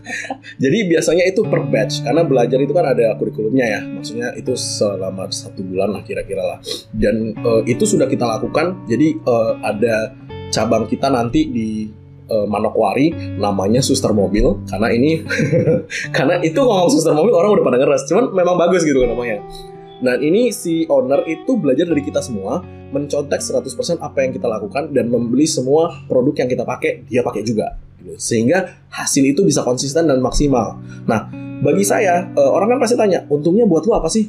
Jadi 0.64 0.78
biasanya 0.90 1.24
itu 1.30 1.46
per 1.46 1.62
batch 1.70 2.02
karena 2.02 2.26
belajar 2.26 2.58
itu 2.58 2.74
kan 2.74 2.86
ada 2.96 3.14
kurikulumnya 3.20 3.66
ya. 3.66 3.82
Maksudnya 3.86 4.34
itu 4.34 4.58
selama 4.58 5.30
satu 5.30 5.62
bulan 5.62 5.94
lah 5.94 6.02
kira-kira 6.02 6.42
lah. 6.42 6.60
Dan 6.90 7.36
eh, 7.38 7.62
itu 7.70 7.86
sudah 7.86 8.10
kita 8.10 8.26
lakukan. 8.26 8.88
Jadi 8.90 9.08
eh, 9.20 9.52
ada 9.62 10.16
cabang 10.50 10.90
kita 10.90 11.12
nanti 11.12 11.52
di 11.52 11.86
eh, 12.26 12.48
Manokwari 12.50 13.38
namanya 13.38 13.84
Suster 13.84 14.16
Mobil 14.16 14.66
karena 14.66 14.88
ini 14.90 15.22
karena 16.16 16.42
itu 16.42 16.58
ngomong 16.58 16.90
Suster 16.90 17.14
Mobil 17.14 17.36
orang 17.36 17.62
udah 17.62 17.66
pada 17.68 17.78
ngeres. 17.78 18.10
Cuman 18.10 18.34
memang 18.34 18.56
bagus 18.58 18.82
gitu 18.82 19.06
namanya. 19.06 19.44
Nah 20.04 20.20
ini 20.20 20.52
si 20.52 20.84
owner 20.92 21.24
itu 21.24 21.56
belajar 21.56 21.88
dari 21.88 22.04
kita 22.04 22.20
semua 22.20 22.60
mencontek 22.92 23.40
100% 23.40 24.00
apa 24.00 24.18
yang 24.24 24.32
kita 24.36 24.48
lakukan 24.48 24.92
dan 24.92 25.08
membeli 25.08 25.48
semua 25.48 26.04
produk 26.08 26.44
yang 26.44 26.50
kita 26.52 26.64
pakai 26.68 27.04
dia 27.08 27.24
pakai 27.24 27.44
juga 27.44 27.76
gitu. 28.00 28.16
sehingga 28.16 28.88
hasil 28.92 29.24
itu 29.24 29.44
bisa 29.44 29.64
konsisten 29.64 30.08
dan 30.08 30.20
maksimal. 30.20 30.80
Nah 31.08 31.32
bagi 31.64 31.88
saya 31.88 32.28
eh, 32.28 32.52
orang 32.52 32.76
kan 32.76 32.80
pasti 32.84 32.96
tanya 33.00 33.24
untungnya 33.32 33.64
buat 33.64 33.88
lu 33.88 33.96
apa 33.96 34.12
sih? 34.12 34.28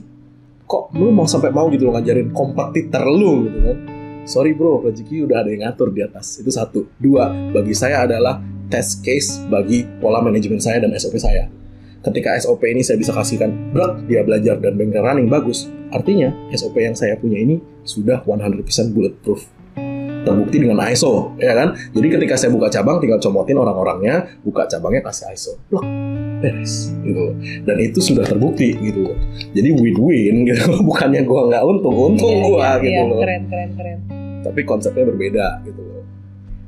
Kok 0.66 0.98
lu 0.98 1.14
mau 1.14 1.26
sampai 1.30 1.54
mau 1.54 1.70
gitu 1.70 1.86
lo 1.86 1.94
ngajarin 1.94 2.30
kompetitor 2.34 3.06
lu 3.06 3.46
gitu 3.50 3.58
kan? 3.62 3.78
Sorry 4.26 4.58
bro 4.58 4.82
rezeki 4.82 5.22
udah 5.30 5.46
ada 5.46 5.50
yang 5.54 5.70
ngatur 5.70 5.94
di 5.94 6.02
atas 6.02 6.42
itu 6.42 6.50
satu. 6.50 6.90
Dua 6.98 7.30
bagi 7.54 7.74
saya 7.74 8.02
adalah 8.02 8.42
test 8.66 9.02
case 9.06 9.38
bagi 9.46 9.86
pola 10.02 10.18
manajemen 10.18 10.58
saya 10.58 10.82
dan 10.82 10.90
SOP 10.98 11.22
saya 11.22 11.46
ketika 12.06 12.38
SOP 12.38 12.62
ini 12.70 12.86
saya 12.86 12.96
bisa 13.02 13.10
kasihkan 13.10 13.74
berat 13.74 14.06
dia 14.06 14.22
belajar 14.22 14.62
dan 14.62 14.78
bengkel 14.78 15.02
running 15.02 15.26
bagus. 15.26 15.66
Artinya 15.90 16.30
SOP 16.54 16.78
yang 16.78 16.94
saya 16.94 17.18
punya 17.18 17.42
ini 17.42 17.58
sudah 17.82 18.22
100% 18.22 18.62
bulletproof. 18.94 19.42
Terbukti 20.26 20.58
dengan 20.58 20.82
ISO 20.90 21.38
ya 21.38 21.54
kan? 21.54 21.74
Jadi 21.94 22.06
ketika 22.18 22.34
saya 22.34 22.50
buka 22.50 22.66
cabang 22.70 22.98
tinggal 22.98 23.22
comotin 23.22 23.58
orang-orangnya 23.58 24.26
buka 24.42 24.66
cabangnya 24.66 25.06
kasih 25.06 25.30
ISO 25.34 25.54
blok 25.70 25.86
beres 26.36 26.92
gitu 27.00 27.32
dan 27.64 27.76
itu 27.80 27.96
sudah 27.96 28.20
terbukti 28.28 28.76
gitu 28.76 29.08
jadi 29.56 29.72
win-win 29.72 30.44
gitu 30.44 30.68
bukannya 30.88 31.24
gua 31.24 31.48
nggak 31.48 31.62
untung 31.64 31.96
untung 31.96 32.28
Iya, 32.28 32.44
gua 32.44 32.60
iya, 32.60 32.72
gitu 32.84 33.02
loh. 33.08 33.20
Keren, 33.24 33.42
keren, 33.48 33.70
keren. 33.72 33.98
tapi 34.44 34.60
konsepnya 34.68 35.04
berbeda 35.08 35.46
gitu 35.64 35.80
loh. 35.80 36.02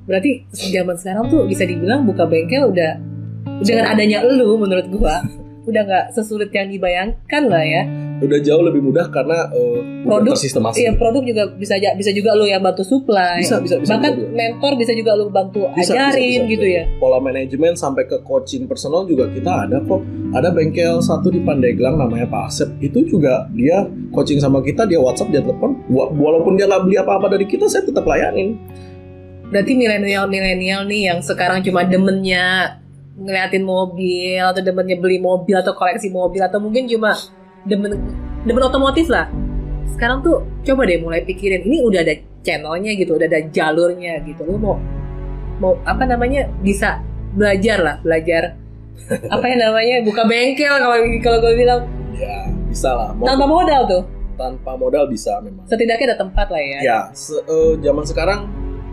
Berarti 0.08 0.48
zaman 0.72 0.96
sekarang 0.96 1.28
tuh 1.28 1.44
bisa 1.44 1.68
dibilang 1.68 2.08
buka 2.08 2.24
bengkel 2.24 2.72
udah 2.72 3.17
dengan 3.60 3.86
adanya 3.88 4.22
elu 4.22 4.56
menurut 4.56 4.86
gua 4.90 5.22
udah 5.64 5.82
nggak 5.84 6.06
sesulit 6.10 6.48
yang 6.48 6.64
dibayangkan 6.66 7.42
lah 7.44 7.60
ya. 7.60 7.84
udah 8.18 8.40
jauh 8.40 8.64
lebih 8.64 8.80
mudah 8.80 9.12
karena 9.12 9.46
udah 9.46 10.00
Produk, 10.00 10.32
tersistemasi 10.32 10.80
Iya 10.80 10.96
produk 10.96 11.20
juga 11.22 11.44
bisa 11.52 11.76
bisa 11.76 12.10
juga 12.10 12.32
lo 12.32 12.42
yang 12.42 12.58
bantu 12.58 12.80
supply. 12.82 13.36
bisa 13.38 13.60
bisa 13.60 13.76
bisa 13.76 13.94
Bahkan 13.94 14.10
bisa, 14.10 14.32
mentor 14.32 14.72
bisa 14.74 14.90
juga 14.90 15.12
lo 15.12 15.28
bantu 15.28 15.68
Bisa, 15.70 15.92
ajarin 15.92 16.18
bisa, 16.18 16.40
bisa, 16.40 16.50
gitu 16.50 16.66
bisa. 16.66 16.76
ya. 16.80 16.84
Pola 16.96 17.20
manajemen 17.20 17.76
sampai 17.76 18.08
ke 18.08 18.18
coaching 18.24 18.64
personal 18.64 19.04
juga 19.04 19.28
kita 19.28 19.68
ada 19.68 19.78
kok. 19.78 20.00
Ada 20.32 20.48
bengkel 20.50 20.98
satu 20.98 21.28
di 21.28 21.38
Pandeglang 21.38 21.94
namanya 21.94 22.26
Pak 22.26 22.42
Asep. 22.48 22.68
Itu 22.80 23.04
juga 23.04 23.46
dia 23.52 23.84
coaching 24.10 24.40
sama 24.40 24.64
kita, 24.64 24.82
dia 24.82 24.98
WhatsApp, 24.98 25.30
dia 25.30 25.44
telepon. 25.44 25.78
Wa- 25.86 26.10
Walaupun 26.10 26.56
dia 26.56 26.64
nggak 26.64 26.82
beli 26.82 26.96
apa-apa 26.96 27.28
dari 27.28 27.44
kita, 27.44 27.68
saya 27.68 27.84
tetap 27.84 28.02
layanin. 28.02 28.56
Berarti 29.46 29.72
milenial-milenial 29.72 30.84
nih 30.84 31.02
yang 31.06 31.20
sekarang 31.20 31.60
cuma 31.60 31.84
demennya 31.84 32.76
ngeliatin 33.18 33.62
mobil 33.62 34.38
atau 34.38 34.62
demennya 34.62 34.96
beli 34.96 35.18
mobil 35.18 35.54
atau 35.54 35.74
koleksi 35.74 36.08
mobil 36.08 36.38
atau 36.38 36.58
mungkin 36.58 36.86
cuma 36.86 37.18
demen 37.62 37.98
demen 38.42 38.62
otomotif 38.62 39.10
lah. 39.10 39.26
Sekarang 39.90 40.22
tuh 40.22 40.46
coba 40.62 40.86
deh 40.86 40.98
mulai 40.98 41.26
pikirin 41.26 41.66
ini 41.66 41.82
udah 41.82 42.00
ada 42.00 42.14
channelnya 42.40 42.94
gitu, 42.94 43.18
udah 43.18 43.26
ada 43.26 43.42
jalurnya 43.50 44.22
gitu. 44.22 44.46
Lu 44.46 44.56
mau 44.56 44.78
mau 45.58 45.74
apa 45.82 46.06
namanya 46.06 46.46
bisa 46.62 47.02
belajar 47.34 47.82
lah, 47.82 47.96
belajar 47.98 48.54
apa 49.34 49.44
yang 49.44 49.58
namanya 49.60 49.96
buka 50.02 50.22
bengkel 50.24 50.74
kalau 50.74 50.96
kalau 51.18 51.38
gue 51.40 51.54
bilang 51.56 51.82
Ya, 52.14 52.50
bisa 52.66 52.90
lah. 52.90 53.14
Mau 53.14 53.26
tanpa 53.26 53.46
modal 53.46 53.82
tuh. 53.86 54.02
tanpa 54.34 54.74
modal 54.74 55.06
bisa 55.06 55.38
memang. 55.38 55.66
Setidaknya 55.66 56.14
ada 56.14 56.18
tempat 56.22 56.46
lah 56.46 56.58
ya. 56.58 56.78
Ya, 56.80 56.98
se- 57.10 57.42
eh, 57.42 57.74
zaman 57.78 58.02
sekarang 58.02 58.46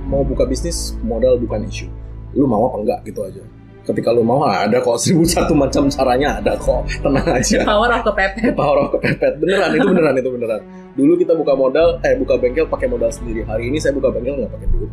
mau 0.06 0.22
buka 0.22 0.46
bisnis 0.46 0.94
modal 1.02 1.38
bukan 1.38 1.66
isu. 1.66 1.86
Lu 2.34 2.46
mau 2.46 2.66
apa 2.66 2.82
enggak 2.82 3.00
gitu 3.04 3.22
aja. 3.22 3.42
Ketika 3.86 4.10
lu 4.10 4.22
mau 4.22 4.42
ada 4.42 4.78
kok 4.78 4.98
seribu 5.02 5.24
satu 5.24 5.54
macam 5.54 5.86
caranya 5.88 6.38
ada 6.38 6.54
kok. 6.56 6.84
Tenang 7.00 7.28
aja. 7.28 7.62
Power 7.64 7.90
of 7.92 8.02
kepepet. 8.04 8.52
Power 8.54 8.78
of 8.80 8.88
kepepet 8.92 9.34
beneran 9.38 9.70
itu 9.72 9.86
beneran 9.86 10.14
itu 10.16 10.30
beneran 10.30 10.62
dulu 10.92 11.14
kita 11.16 11.34
buka 11.34 11.54
modal 11.54 12.00
eh 12.02 12.16
buka 12.16 12.34
bengkel 12.36 12.66
pakai 12.66 12.88
modal 12.88 13.12
sendiri 13.12 13.44
hari 13.44 13.68
ini 13.68 13.78
saya 13.78 13.92
buka 13.92 14.10
bengkel 14.10 14.32
nggak 14.38 14.48
pakai 14.50 14.68
duit 14.70 14.88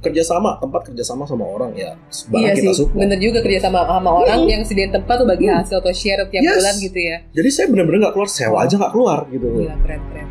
kerjasama 0.00 0.56
tempat 0.56 0.80
kerjasama 0.84 1.24
sama 1.24 1.44
orang 1.46 1.72
ya 1.74 1.92
barang 2.26 2.40
Iya 2.42 2.52
kita 2.54 2.64
sih, 2.66 2.76
support 2.78 2.96
bener 2.98 3.18
juga 3.18 3.38
kerja 3.40 3.60
sama 3.62 3.84
sama 3.84 4.10
orang 4.14 4.40
Hmm. 4.40 4.48
yang 4.48 4.62
sediain 4.62 4.88
tempat 4.90 5.16
tuh 5.16 5.24
bagi 5.26 5.44
hasil 5.46 5.76
atau 5.78 5.92
share 5.92 6.24
tiap 6.26 6.40
Yes. 6.40 6.56
bulan 6.58 6.74
gitu 6.78 6.96
ya. 6.98 7.16
jadi 7.30 7.48
saya 7.50 7.66
bener-bener 7.68 7.98
nggak 8.02 8.14
keluar 8.14 8.30
sewa 8.30 8.56
aja 8.64 8.74
nggak 8.74 8.88
keluar 8.90 9.18
gitu 9.28 9.46
Gila 9.54 9.76
keren 9.80 10.00
keren. 10.06 10.26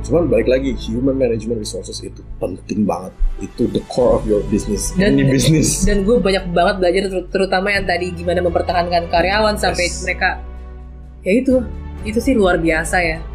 Cuman 0.00 0.26
balik 0.26 0.48
lagi 0.48 0.72
human 0.80 1.12
management 1.12 1.60
resources 1.60 2.00
itu 2.00 2.20
penting 2.36 2.82
banget 2.82 3.12
itu 3.38 3.68
the 3.68 3.82
core 3.86 4.14
of 4.14 4.24
your 4.24 4.40
business 4.48 4.92
Dan- 4.92 5.14
ini 5.14 5.28
bisnis 5.28 5.84
Dan 5.84 6.02
gue 6.02 6.16
banyak 6.16 6.50
banget 6.50 6.74
belajar 6.78 7.02
ter- 7.06 7.28
terutama 7.28 7.68
yang 7.68 7.84
tadi 7.84 8.10
gimana 8.10 8.40
mempertahankan 8.40 9.06
karyawan 9.06 9.54
sampai 9.54 9.86
Yes. 9.86 10.00
mereka 10.02 10.40
ya 11.20 11.32
itu 11.34 11.54
itu 12.00 12.16
sih 12.16 12.32
luar 12.32 12.56
biasa 12.56 12.96
ya. 12.98 13.18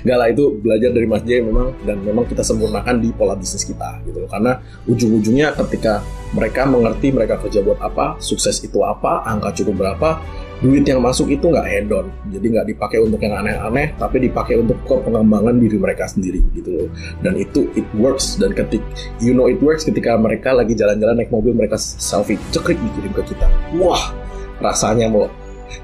Enggak 0.00 0.16
lah 0.16 0.28
itu 0.30 0.44
belajar 0.56 0.94
dari 0.94 1.04
Mas 1.04 1.20
J 1.20 1.42
memang 1.42 1.74
dan 1.82 1.98
memang 2.00 2.24
kita 2.24 2.40
sempurnakan 2.40 3.02
di 3.02 3.10
pola 3.10 3.34
bisnis 3.34 3.66
kita 3.66 4.00
gitu 4.06 4.22
loh. 4.22 4.30
Karena 4.30 4.56
ujung-ujungnya 4.86 5.52
ketika 5.58 6.00
mereka 6.30 6.62
mengerti 6.64 7.10
mereka 7.10 7.36
kerja 7.36 7.60
buat 7.60 7.82
apa, 7.82 8.16
sukses 8.16 8.62
itu 8.62 8.80
apa, 8.80 9.26
angka 9.26 9.50
cukup 9.52 9.74
berapa, 9.76 10.22
duit 10.60 10.84
yang 10.84 11.00
masuk 11.00 11.32
itu 11.32 11.48
nggak 11.48 11.66
hedon. 11.66 12.06
Jadi 12.28 12.46
nggak 12.52 12.66
dipakai 12.76 12.98
untuk 13.00 13.20
yang 13.24 13.40
aneh-aneh, 13.40 13.96
tapi 13.96 14.28
dipakai 14.28 14.60
untuk 14.60 14.76
ke 14.84 14.94
pengembangan 15.00 15.56
diri 15.56 15.76
mereka 15.80 16.04
sendiri 16.04 16.44
gitu 16.52 16.70
loh. 16.70 16.88
Dan 17.24 17.40
itu 17.40 17.68
it 17.76 17.88
works 17.96 18.36
dan 18.36 18.52
ketik 18.52 18.84
you 19.24 19.32
know 19.32 19.48
it 19.48 19.58
works 19.64 19.88
ketika 19.88 20.14
mereka 20.20 20.52
lagi 20.52 20.76
jalan-jalan 20.76 21.24
naik 21.24 21.32
mobil 21.32 21.56
mereka 21.56 21.80
selfie 21.80 22.36
cekrik 22.52 22.76
dikirim 22.76 23.12
ke 23.16 23.32
kita. 23.34 23.48
Wah, 23.80 24.12
rasanya 24.60 25.08
mau 25.08 25.26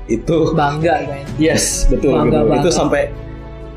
itu 0.06 0.52
Bangga 0.52 1.08
kan. 1.08 1.24
Yes, 1.40 1.88
betul 1.88 2.12
Bangga 2.14 2.44
gitu. 2.44 2.48
banget. 2.52 2.62
Itu 2.62 2.70
sampai 2.70 3.02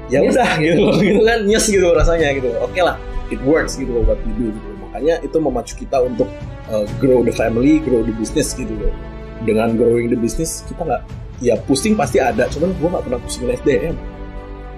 ya 0.09 0.19
Yes, 0.25 0.33
udah 0.35 0.51
gitu 0.57 0.81
loh, 0.81 0.97
gitu 0.99 1.21
kan 1.21 1.39
nyes 1.45 1.65
gitu 1.69 1.87
rasanya 1.93 2.27
gitu. 2.33 2.49
Oke 2.59 2.81
lah, 2.81 2.97
it 3.29 3.39
works 3.45 3.77
gitu 3.77 3.93
loh 3.93 4.03
buat 4.03 4.19
video 4.25 4.51
gitu. 4.51 4.69
Makanya 4.89 5.21
itu 5.21 5.37
memacu 5.37 5.73
kita 5.77 6.01
untuk 6.01 6.27
uh, 6.73 6.83
grow 6.97 7.21
the 7.21 7.31
family, 7.31 7.77
grow 7.79 8.01
the 8.01 8.13
business 8.17 8.51
gitu 8.57 8.73
loh. 8.73 8.93
Dengan 9.43 9.75
growing 9.79 10.11
the 10.11 10.19
business 10.19 10.67
kita 10.67 10.83
nggak 10.83 11.03
ya 11.39 11.55
pusing 11.63 11.95
pasti 11.95 12.19
ada, 12.19 12.47
cuman 12.51 12.75
gua 12.79 12.99
nggak 12.99 13.03
pernah 13.07 13.19
pusingin 13.23 13.55
SDM. 13.55 13.95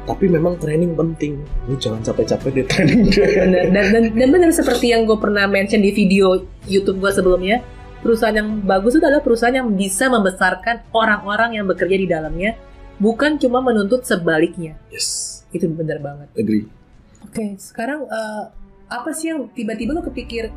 Tapi 0.01 0.25
memang 0.27 0.57
training 0.57 0.97
penting. 0.97 1.37
Lu 1.69 1.77
jangan 1.77 2.01
capek-capek 2.01 2.49
deh 2.57 2.65
training 2.65 3.05
Bener. 3.13 3.69
Dan, 3.69 3.85
dan, 3.93 4.03
dan 4.17 4.27
bener 4.33 4.49
seperti 4.49 4.89
yang 4.89 5.05
gue 5.05 5.13
pernah 5.13 5.45
mention 5.45 5.77
di 5.77 5.93
video 5.93 6.41
YouTube 6.65 6.97
gue 6.97 7.11
sebelumnya, 7.13 7.61
perusahaan 8.01 8.33
yang 8.33 8.65
bagus 8.65 8.97
itu 8.97 9.05
adalah 9.05 9.21
perusahaan 9.21 9.53
yang 9.53 9.69
bisa 9.77 10.09
membesarkan 10.09 10.89
orang-orang 10.89 11.61
yang 11.61 11.69
bekerja 11.69 11.97
di 12.01 12.07
dalamnya, 12.09 12.57
bukan 12.97 13.37
cuma 13.37 13.61
menuntut 13.61 14.01
sebaliknya. 14.01 14.73
Yes, 14.89 15.41
Itu 15.53 15.69
bener 15.69 16.01
banget. 16.01 16.33
agree. 16.33 16.65
Oke, 17.21 17.53
sekarang 17.61 18.09
eh, 18.09 18.43
apa 18.89 19.09
sih 19.13 19.29
yang 19.29 19.53
tiba-tiba 19.53 19.93
lo 19.93 20.01
kepikir 20.01 20.49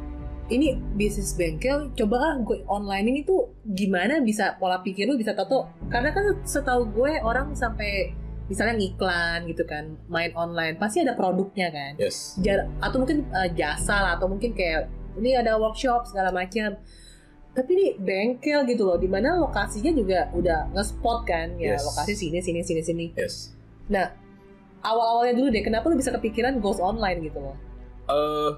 ini 0.52 0.76
bisnis 0.92 1.33
bengkel, 1.33 1.88
coba 1.96 2.16
ah 2.20 2.35
gue 2.37 2.61
online 2.68 3.07
ini 3.09 3.20
tuh 3.24 3.57
gimana 3.64 4.20
bisa 4.20 4.61
pola 4.61 4.85
pikir 4.85 5.09
lu 5.09 5.16
bisa 5.16 5.33
tato? 5.33 5.72
Karena 5.88 6.12
kan 6.12 6.37
setahu 6.44 6.92
gue 6.92 7.16
orang 7.24 7.57
sampai 7.57 8.12
misalnya 8.44 8.76
ngiklan 8.76 9.48
gitu 9.48 9.64
kan, 9.64 9.96
main 10.12 10.28
online 10.37 10.76
pasti 10.76 11.00
ada 11.00 11.16
produknya 11.16 11.72
kan. 11.72 11.96
Yes. 11.96 12.37
Jar- 12.44 12.68
atau 12.85 13.00
mungkin 13.00 13.24
eh, 13.33 13.48
jasa 13.57 13.96
lah 14.04 14.12
atau 14.20 14.28
mungkin 14.28 14.52
kayak 14.52 14.92
ini 15.16 15.33
ada 15.33 15.57
workshop 15.57 16.04
segala 16.12 16.28
macam. 16.28 16.76
Tapi 17.54 17.70
ini 17.70 17.87
bengkel 17.96 18.66
gitu 18.66 18.83
loh, 18.83 18.98
di 18.98 19.07
mana 19.07 19.38
lokasinya 19.38 19.94
juga 19.94 20.26
udah 20.35 20.74
nge-spot 20.74 21.18
kan, 21.22 21.54
ya 21.54 21.78
Yes. 21.78 21.87
lokasi 21.87 22.12
sini 22.18 22.42
sini 22.42 22.61
sini 22.66 22.83
sini. 22.83 23.07
Yes. 23.14 23.54
Nah, 23.87 24.11
awal-awalnya 24.83 25.38
dulu 25.38 25.48
deh, 25.54 25.62
kenapa 25.62 25.87
lu 25.87 25.94
bisa 25.94 26.11
kepikiran 26.11 26.59
ghost 26.59 26.83
online 26.83 27.22
gitu 27.22 27.38
loh? 27.38 27.54
Eh, 28.11 28.50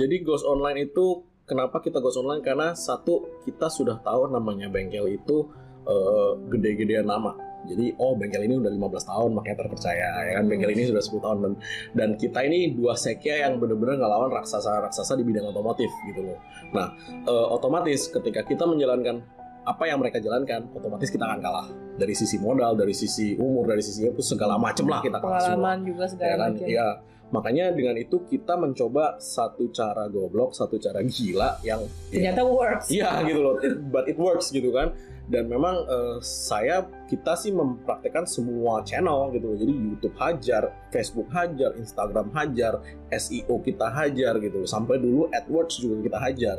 jadi 0.00 0.24
ghost 0.24 0.48
online 0.48 0.88
itu 0.88 1.27
kenapa 1.48 1.80
kita 1.80 1.98
ghost 2.04 2.20
online 2.20 2.44
karena 2.44 2.76
satu 2.76 3.40
kita 3.42 3.72
sudah 3.72 3.98
tahu 4.04 4.28
namanya 4.28 4.68
bengkel 4.68 5.08
itu 5.08 5.48
eh, 5.88 6.30
gede-gedean 6.52 7.08
nama. 7.08 7.32
Jadi 7.66 7.90
oh 7.98 8.14
bengkel 8.14 8.46
ini 8.46 8.54
udah 8.54 8.70
15 8.70 9.10
tahun 9.10 9.30
makanya 9.34 9.56
terpercaya 9.66 10.08
ya 10.30 10.32
kan 10.38 10.44
bengkel 10.46 10.70
ini 10.70 10.94
sudah 10.94 11.02
10 11.02 11.24
tahun 11.24 11.38
dan 11.42 11.52
dan 11.96 12.08
kita 12.14 12.38
ini 12.46 12.70
dua 12.76 12.94
sekya 12.94 13.48
yang 13.48 13.58
benar-benar 13.58 13.98
ngelawan 13.98 14.30
raksasa-raksasa 14.30 15.18
di 15.18 15.26
bidang 15.26 15.50
otomotif 15.50 15.90
gitu 16.06 16.22
loh. 16.22 16.38
Nah, 16.70 16.94
eh, 17.08 17.46
otomatis 17.50 18.12
ketika 18.12 18.46
kita 18.46 18.62
menjalankan 18.62 19.24
apa 19.68 19.84
yang 19.84 20.00
mereka 20.00 20.16
jalankan, 20.16 20.64
otomatis 20.72 21.12
kita 21.12 21.28
akan 21.28 21.40
kalah 21.44 21.66
dari 21.98 22.14
sisi 22.16 22.40
modal, 22.40 22.72
dari 22.72 22.94
sisi 22.96 23.36
umur, 23.36 23.68
dari 23.68 23.84
sisi 23.84 24.06
itu 24.08 24.22
segala 24.24 24.56
macem 24.56 24.88
lah 24.88 25.04
kita 25.04 25.20
kalah 25.20 25.42
semua 25.44 25.76
Pengalaman 25.76 25.78
juga 25.84 26.04
ya 26.06 26.08
segala 26.08 26.32
kan? 26.32 26.50
macam. 26.56 26.66
Iya. 26.68 26.88
Makanya 27.28 27.76
dengan 27.76 27.96
itu 28.00 28.24
kita 28.24 28.56
mencoba 28.56 29.20
satu 29.20 29.68
cara 29.68 30.08
goblok, 30.08 30.56
satu 30.56 30.80
cara 30.80 31.04
gila 31.04 31.60
yang 31.60 31.84
Ternyata 32.08 32.40
works. 32.40 32.88
Iya 32.88 33.20
gitu 33.28 33.40
loh, 33.44 33.54
It- 33.60 33.80
but 33.92 34.08
it 34.08 34.16
works 34.16 34.48
gitu 34.48 34.72
kan. 34.72 34.96
Dan 35.28 35.44
memang 35.44 35.84
eh, 35.84 36.16
saya 36.24 36.88
kita 37.04 37.36
sih 37.36 37.52
mempraktekkan 37.52 38.24
semua 38.24 38.80
channel 38.80 39.28
gitu 39.36 39.52
loh. 39.52 39.58
Jadi 39.60 39.72
YouTube 39.76 40.16
hajar, 40.16 40.72
Facebook 40.88 41.28
hajar, 41.28 41.76
Instagram 41.76 42.32
hajar, 42.32 42.80
SEO 43.12 43.60
kita 43.60 43.92
hajar 43.92 44.40
gitu 44.40 44.64
loh. 44.64 44.68
Sampai 44.68 44.96
dulu 44.96 45.28
AdWords 45.28 45.84
juga 45.84 46.00
kita 46.00 46.18
hajar. 46.24 46.56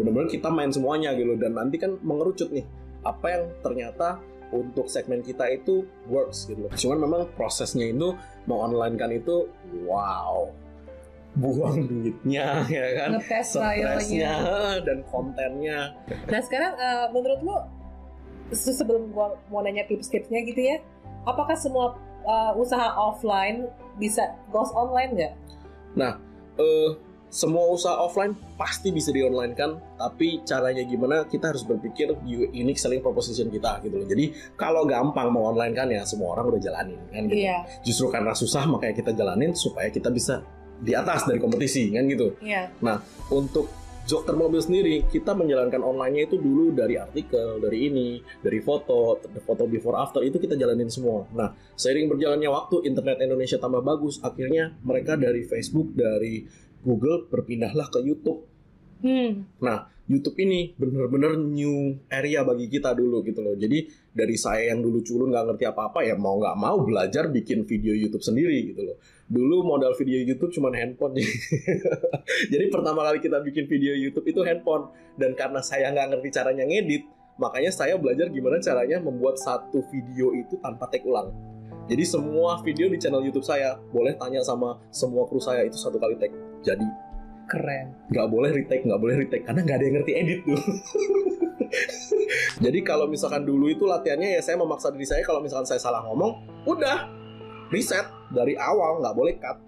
Bener-bener 0.00 0.32
kita 0.32 0.48
main 0.48 0.72
semuanya 0.72 1.12
gitu 1.12 1.36
loh. 1.36 1.38
Dan 1.44 1.52
nanti 1.52 1.76
kan 1.76 2.00
mengerucut 2.00 2.48
nih 2.48 2.64
apa 3.04 3.26
yang 3.36 3.44
ternyata 3.60 4.16
untuk 4.50 4.90
segmen 4.90 5.22
kita 5.22 5.46
itu 5.50 5.86
works 6.10 6.50
gitu 6.50 6.66
loh. 6.66 6.72
Cuman 6.74 6.98
memang 6.98 7.20
prosesnya 7.34 7.86
itu 7.86 8.14
mau 8.46 8.66
online 8.66 8.94
kan 8.98 9.10
itu 9.10 9.46
wow 9.86 10.50
buang 11.30 11.86
duitnya 11.86 12.66
ya 12.74 12.86
kan 12.98 13.10
Ngetes 13.14 13.54
stresnya 13.54 13.94
trialnya. 14.02 14.34
dan 14.86 14.98
kontennya 15.06 15.78
Nah 16.26 16.40
sekarang 16.42 16.74
eh, 16.74 17.06
menurut 17.14 17.40
lu 17.46 17.56
se- 18.50 18.74
sebelum 18.74 19.14
gua 19.14 19.38
mau 19.46 19.62
nanya 19.62 19.86
tips-tipsnya 19.86 20.42
gitu 20.42 20.58
ya, 20.58 20.82
apakah 21.22 21.54
semua 21.54 21.94
eh, 22.26 22.52
usaha 22.58 22.90
offline 22.98 23.70
bisa 23.94 24.34
ghost 24.50 24.74
online 24.74 25.10
nggak? 25.14 25.34
eh 26.58 26.90
semua 27.30 27.70
usaha 27.70 27.94
offline 27.94 28.34
pasti 28.58 28.90
bisa 28.90 29.14
di 29.14 29.22
online 29.22 29.54
kan 29.54 29.78
tapi 29.94 30.42
caranya 30.42 30.82
gimana 30.82 31.22
kita 31.30 31.54
harus 31.54 31.62
berpikir 31.62 32.10
unique 32.26 32.76
selling 32.76 32.98
proposition 32.98 33.46
kita 33.46 33.78
gitu 33.86 34.02
loh 34.02 34.06
jadi 34.10 34.34
kalau 34.58 34.82
gampang 34.82 35.30
mau 35.30 35.54
online 35.54 35.70
kan 35.70 35.86
ya 35.86 36.02
semua 36.02 36.34
orang 36.34 36.50
udah 36.50 36.60
jalanin 36.60 36.98
kan 37.14 37.30
gitu 37.30 37.38
Iya, 37.46 37.58
justru 37.86 38.10
karena 38.10 38.34
susah 38.34 38.66
makanya 38.66 38.94
kita 38.98 39.12
jalanin 39.14 39.54
supaya 39.54 39.88
kita 39.94 40.10
bisa 40.10 40.42
di 40.82 40.90
atas 40.92 41.24
dari 41.24 41.38
kompetisi 41.38 41.92
kan 41.94 42.04
gitu 42.10 42.34
iya. 42.42 42.66
untuk 43.30 43.70
dokter 44.10 44.34
mobil 44.34 44.58
sendiri 44.58 45.06
kita 45.06 45.36
menjalankan 45.38 45.86
online-nya 45.86 46.26
itu 46.26 46.36
dulu 46.40 46.74
dari 46.74 46.98
artikel, 46.98 47.62
dari 47.62 47.78
ini, 47.86 48.18
dari 48.42 48.58
foto, 48.58 49.22
foto 49.46 49.70
before 49.70 49.94
after 49.94 50.18
itu 50.26 50.42
kita 50.42 50.58
jalanin 50.58 50.90
semua. 50.90 51.30
Nah, 51.30 51.54
seiring 51.78 52.10
berjalannya 52.10 52.50
waktu 52.50 52.90
internet 52.90 53.22
Indonesia 53.22 53.62
tambah 53.62 53.86
bagus, 53.86 54.18
akhirnya 54.18 54.74
mereka 54.82 55.14
dari 55.14 55.46
Facebook, 55.46 55.94
dari 55.94 56.42
Google 56.84 57.28
berpindahlah 57.28 57.88
ke 57.92 58.00
YouTube. 58.04 58.48
Hmm. 59.00 59.48
Nah, 59.64 59.88
YouTube 60.10 60.42
ini 60.42 60.74
bener-bener 60.74 61.38
new 61.38 62.02
area 62.10 62.42
bagi 62.42 62.66
kita 62.66 62.90
dulu 62.98 63.22
gitu 63.22 63.40
loh. 63.46 63.54
Jadi 63.54 63.86
dari 64.10 64.34
saya 64.34 64.74
yang 64.74 64.82
dulu 64.82 65.06
culun 65.06 65.30
nggak 65.30 65.54
ngerti 65.54 65.64
apa-apa 65.70 66.02
ya 66.02 66.18
mau 66.18 66.34
nggak 66.34 66.56
mau 66.58 66.82
belajar 66.82 67.30
bikin 67.30 67.62
video 67.62 67.94
YouTube 67.94 68.26
sendiri 68.26 68.74
gitu 68.74 68.82
loh. 68.82 68.98
Dulu 69.30 69.62
modal 69.62 69.94
video 69.94 70.18
YouTube 70.18 70.50
cuma 70.50 70.74
handphone. 70.74 71.14
Jadi 72.52 72.64
pertama 72.74 73.06
kali 73.06 73.22
kita 73.22 73.38
bikin 73.38 73.70
video 73.70 73.94
YouTube 73.94 74.26
itu 74.26 74.42
handphone. 74.42 74.90
Dan 75.14 75.38
karena 75.38 75.62
saya 75.62 75.94
nggak 75.94 76.18
ngerti 76.18 76.28
caranya 76.34 76.66
ngedit, 76.66 77.06
makanya 77.38 77.70
saya 77.70 77.94
belajar 77.94 78.26
gimana 78.34 78.58
caranya 78.58 78.98
membuat 78.98 79.38
satu 79.38 79.86
video 79.94 80.34
itu 80.34 80.58
tanpa 80.58 80.90
take 80.90 81.06
ulang. 81.06 81.30
Jadi 81.86 82.02
semua 82.02 82.58
video 82.66 82.90
di 82.90 82.98
channel 82.98 83.22
YouTube 83.22 83.46
saya 83.46 83.78
boleh 83.94 84.18
tanya 84.18 84.42
sama 84.42 84.82
semua 84.90 85.26
kru 85.30 85.38
saya 85.38 85.62
itu 85.62 85.78
satu 85.78 86.02
kali 86.02 86.18
take. 86.18 86.49
Jadi 86.60 87.10
Keren. 87.50 87.86
nggak 88.14 88.28
boleh 88.30 88.50
retake 88.54 88.86
nggak 88.86 89.00
boleh 89.02 89.16
retake 89.26 89.42
karena 89.42 89.60
nggak 89.66 89.76
ada 89.82 89.84
yang 89.90 89.94
ngerti 89.98 90.12
edit 90.14 90.40
tuh 90.46 90.62
jadi 92.64 92.78
kalau 92.86 93.10
misalkan 93.10 93.42
dulu 93.42 93.66
itu 93.66 93.90
latihannya 93.90 94.38
ya 94.38 94.40
saya 94.42 94.54
memaksa 94.54 94.94
diri 94.94 95.02
saya 95.02 95.26
kalau 95.26 95.42
misalkan 95.42 95.66
saya 95.66 95.82
salah 95.82 96.06
ngomong 96.06 96.46
udah 96.62 97.10
reset 97.74 98.06
dari 98.30 98.54
awal 98.54 99.02
nggak 99.02 99.14
boleh 99.18 99.34
cut 99.42 99.58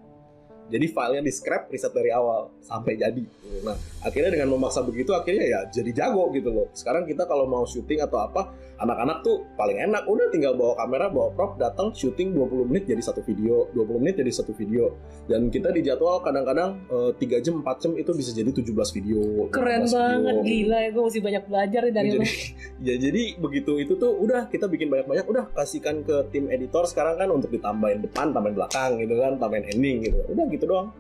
jadi 0.69 0.87
filenya 0.89 1.23
di 1.25 1.33
scrap 1.33 1.69
reset 1.73 1.91
dari 1.91 2.11
awal 2.15 2.53
sampai 2.63 2.95
jadi. 2.95 3.25
Nah 3.67 3.77
akhirnya 4.03 4.31
dengan 4.35 4.55
memaksa 4.55 4.83
begitu 4.83 5.15
akhirnya 5.15 5.45
ya 5.47 5.61
jadi 5.71 5.91
jago 5.93 6.31
gitu 6.35 6.51
loh. 6.51 6.67
Sekarang 6.77 7.09
kita 7.09 7.27
kalau 7.27 7.49
mau 7.49 7.67
syuting 7.67 8.03
atau 8.03 8.23
apa 8.23 8.55
anak-anak 8.83 9.23
tuh 9.23 9.47
paling 9.55 9.79
enak. 9.79 10.03
Udah 10.11 10.27
tinggal 10.35 10.59
bawa 10.59 10.75
kamera 10.75 11.07
bawa 11.07 11.31
prop 11.35 11.55
datang 11.57 11.95
syuting 11.95 12.35
20 12.35 12.71
menit 12.71 12.85
jadi 12.91 13.03
satu 13.03 13.23
video 13.23 13.71
20 13.75 14.03
menit 14.03 14.15
jadi 14.19 14.33
satu 14.35 14.53
video. 14.53 14.99
Dan 15.31 15.49
kita 15.55 15.71
di 15.71 15.87
jadwal 15.87 16.19
kadang-kadang 16.21 16.83
eh, 16.91 17.11
3 17.15 17.45
jam 17.45 17.55
4 17.63 17.83
jam 17.83 17.93
itu 17.95 18.11
bisa 18.11 18.31
jadi 18.35 18.51
17 18.51 18.97
video 18.99 19.21
Keren 19.55 19.87
18 19.87 19.95
banget, 19.95 20.35
video. 20.43 20.47
gila 20.51 20.79
ya. 20.83 20.91
Gue 20.91 21.03
mesti 21.07 21.21
banyak 21.23 21.45
belajar 21.47 21.83
dari 21.93 22.09
jadi, 22.11 22.27
ya 22.91 22.95
jadi 22.99 23.23
begitu 23.39 23.73
itu 23.79 23.95
tuh 23.95 24.13
udah 24.19 24.51
kita 24.51 24.67
bikin 24.67 24.91
banyak-banyak 24.91 25.27
udah 25.31 25.45
kasihkan 25.55 26.03
ke 26.03 26.27
tim 26.35 26.51
editor 26.51 26.85
sekarang 26.91 27.15
kan 27.21 27.29
untuk 27.31 27.55
ditambahin 27.55 28.03
depan 28.03 28.35
tambahin 28.35 28.57
belakang 28.59 28.99
gitu 28.99 29.15
kan 29.15 29.39
tambahin 29.39 29.67
ending 29.71 29.97
gitu. 30.11 30.19
Udah 30.27 30.45
gitu 30.53 30.69
doang. 30.69 30.93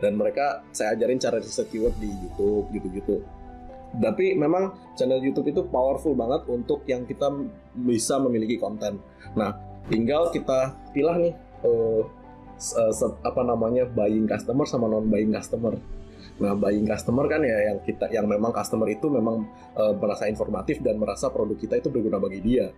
Dan 0.00 0.16
mereka 0.16 0.64
saya 0.72 0.96
ajarin 0.96 1.20
cara 1.20 1.36
riset 1.42 1.68
keyword 1.68 1.92
di 2.00 2.08
YouTube 2.08 2.72
gitu-gitu. 2.72 3.20
Tapi 3.90 4.38
memang 4.38 4.94
channel 4.94 5.20
YouTube 5.20 5.50
itu 5.50 5.66
powerful 5.66 6.14
banget 6.14 6.46
untuk 6.46 6.86
yang 6.86 7.04
kita 7.04 7.28
bisa 7.74 8.16
memiliki 8.22 8.56
konten. 8.56 9.02
Nah 9.34 9.58
tinggal 9.90 10.30
kita 10.30 10.72
pilah 10.94 11.18
nih 11.18 11.34
se- 12.60 13.18
apa 13.24 13.42
namanya 13.42 13.88
buying 13.88 14.28
customer 14.28 14.68
sama 14.68 14.86
non 14.86 15.08
buying 15.08 15.32
customer. 15.32 15.74
Nah, 16.40 16.56
buying 16.56 16.88
customer 16.88 17.28
kan 17.28 17.44
ya 17.44 17.72
yang 17.72 17.78
kita 17.84 18.08
yang 18.08 18.24
memang 18.24 18.52
customer 18.52 18.88
itu 18.88 19.12
memang 19.12 19.44
eh, 19.76 19.92
merasa 19.96 20.24
informatif 20.24 20.80
dan 20.80 20.96
merasa 20.96 21.28
produk 21.28 21.56
kita 21.56 21.80
itu 21.80 21.92
berguna 21.92 22.16
bagi 22.16 22.40
dia. 22.40 22.72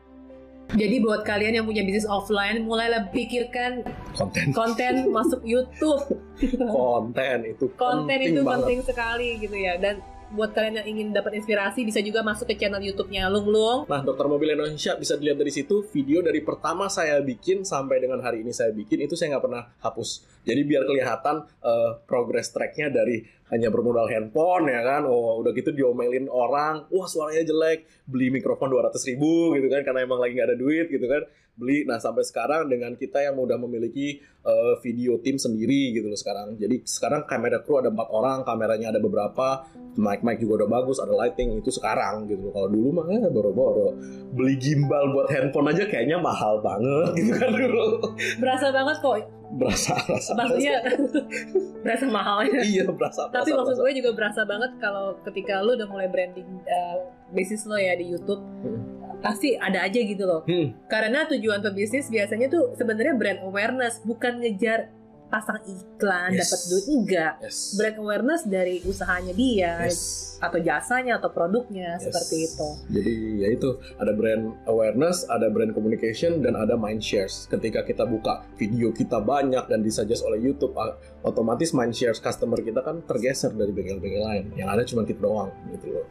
Jadi 0.72 1.04
buat 1.04 1.20
kalian 1.26 1.60
yang 1.60 1.66
punya 1.68 1.84
bisnis 1.84 2.08
offline, 2.08 2.64
mulailah 2.64 3.12
pikirkan 3.12 3.84
Konten 4.16 4.56
konten 4.56 5.12
masuk 5.12 5.44
YouTube. 5.44 6.00
konten 6.76 7.38
itu 7.44 7.68
konten 7.76 8.08
penting 8.08 8.32
itu 8.32 8.40
banget. 8.40 8.56
penting 8.64 8.78
sekali 8.84 9.28
gitu 9.40 9.56
ya. 9.56 9.76
Dan 9.76 10.00
buat 10.32 10.56
kalian 10.56 10.80
yang 10.80 10.88
ingin 10.88 11.06
dapat 11.12 11.36
inspirasi, 11.36 11.84
bisa 11.84 12.00
juga 12.00 12.24
masuk 12.24 12.48
ke 12.48 12.56
channel 12.56 12.80
YouTube-nya 12.80 13.28
Lung 13.28 13.52
Lung. 13.52 13.84
Nah, 13.84 14.00
Dokter 14.00 14.24
Mobil 14.26 14.56
Indonesia 14.56 14.96
bisa 14.96 15.20
dilihat 15.20 15.36
dari 15.36 15.52
situ 15.52 15.84
video 15.92 16.24
dari 16.24 16.40
pertama 16.40 16.88
saya 16.88 17.20
bikin 17.20 17.68
sampai 17.68 18.00
dengan 18.00 18.24
hari 18.24 18.40
ini 18.40 18.50
saya 18.50 18.72
bikin 18.72 19.04
itu 19.04 19.12
saya 19.12 19.36
nggak 19.36 19.44
pernah 19.44 19.62
hapus. 19.84 20.24
Jadi 20.42 20.60
biar 20.66 20.82
kelihatan 20.82 21.46
eh, 21.62 21.90
progress 22.04 22.50
tracknya 22.50 22.90
dari 22.90 23.22
hanya 23.52 23.68
bermodal 23.68 24.08
handphone 24.08 24.72
ya 24.72 24.80
kan, 24.80 25.04
oh 25.04 25.44
udah 25.44 25.52
gitu 25.52 25.76
diomelin 25.76 26.24
orang, 26.32 26.88
wah 26.88 27.04
suaranya 27.04 27.44
jelek, 27.44 27.84
beli 28.08 28.32
mikrofon 28.32 28.72
200 28.72 28.96
ribu 29.12 29.52
gitu 29.60 29.68
kan 29.68 29.84
karena 29.84 30.08
emang 30.08 30.24
lagi 30.24 30.40
nggak 30.40 30.48
ada 30.48 30.58
duit 30.58 30.88
gitu 30.88 31.04
kan, 31.04 31.22
beli. 31.52 31.84
Nah 31.84 32.00
sampai 32.00 32.24
sekarang 32.24 32.72
dengan 32.72 32.96
kita 32.96 33.20
yang 33.20 33.36
udah 33.36 33.60
memiliki 33.60 34.24
eh, 34.24 34.74
video 34.80 35.20
tim 35.20 35.36
sendiri 35.36 35.92
gitu 35.92 36.08
loh 36.08 36.16
sekarang. 36.16 36.56
Jadi 36.56 36.80
sekarang 36.88 37.28
kamera 37.28 37.60
kru 37.60 37.84
ada 37.84 37.92
empat 37.92 38.08
orang, 38.08 38.38
kameranya 38.48 38.88
ada 38.96 39.00
beberapa, 39.04 39.68
mic 40.00 40.24
mic 40.24 40.40
juga 40.40 40.64
udah 40.64 40.70
bagus, 40.80 40.96
ada 40.96 41.12
lighting 41.12 41.60
itu 41.60 41.68
sekarang 41.68 42.24
gitu 42.32 42.48
loh. 42.48 42.52
Kalau 42.56 42.68
dulu 42.72 42.88
mah 42.96 43.06
eh, 43.12 43.28
boro-boro 43.28 43.92
beli 44.32 44.56
gimbal 44.56 45.12
buat 45.12 45.28
handphone 45.28 45.76
aja 45.76 45.84
kayaknya 45.84 46.16
mahal 46.16 46.64
banget 46.64 47.20
gitu 47.20 47.32
kan 47.36 47.52
dulu. 47.52 48.00
Berasa 48.40 48.72
banget 48.72 48.96
kok. 49.04 49.41
Berasa, 49.60 49.92
berasa. 50.08 50.32
Maksudnya 50.32 50.80
berasa 51.84 52.06
mahalnya. 52.16 52.60
iya 52.64 52.88
berasa. 52.88 53.28
Tapi 53.28 53.52
berasa, 53.52 53.58
maksud 53.60 53.74
berasa. 53.76 53.82
gue 53.84 53.92
juga 54.00 54.10
berasa 54.16 54.40
banget 54.48 54.72
kalau 54.80 55.06
ketika 55.28 55.60
lu 55.60 55.76
udah 55.76 55.88
mulai 55.92 56.08
branding 56.08 56.48
uh, 56.64 56.96
bisnis 57.36 57.68
lo 57.68 57.76
ya 57.76 57.92
di 57.92 58.08
YouTube, 58.08 58.40
pasti 59.20 59.52
ada 59.60 59.84
aja 59.84 60.00
gitu 60.00 60.24
loh. 60.24 60.40
Hmm, 60.48 60.72
Karena 60.88 61.28
tujuan 61.28 61.60
pebisnis 61.60 62.08
biasanya 62.08 62.48
tuh 62.48 62.72
sebenarnya 62.80 63.12
brand 63.12 63.40
awareness, 63.44 64.00
bukan 64.02 64.40
ngejar 64.40 64.88
pasang 65.32 65.64
iklan, 65.64 66.36
Yes. 66.36 66.44
dapat 66.44 66.60
duit 66.68 66.86
enggak. 66.92 67.32
yes. 67.40 67.72
Brand 67.72 67.96
awareness 67.96 68.42
dari 68.44 68.84
usahanya 68.84 69.32
dia 69.32 69.88
Yes. 69.88 70.36
atau 70.38 70.60
jasanya 70.60 71.16
atau 71.16 71.32
produknya 71.32 71.96
Yes. 71.96 72.04
seperti 72.04 72.36
itu. 72.44 72.68
Jadi 72.92 73.12
ya 73.40 73.48
itu 73.48 73.68
ada 73.96 74.12
brand 74.12 74.52
awareness, 74.68 75.24
ada 75.24 75.48
brand 75.48 75.72
communication 75.72 76.44
dan 76.44 76.52
ada 76.52 76.76
mind 76.76 77.00
shares. 77.00 77.48
Ketika 77.48 77.80
kita 77.80 78.04
buka 78.04 78.44
video 78.60 78.92
kita 78.92 79.24
banyak 79.24 79.64
dan 79.66 79.80
disuggest 79.80 80.20
oleh 80.20 80.36
YouTube, 80.36 80.76
otomatis 81.24 81.72
mind 81.72 81.96
shares 81.96 82.20
customer 82.20 82.60
kita 82.60 82.84
kan 82.84 83.00
tergeser 83.02 83.56
dari 83.56 83.72
bengkel-bengkel 83.72 84.20
lain. 84.20 84.44
Yang 84.52 84.68
ada 84.68 84.82
cuma 84.84 85.02
kita 85.02 85.20
doang 85.22 85.48
gitu 85.72 85.96
loh. 85.96 86.06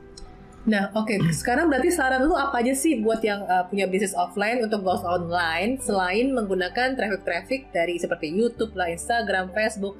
Nah, 0.61 0.93
oke. 0.93 1.17
Sekarang 1.33 1.73
berarti 1.73 1.89
saran 1.89 2.21
lu 2.21 2.37
apa 2.37 2.61
aja 2.61 2.73
sih 2.77 3.01
buat 3.01 3.17
yang 3.25 3.41
uh, 3.49 3.65
punya 3.65 3.89
bisnis 3.89 4.13
offline 4.13 4.61
untuk 4.61 4.85
goals 4.85 5.01
online 5.01 5.81
selain 5.81 6.29
menggunakan 6.29 6.93
traffic-traffic 6.93 7.73
dari 7.73 7.97
seperti 7.97 8.29
YouTube 8.29 8.77
lah, 8.77 8.93
Instagram, 8.93 9.49
Facebook. 9.57 9.97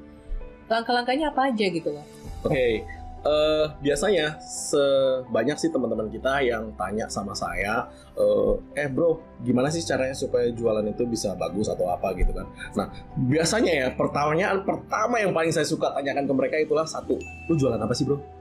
Langkah-langkahnya 0.69 1.33
apa 1.33 1.49
aja 1.49 1.65
gitu 1.67 1.89
loh? 1.91 2.05
Oke, 2.47 2.87
eh, 3.21 3.65
biasanya 3.83 4.39
sebanyak 4.39 5.59
sih 5.59 5.67
teman-teman 5.67 6.07
kita 6.07 6.41
yang 6.47 6.71
tanya 6.79 7.11
sama 7.11 7.35
saya, 7.35 7.91
eh, 8.15 8.53
eh 8.79 8.87
bro, 8.87 9.19
gimana 9.43 9.67
sih 9.67 9.83
caranya 9.83 10.15
supaya 10.15 10.47
jualan 10.49 10.87
itu 10.87 11.03
bisa 11.03 11.35
bagus 11.35 11.67
atau 11.67 11.91
apa 11.91 12.15
gitu 12.15 12.31
kan? 12.31 12.47
Nah, 12.73 12.87
biasanya 13.19 13.71
ya 13.83 13.87
pertanyaan 13.93 14.63
pertama 14.63 15.19
yang 15.19 15.35
paling 15.35 15.51
saya 15.51 15.67
suka 15.67 15.91
tanyakan 15.91 16.23
ke 16.23 16.33
mereka 16.33 16.55
itulah 16.55 16.87
satu, 16.87 17.19
lu 17.51 17.53
jualan 17.59 17.77
apa 17.77 17.91
sih 17.91 18.07
bro? 18.07 18.40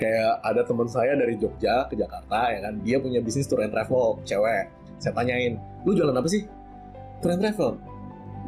Kayak 0.00 0.40
ada 0.40 0.64
teman 0.64 0.88
saya 0.88 1.12
dari 1.12 1.36
Jogja 1.36 1.84
ke 1.84 1.94
Jakarta 1.94 2.48
ya 2.48 2.64
kan, 2.64 2.80
dia 2.80 2.96
punya 2.96 3.20
bisnis 3.20 3.44
tour 3.44 3.60
and 3.60 3.68
travel, 3.68 4.16
cewek. 4.24 4.72
Saya 4.96 5.12
tanyain, 5.12 5.60
lu 5.84 5.92
jualan 5.92 6.16
apa 6.16 6.24
sih? 6.24 6.48
Tour 7.20 7.36
and 7.36 7.44
travel. 7.44 7.76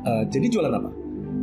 "Eh, 0.09 0.25
jadi 0.33 0.47
jualan 0.49 0.73
apa? 0.73 0.91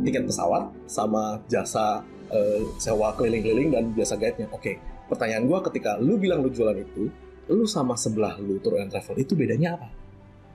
Tiket 0.02 0.26
pesawat 0.26 0.74
sama 0.90 1.38
jasa 1.46 2.02
eh, 2.30 2.62
sewa 2.78 3.10
keliling-keliling 3.18 3.74
dan 3.74 3.84
jasa 3.98 4.14
guide-nya. 4.14 4.46
Oke, 4.54 4.78
pertanyaan 5.10 5.50
gua 5.50 5.66
ketika 5.66 5.98
lu 5.98 6.14
bilang 6.14 6.46
lu 6.46 6.50
jualan 6.50 6.78
itu, 6.78 7.10
lu 7.50 7.66
sama 7.66 7.98
sebelah 7.98 8.38
lu 8.38 8.62
tour 8.62 8.78
and 8.78 8.90
travel 8.90 9.18
itu 9.18 9.34
bedanya 9.34 9.74
apa? 9.74 9.90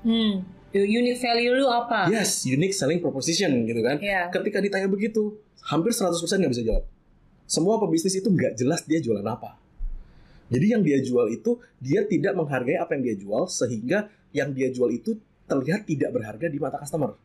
Hmm. 0.08 0.48
Unique 0.76 1.20
value 1.20 1.56
lu 1.56 1.68
apa? 1.68 2.12
Yes, 2.12 2.44
unique 2.48 2.76
selling 2.76 3.00
proposition 3.00 3.52
gitu 3.64 3.80
kan. 3.80 3.96
Iya. 4.00 4.28
Ketika 4.28 4.60
ditanya 4.60 4.92
begitu, 4.92 5.40
hampir 5.68 5.96
100% 5.96 6.44
nggak 6.44 6.52
bisa 6.52 6.64
jawab. 6.64 6.84
Semua 7.46 7.78
pebisnis 7.78 8.18
itu 8.18 8.28
nggak 8.30 8.58
jelas 8.58 8.82
dia 8.86 8.98
jualan 9.02 9.26
apa. 9.26 9.58
Jadi 10.50 10.66
yang 10.78 10.82
dia 10.86 11.02
jual 11.02 11.26
itu, 11.34 11.58
dia 11.82 12.06
tidak 12.06 12.38
menghargai 12.38 12.78
apa 12.78 12.94
yang 12.94 13.04
dia 13.06 13.16
jual, 13.18 13.50
sehingga 13.50 14.10
yang 14.30 14.54
dia 14.54 14.70
jual 14.70 14.94
itu 14.94 15.18
terlihat 15.46 15.90
tidak 15.90 16.14
berharga 16.14 16.46
di 16.50 16.58
mata 16.62 16.78
customer. 16.78 17.18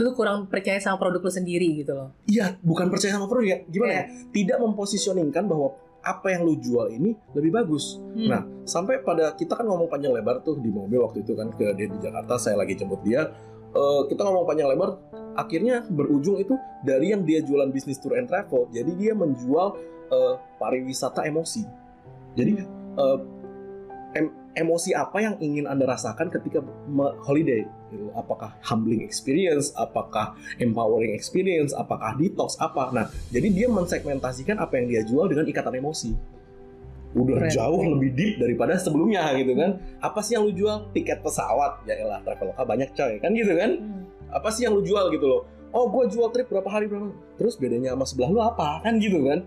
Lu 0.00 0.16
kurang 0.16 0.48
percaya 0.48 0.80
sama 0.80 0.96
produk 0.96 1.20
lu 1.20 1.32
sendiri 1.32 1.68
gitu 1.84 1.92
loh. 1.92 2.16
Iya, 2.24 2.56
bukan 2.64 2.88
percaya 2.88 3.16
sama 3.16 3.28
produk 3.28 3.48
ya. 3.48 3.58
Gimana 3.68 3.92
Iya. 3.92 4.00
ya? 4.00 4.04
Tidak 4.32 4.58
mempositioningkan 4.60 5.44
bahwa 5.44 5.76
apa 6.02 6.34
yang 6.34 6.42
lu 6.48 6.56
jual 6.58 6.90
ini 6.90 7.14
lebih 7.36 7.52
bagus. 7.54 8.00
Hmm. 8.16 8.28
Nah, 8.28 8.42
sampai 8.64 9.04
pada 9.04 9.36
kita 9.36 9.54
kan 9.54 9.68
ngomong 9.68 9.86
panjang 9.86 10.10
lebar 10.10 10.40
tuh 10.42 10.58
di 10.58 10.72
mobil 10.72 10.98
waktu 10.98 11.22
itu 11.22 11.36
kan 11.36 11.52
ke 11.54 11.76
dia 11.76 11.86
di 11.86 11.98
Jakarta, 12.00 12.40
saya 12.40 12.56
lagi 12.58 12.74
jemput 12.74 13.04
dia. 13.04 13.28
Eh, 13.72 14.00
kita 14.10 14.20
ngomong 14.26 14.44
panjang 14.48 14.68
lebar, 14.72 14.96
akhirnya 15.34 15.84
berujung 15.86 16.40
itu 16.40 16.54
dari 16.84 17.12
yang 17.14 17.22
dia 17.24 17.40
jualan 17.40 17.70
bisnis 17.70 17.98
tour 18.00 18.18
and 18.18 18.28
travel, 18.28 18.68
jadi 18.70 18.92
dia 18.96 19.12
menjual 19.12 19.76
eh, 20.12 20.34
pariwisata 20.60 21.24
emosi. 21.26 21.64
Jadi 22.36 22.52
eh, 22.96 23.18
em- 24.16 24.36
emosi 24.52 24.92
apa 24.92 25.18
yang 25.20 25.34
ingin 25.40 25.64
anda 25.64 25.88
rasakan 25.88 26.28
ketika 26.28 26.60
holiday? 27.24 27.64
Gitu. 27.92 28.08
Apakah 28.16 28.56
humbling 28.64 29.00
experience? 29.04 29.72
Apakah 29.76 30.36
empowering 30.60 31.12
experience? 31.16 31.72
Apakah 31.72 32.16
detox? 32.16 32.56
Apa? 32.60 32.92
Nah, 32.92 33.08
jadi 33.32 33.48
dia 33.48 33.66
mensegmentasikan 33.68 34.60
apa 34.60 34.80
yang 34.80 34.86
dia 34.88 35.02
jual 35.04 35.28
dengan 35.28 35.48
ikatan 35.48 35.76
emosi. 35.80 36.12
Udah 37.12 37.44
Keren. 37.44 37.52
jauh 37.52 37.82
lebih 37.84 38.16
deep 38.16 38.32
daripada 38.40 38.72
sebelumnya 38.80 39.36
gitu 39.36 39.52
kan. 39.52 39.76
Apa 40.00 40.24
sih 40.24 40.32
yang 40.32 40.48
lu 40.48 40.52
jual? 40.56 40.88
Tiket 40.96 41.20
pesawat. 41.20 41.84
Ya 41.84 42.00
elah, 42.00 42.24
Traveloka 42.24 42.64
banyak 42.64 42.88
coy. 42.96 43.20
Kan 43.20 43.36
gitu 43.36 43.52
kan? 43.52 43.70
Hmm. 43.76 44.02
Apa 44.32 44.48
sih 44.48 44.64
yang 44.64 44.74
lu 44.74 44.82
jual 44.82 45.12
gitu 45.12 45.28
loh? 45.28 45.42
Oh, 45.72 45.88
gue 45.88 46.08
jual 46.12 46.28
trip 46.32 46.48
berapa 46.48 46.68
hari 46.68 46.88
berapa? 46.88 47.12
Terus 47.40 47.56
bedanya 47.56 47.96
sama 47.96 48.04
sebelah 48.04 48.30
lu 48.32 48.40
apa? 48.40 48.80
Kan 48.84 49.00
gitu 49.00 49.24
kan? 49.24 49.44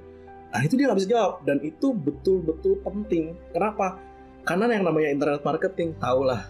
Nah, 0.53 0.61
itu 0.63 0.73
dia 0.77 0.87
nggak 0.89 0.99
bisa 1.01 1.09
jawab. 1.09 1.33
Dan 1.45 1.57
itu 1.61 1.93
betul-betul 1.93 2.81
penting. 2.81 3.37
Kenapa? 3.53 4.01
Karena 4.45 4.69
yang 4.73 4.85
namanya 4.85 5.09
internet 5.09 5.41
marketing, 5.41 5.97
tahulah 5.97 6.41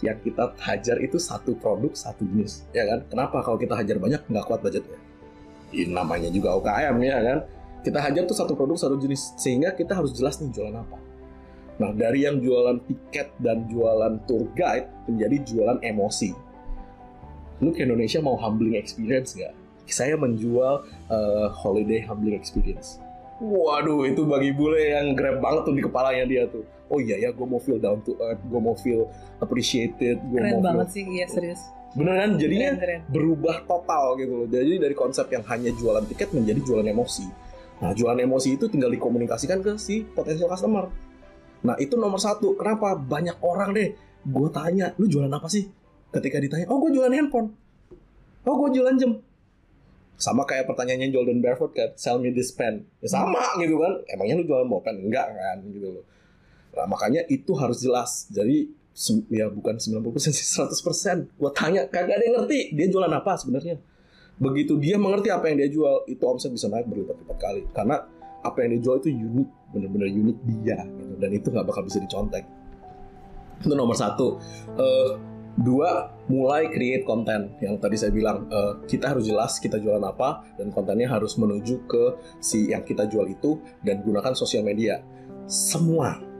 yang 0.00 0.16
kita 0.24 0.56
hajar 0.60 0.96
itu 1.00 1.20
satu 1.20 1.56
produk, 1.56 1.92
satu 1.92 2.24
jenis. 2.24 2.64
Ya 2.72 2.88
kan? 2.88 3.04
Kenapa? 3.08 3.44
Kalau 3.44 3.60
kita 3.60 3.76
hajar 3.76 3.96
banyak, 4.00 4.20
nggak 4.24 4.44
kuat 4.48 4.60
budgetnya. 4.64 4.96
Ini 5.70 5.92
namanya 5.92 6.32
juga 6.32 6.56
UKM 6.56 6.96
ya 7.04 7.18
kan? 7.20 7.38
Kita 7.80 7.98
hajar 8.00 8.22
tuh 8.28 8.36
satu 8.36 8.52
produk, 8.56 8.76
satu 8.76 8.96
jenis. 8.96 9.36
Sehingga 9.36 9.72
kita 9.76 9.96
harus 9.96 10.16
jelas 10.16 10.40
nih 10.40 10.52
jualan 10.52 10.76
apa. 10.80 10.98
Nah, 11.80 11.96
dari 11.96 12.28
yang 12.28 12.40
jualan 12.44 12.76
tiket 12.84 13.32
dan 13.40 13.64
jualan 13.68 14.20
tour 14.28 14.48
guide 14.52 14.88
menjadi 15.08 15.36
jualan 15.48 15.78
emosi. 15.80 16.49
Lu 17.60 17.70
ke 17.72 17.84
Indonesia 17.84 18.18
mau 18.24 18.36
humbling 18.40 18.76
experience 18.76 19.36
nggak? 19.36 19.52
Saya 19.90 20.16
menjual 20.16 20.86
eh, 21.12 21.48
holiday 21.52 22.00
humbling 22.04 22.36
experience. 22.36 23.00
Waduh, 23.40 24.04
itu 24.04 24.28
bagi 24.28 24.52
bule 24.52 24.92
yang 24.92 25.16
grab 25.16 25.40
banget 25.40 25.64
tuh 25.64 25.74
di 25.76 25.80
kepalanya 25.80 26.24
dia 26.28 26.44
tuh. 26.44 26.60
Oh 26.92 27.00
iya 27.00 27.16
ya, 27.16 27.32
gue 27.32 27.46
mau 27.46 27.56
feel 27.56 27.80
down 27.80 28.04
to 28.04 28.12
earth, 28.20 28.42
gue 28.44 28.60
mau 28.60 28.76
feel 28.76 29.08
appreciated, 29.40 30.20
gue 30.20 30.40
Keren 30.42 30.60
mau 30.60 30.60
banget 30.60 30.92
feel... 30.92 30.94
sih, 31.00 31.04
iya 31.08 31.26
serius. 31.30 31.60
Bener 31.96 32.20
kan? 32.20 32.30
Jadinya 32.36 32.76
Keren, 32.76 32.82
keren. 32.84 33.00
berubah 33.08 33.56
total 33.64 34.04
gitu 34.20 34.32
loh. 34.44 34.48
Jadi 34.50 34.76
dari 34.76 34.94
konsep 34.94 35.26
yang 35.32 35.42
hanya 35.48 35.72
jualan 35.72 36.04
tiket 36.12 36.36
menjadi 36.36 36.60
jualan 36.62 36.86
emosi. 36.86 37.26
Nah, 37.80 37.96
jualan 37.96 38.20
emosi 38.20 38.60
itu 38.60 38.68
tinggal 38.68 38.92
dikomunikasikan 38.92 39.64
ke 39.64 39.80
si 39.80 40.04
potensial 40.04 40.52
customer. 40.52 40.92
Nah, 41.64 41.80
itu 41.80 41.96
nomor 41.96 42.20
satu. 42.20 42.52
Kenapa? 42.60 42.92
Banyak 42.92 43.40
orang 43.40 43.72
deh. 43.72 43.96
Gue 44.20 44.52
tanya, 44.52 44.92
lu 45.00 45.08
jualan 45.08 45.32
apa 45.32 45.48
sih? 45.48 45.64
Ketika 46.10 46.42
ditanya, 46.42 46.66
oh 46.66 46.82
gue 46.82 46.90
jualan 46.90 47.14
handphone. 47.14 47.54
Oh 48.42 48.54
gue 48.66 48.78
jualan 48.78 48.96
jam. 48.98 49.22
Sama 50.20 50.44
kayak 50.44 50.68
pertanyaannya 50.68 51.08
Jordan 51.14 51.40
Barefoot 51.40 51.72
kan, 51.72 51.90
sell 51.96 52.20
me 52.20 52.28
this 52.34 52.52
pen. 52.52 52.84
Ya 53.00 53.08
sama 53.08 53.40
gitu 53.62 53.80
kan. 53.80 54.04
Emangnya 54.10 54.42
lu 54.42 54.44
jualan 54.44 54.68
bolpen? 54.68 55.00
Enggak 55.00 55.32
kan 55.32 55.64
gitu 55.70 56.00
loh. 56.00 56.04
Nah, 56.76 56.86
makanya 56.86 57.24
itu 57.30 57.52
harus 57.56 57.80
jelas. 57.80 58.28
Jadi 58.28 58.68
ya 59.32 59.48
bukan 59.48 59.78
90% 59.80 60.34
sih 60.34 60.44
100%. 60.44 61.40
Gua 61.40 61.50
tanya 61.54 61.88
kagak 61.88 62.20
ada 62.20 62.24
yang 62.26 62.42
ngerti 62.42 62.74
dia 62.74 62.86
jualan 62.90 63.10
apa 63.10 63.38
sebenarnya. 63.38 63.80
Begitu 64.40 64.76
dia 64.80 64.96
mengerti 64.96 65.28
apa 65.28 65.52
yang 65.52 65.56
dia 65.60 65.70
jual, 65.72 66.08
itu 66.08 66.22
omset 66.24 66.52
bisa 66.52 66.68
naik 66.68 66.88
berlipat-lipat 66.88 67.36
kali. 67.40 67.62
Karena 67.72 68.00
apa 68.40 68.56
yang 68.64 68.76
dia 68.76 68.80
jual 68.88 68.96
itu 69.04 69.08
unik, 69.12 69.48
bener-bener 69.76 70.08
unik 70.10 70.38
dia 70.48 70.78
gitu. 70.84 71.14
Dan 71.20 71.30
itu 71.36 71.46
nggak 71.52 71.66
bakal 71.68 71.82
bisa 71.84 72.00
dicontek. 72.00 72.44
Itu 73.60 73.76
nomor 73.76 73.96
satu. 73.96 74.40
Eh, 74.80 75.12
dua, 75.58 76.14
mulai 76.30 76.70
create 76.70 77.02
konten. 77.02 77.54
Yang 77.58 77.74
tadi 77.82 77.96
saya 77.98 78.12
bilang, 78.14 78.46
eh, 78.46 78.72
kita 78.86 79.10
harus 79.14 79.26
jelas 79.26 79.58
kita 79.58 79.80
jualan 79.82 80.02
apa 80.02 80.46
dan 80.54 80.70
kontennya 80.70 81.10
harus 81.10 81.34
menuju 81.34 81.86
ke 81.90 82.04
si 82.38 82.70
yang 82.70 82.86
kita 82.86 83.06
jual 83.10 83.26
itu 83.26 83.58
dan 83.82 84.02
gunakan 84.04 84.34
sosial 84.36 84.62
media. 84.62 85.02
Semua 85.50 86.30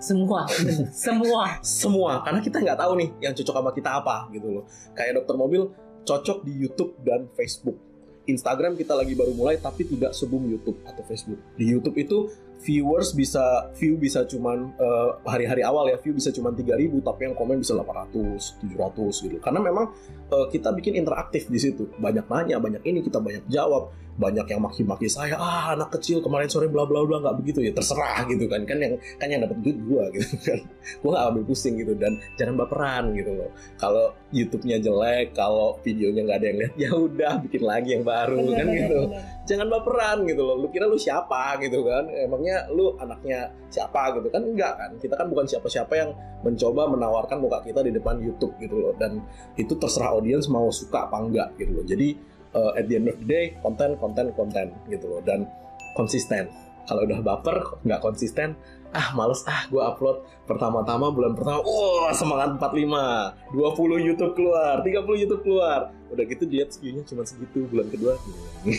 Semua, 0.00 0.48
semua. 0.96 1.60
semua 1.60 2.12
karena 2.24 2.40
kita 2.40 2.56
nggak 2.56 2.78
tahu 2.80 2.92
nih 2.96 3.08
yang 3.20 3.32
cocok 3.36 3.52
sama 3.52 3.70
kita 3.76 3.90
apa 4.00 4.32
gitu 4.32 4.48
loh 4.48 4.64
kayak 4.96 5.20
dokter 5.20 5.36
mobil 5.36 5.68
cocok 6.08 6.40
di 6.40 6.56
YouTube 6.56 6.96
dan 7.04 7.28
Facebook 7.36 7.76
Instagram 8.24 8.80
kita 8.80 8.96
lagi 8.96 9.12
baru 9.12 9.36
mulai 9.36 9.60
tapi 9.60 9.84
tidak 9.84 10.16
sebum 10.16 10.40
YouTube 10.48 10.80
atau 10.88 11.04
Facebook 11.04 11.40
di 11.52 11.68
YouTube 11.68 11.96
itu 12.00 12.32
viewers 12.60 13.16
bisa 13.16 13.72
view 13.72 13.96
bisa 13.96 14.28
cuman 14.28 14.76
eh, 14.76 15.10
hari-hari 15.24 15.64
awal 15.64 15.88
ya 15.88 15.96
view 15.96 16.12
bisa 16.12 16.28
cuman 16.28 16.52
3000 16.52 16.92
tapi 17.00 17.20
yang 17.24 17.34
komen 17.34 17.56
bisa 17.60 17.72
800 17.72 18.60
700 18.60 19.24
gitu. 19.24 19.36
Karena 19.40 19.60
memang 19.64 19.96
eh, 20.28 20.46
kita 20.52 20.70
bikin 20.76 21.00
interaktif 21.00 21.48
di 21.48 21.56
situ. 21.56 21.88
Banyak 21.96 22.28
nanya 22.28 22.60
banyak 22.60 22.84
ini 22.84 23.00
kita 23.00 23.16
banyak 23.16 23.48
jawab 23.48 23.92
banyak 24.16 24.46
yang 24.50 24.60
maki-maki 24.60 25.06
saya 25.06 25.38
ah 25.38 25.72
anak 25.72 25.94
kecil 25.96 26.20
kemarin 26.20 26.50
sore 26.50 26.66
bla 26.66 26.84
bla 26.84 27.06
bla 27.06 27.22
nggak 27.22 27.36
begitu 27.40 27.64
ya 27.64 27.72
terserah 27.72 28.26
gitu 28.26 28.50
kan. 28.50 28.66
Kan 28.66 28.78
yang 28.82 28.94
kan 29.16 29.28
yang 29.30 29.40
dapat 29.46 29.58
duit 29.62 29.78
gua 29.86 30.10
gitu 30.10 30.34
kan. 30.46 30.58
Gua 31.04 31.10
nggak 31.14 31.24
ambil 31.30 31.44
pusing 31.46 31.74
gitu 31.78 31.92
dan 31.96 32.18
jangan 32.36 32.54
baperan 32.60 33.14
gitu 33.14 33.32
loh. 33.36 33.50
Kalau 33.78 34.12
YouTube-nya 34.30 34.78
jelek 34.78 35.34
kalau 35.34 35.78
videonya 35.82 36.22
nggak 36.26 36.38
ada 36.38 36.46
yang 36.46 36.58
lihat 36.58 36.74
ya 36.78 36.90
udah 36.94 37.32
bikin 37.44 37.62
lagi 37.66 37.88
yang 37.98 38.04
baru 38.06 38.38
kan 38.54 38.66
gitu. 38.70 39.00
jangan 39.48 39.66
baperan 39.66 40.18
gitu 40.30 40.42
loh. 40.46 40.56
Lu 40.60 40.68
kira 40.70 40.86
lu 40.86 40.98
siapa 41.00 41.58
gitu 41.58 41.82
kan? 41.82 42.06
Emangnya 42.06 42.70
lu 42.70 42.94
anaknya 43.02 43.50
siapa 43.72 44.14
gitu 44.18 44.30
kan? 44.30 44.42
Enggak 44.46 44.72
kan? 44.78 44.90
Kita 45.02 45.14
kan 45.18 45.26
bukan 45.26 45.46
siapa-siapa 45.48 45.92
yang 45.96 46.10
mencoba 46.46 46.86
menawarkan 46.86 47.38
muka 47.42 47.60
kita 47.66 47.82
di 47.82 47.90
depan 47.90 48.22
YouTube 48.22 48.54
gitu 48.62 48.78
loh. 48.78 48.92
Dan 48.94 49.18
itu 49.58 49.74
terserah 49.74 50.14
audiens 50.14 50.46
mau 50.46 50.70
suka 50.70 51.10
apa 51.10 51.18
enggak 51.18 51.48
gitu 51.58 51.72
loh. 51.74 51.84
Jadi 51.86 52.08
uh, 52.54 52.72
at 52.78 52.84
the 52.86 52.96
end 52.98 53.08
of 53.10 53.16
the 53.20 53.26
day 53.26 53.54
konten 53.60 53.96
konten 53.98 54.32
konten 54.34 54.66
gitu 54.88 55.06
loh 55.06 55.20
dan 55.22 55.46
konsisten 55.94 56.48
kalau 56.88 57.06
udah 57.06 57.20
baper 57.22 57.58
nggak 57.86 58.00
konsisten 58.02 58.58
ah 58.90 59.14
males 59.14 59.46
ah 59.46 59.70
gue 59.70 59.78
upload 59.78 60.26
pertama-tama 60.50 61.14
bulan 61.14 61.38
pertama 61.38 61.62
wah 61.62 62.10
semangat 62.10 62.58
45 62.58 63.54
20 63.54 64.08
YouTube 64.10 64.32
keluar 64.34 64.82
30 64.82 65.22
YouTube 65.22 65.42
keluar 65.46 65.94
udah 66.10 66.24
gitu 66.26 66.42
diet 66.50 66.74
view-nya 66.74 67.06
cuma 67.06 67.22
segitu 67.22 67.70
bulan 67.70 67.86
kedua 67.86 68.18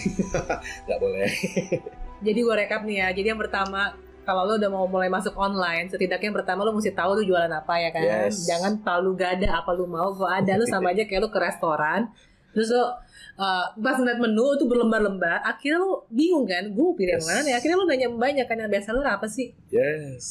nggak 0.84 1.00
boleh 1.00 1.32
Jadi 2.22 2.40
gue 2.46 2.56
rekap 2.56 2.82
nih 2.86 2.98
ya. 3.02 3.08
Jadi 3.18 3.28
yang 3.34 3.42
pertama, 3.42 3.98
kalau 4.22 4.46
lo 4.46 4.54
udah 4.62 4.70
mau 4.70 4.86
mulai 4.86 5.10
masuk 5.10 5.34
online, 5.34 5.90
setidaknya 5.90 6.30
yang 6.30 6.38
pertama 6.38 6.62
lo 6.62 6.72
mesti 6.78 6.94
tahu 6.94 7.18
lo 7.18 7.22
jualan 7.26 7.50
apa 7.50 7.74
ya 7.82 7.90
kan. 7.90 8.02
Yes. 8.06 8.46
Jangan 8.46 8.86
terlalu 8.86 9.10
gak 9.18 9.32
ada 9.42 9.66
apa 9.66 9.74
lo 9.74 9.90
mau, 9.90 10.14
gue 10.14 10.30
ada 10.30 10.54
lo 10.62 10.66
sama 10.70 10.88
aja 10.94 11.04
kayak 11.10 11.22
lo 11.26 11.30
ke 11.34 11.40
restoran. 11.42 12.14
Terus 12.52 12.68
lo 12.70 12.84
uh, 12.84 12.92
pas 13.74 13.96
ngeliat 13.96 14.20
menu 14.20 14.46
itu 14.56 14.66
berlembar-lembar, 14.68 15.40
akhirnya 15.42 15.80
lo 15.80 16.04
bingung 16.12 16.44
kan, 16.44 16.68
gue 16.68 16.88
pilih 16.96 17.16
yang 17.16 17.24
Yes. 17.24 17.30
mana 17.32 17.48
ya? 17.48 17.56
Akhirnya 17.58 17.78
lo 17.80 17.86
nanya 17.88 18.08
banyak 18.12 18.46
kan 18.46 18.58
yang 18.60 18.72
biasa 18.72 18.90
lo 18.92 19.02
apa 19.02 19.28
sih? 19.28 19.56
Yes. 19.72 20.26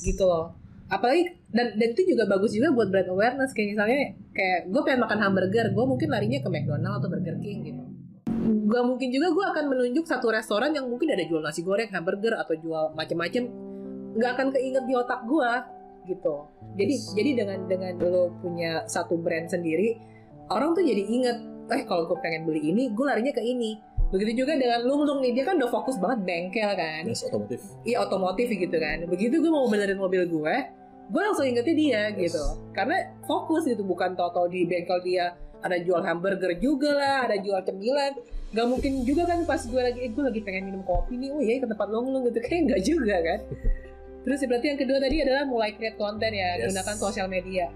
Gitu 0.00 0.24
loh. 0.24 0.56
Apalagi 0.86 1.34
dan 1.50 1.74
dan 1.74 1.88
itu 1.98 2.14
juga 2.14 2.30
bagus 2.30 2.54
juga 2.54 2.70
buat 2.70 2.88
brand 2.88 3.10
awareness 3.10 3.50
kayak 3.50 3.74
misalnya 3.74 4.00
kayak 4.30 4.70
gue 4.70 4.82
pengen 4.86 5.02
makan 5.02 5.18
hamburger, 5.18 5.66
gue 5.74 5.84
mungkin 5.84 6.08
larinya 6.08 6.38
ke 6.38 6.48
McDonald 6.48 7.02
atau 7.02 7.08
Burger 7.10 7.36
King 7.42 7.58
gitu. 7.66 7.82
Gak 8.46 8.84
mungkin 8.86 9.08
juga 9.10 9.34
gue 9.34 9.44
akan 9.50 9.64
menunjuk 9.66 10.06
satu 10.06 10.30
restoran 10.30 10.70
yang 10.70 10.86
mungkin 10.86 11.10
ada 11.10 11.26
jual 11.26 11.42
nasi 11.42 11.66
goreng, 11.66 11.90
hamburger 11.90 12.38
atau 12.38 12.54
jual 12.54 12.94
macem-macem. 12.94 13.50
Gak 14.14 14.30
akan 14.38 14.54
keinget 14.54 14.86
di 14.86 14.94
otak 14.94 15.26
gue 15.26 15.50
gitu. 16.06 16.46
Jadi 16.78 16.94
Yes. 16.94 17.10
jadi 17.18 17.30
dengan 17.42 17.58
dengan 17.66 17.92
lo 17.98 18.30
punya 18.38 18.86
satu 18.86 19.18
brand 19.18 19.50
sendiri, 19.50 19.98
orang 20.46 20.70
tuh 20.72 20.86
jadi 20.86 21.02
inget. 21.02 21.38
Eh 21.66 21.82
kalau 21.82 22.06
gue 22.06 22.18
pengen 22.22 22.46
beli 22.46 22.70
ini, 22.70 22.90
gue 22.90 23.04
larinya 23.04 23.34
ke 23.34 23.42
ini. 23.42 23.74
Begitu 24.06 24.46
juga 24.46 24.54
dengan 24.54 24.86
Lung 24.86 25.02
Lung 25.02 25.18
nih, 25.18 25.34
dia 25.34 25.42
kan 25.42 25.58
udah 25.58 25.66
fokus 25.66 25.98
banget 25.98 26.22
bengkel 26.22 26.70
kan. 26.78 27.02
Yes, 27.02 27.26
otomotif. 27.26 27.60
Iya 27.82 27.96
otomotif 28.06 28.46
gitu 28.48 28.76
kan. 28.78 29.02
Begitu 29.10 29.42
gue 29.42 29.50
mau 29.50 29.66
benerin 29.66 29.98
mobil 29.98 30.22
gue, 30.30 30.54
gue 31.10 31.20
langsung 31.22 31.42
ingetnya 31.42 31.74
dia 31.74 32.02
Yes. 32.14 32.30
gitu. 32.30 32.44
Karena 32.70 33.10
fokus 33.26 33.66
gitu, 33.66 33.82
bukan 33.82 34.14
tau-tau 34.14 34.46
di 34.46 34.62
bengkel 34.62 35.02
dia 35.02 35.34
ada 35.58 35.74
jual 35.82 35.98
hamburger 36.06 36.54
juga 36.62 36.94
lah, 36.94 37.16
ada 37.26 37.34
jual 37.42 37.58
cemilan. 37.66 38.14
Gak 38.54 38.66
mungkin 38.70 39.02
juga 39.02 39.26
kan 39.26 39.42
pas 39.42 39.58
gue 39.58 39.82
lagi, 39.82 39.98
eh, 40.06 40.10
gue 40.14 40.22
lagi 40.22 40.40
pengen 40.46 40.70
minum 40.70 40.86
kopi 40.86 41.18
nih, 41.18 41.34
oh 41.34 41.42
iya 41.42 41.58
ke 41.58 41.66
tempat 41.66 41.88
long 41.90 42.06
gitu, 42.30 42.38
kayak 42.38 42.60
nggak 42.70 42.82
juga 42.86 43.16
kan. 43.18 43.40
Terus 44.26 44.38
berarti 44.46 44.66
yang 44.70 44.78
kedua 44.78 44.98
tadi 45.02 45.16
adalah 45.22 45.42
mulai 45.46 45.70
create 45.74 45.98
konten 45.98 46.30
ya, 46.30 46.62
Yes. 46.62 46.70
gunakan 46.70 46.94
sosial 46.94 47.26
media. 47.26 47.66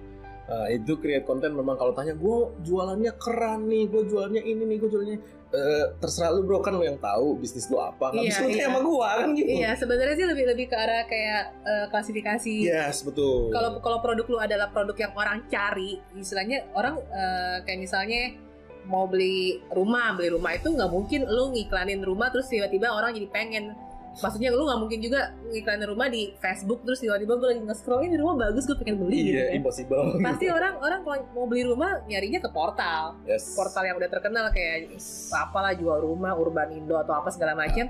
Nah, 0.51 0.67
itu 0.67 0.99
create 0.99 1.23
konten 1.23 1.55
memang 1.55 1.79
kalau 1.79 1.95
tanya 1.95 2.11
gue 2.19 2.37
jualannya 2.67 3.15
keren 3.23 3.71
nih, 3.71 3.87
gue 3.87 4.03
jualannya 4.11 4.43
ini 4.43 4.63
nih, 4.67 4.77
gue 4.83 4.91
jualannya 4.91 5.19
Eh, 5.51 5.87
terserah 5.99 6.31
lu 6.31 6.47
bro 6.47 6.63
kan 6.63 6.79
lu 6.79 6.87
yang 6.87 6.95
tahu 7.03 7.35
bisnis 7.43 7.67
lu 7.67 7.83
apa, 7.83 8.15
nggak 8.15 8.23
Iya, 8.23 8.31
bisa 8.31 8.43
lu 8.47 8.51
iya. 8.55 8.67
sama 8.71 8.79
gue 8.87 9.09
kan 9.19 9.29
gitu. 9.35 9.51
Iya, 9.51 9.71
sebenarnya 9.75 10.15
sih 10.15 10.27
lebih 10.31 10.45
lebih 10.47 10.67
ke 10.71 10.77
arah 10.79 11.03
kayak 11.11 11.43
eh, 11.67 11.87
klasifikasi. 11.91 12.55
Yes 12.71 13.03
betul. 13.03 13.51
kalau 13.51 13.83
kalau 13.83 13.99
produk 13.99 14.27
lu 14.31 14.39
adalah 14.39 14.71
produk 14.71 14.95
yang 14.95 15.11
orang 15.19 15.43
cari 15.51 15.99
istilahnya 16.15 16.71
orang 16.71 17.03
eh, 17.03 17.67
kayak 17.67 17.83
misalnya 17.83 18.39
mau 18.87 19.11
beli 19.11 19.59
rumah 19.75 20.15
beli 20.15 20.31
rumah 20.31 20.55
itu 20.55 20.71
nggak 20.71 20.87
mungkin 20.87 21.27
lu 21.27 21.51
ngiklanin 21.51 21.99
rumah 22.07 22.31
terus 22.31 22.47
tiba-tiba 22.47 22.95
orang 22.95 23.11
jadi 23.11 23.27
pengen 23.35 23.75
maksudnya 24.21 24.53
lu 24.53 24.69
nggak 24.69 24.81
mungkin 24.81 24.99
juga 25.01 25.21
ngiklanin 25.49 25.89
rumah 25.89 26.07
di 26.13 26.37
Facebook 26.39 26.85
terus 26.85 27.01
tiba-tiba 27.01 27.41
gue 27.41 27.49
lagi 27.57 27.63
nge-scroll 27.65 28.05
ini 28.05 28.17
rumah 28.21 28.49
bagus 28.49 28.69
gue 28.69 28.77
pengen 28.77 29.01
beli 29.01 29.19
gitu 29.33 29.41
iya 29.41 29.45
kan. 29.49 29.59
impossible. 29.59 30.05
pasti 30.21 30.47
orang 30.53 30.75
orang 30.81 31.01
kalau 31.01 31.19
mau 31.33 31.47
beli 31.49 31.65
rumah 31.65 32.05
nyarinya 32.05 32.41
ke 32.45 32.51
portal 32.53 33.17
yes. 33.25 33.57
portal 33.57 33.83
yang 33.89 33.97
udah 33.97 34.11
terkenal 34.13 34.53
kayak 34.53 34.93
apalah 35.33 35.73
jual 35.73 35.99
rumah 36.05 36.37
urban 36.37 36.69
indo 36.77 36.95
atau 37.01 37.17
apa 37.17 37.33
segala 37.33 37.57
macam 37.57 37.89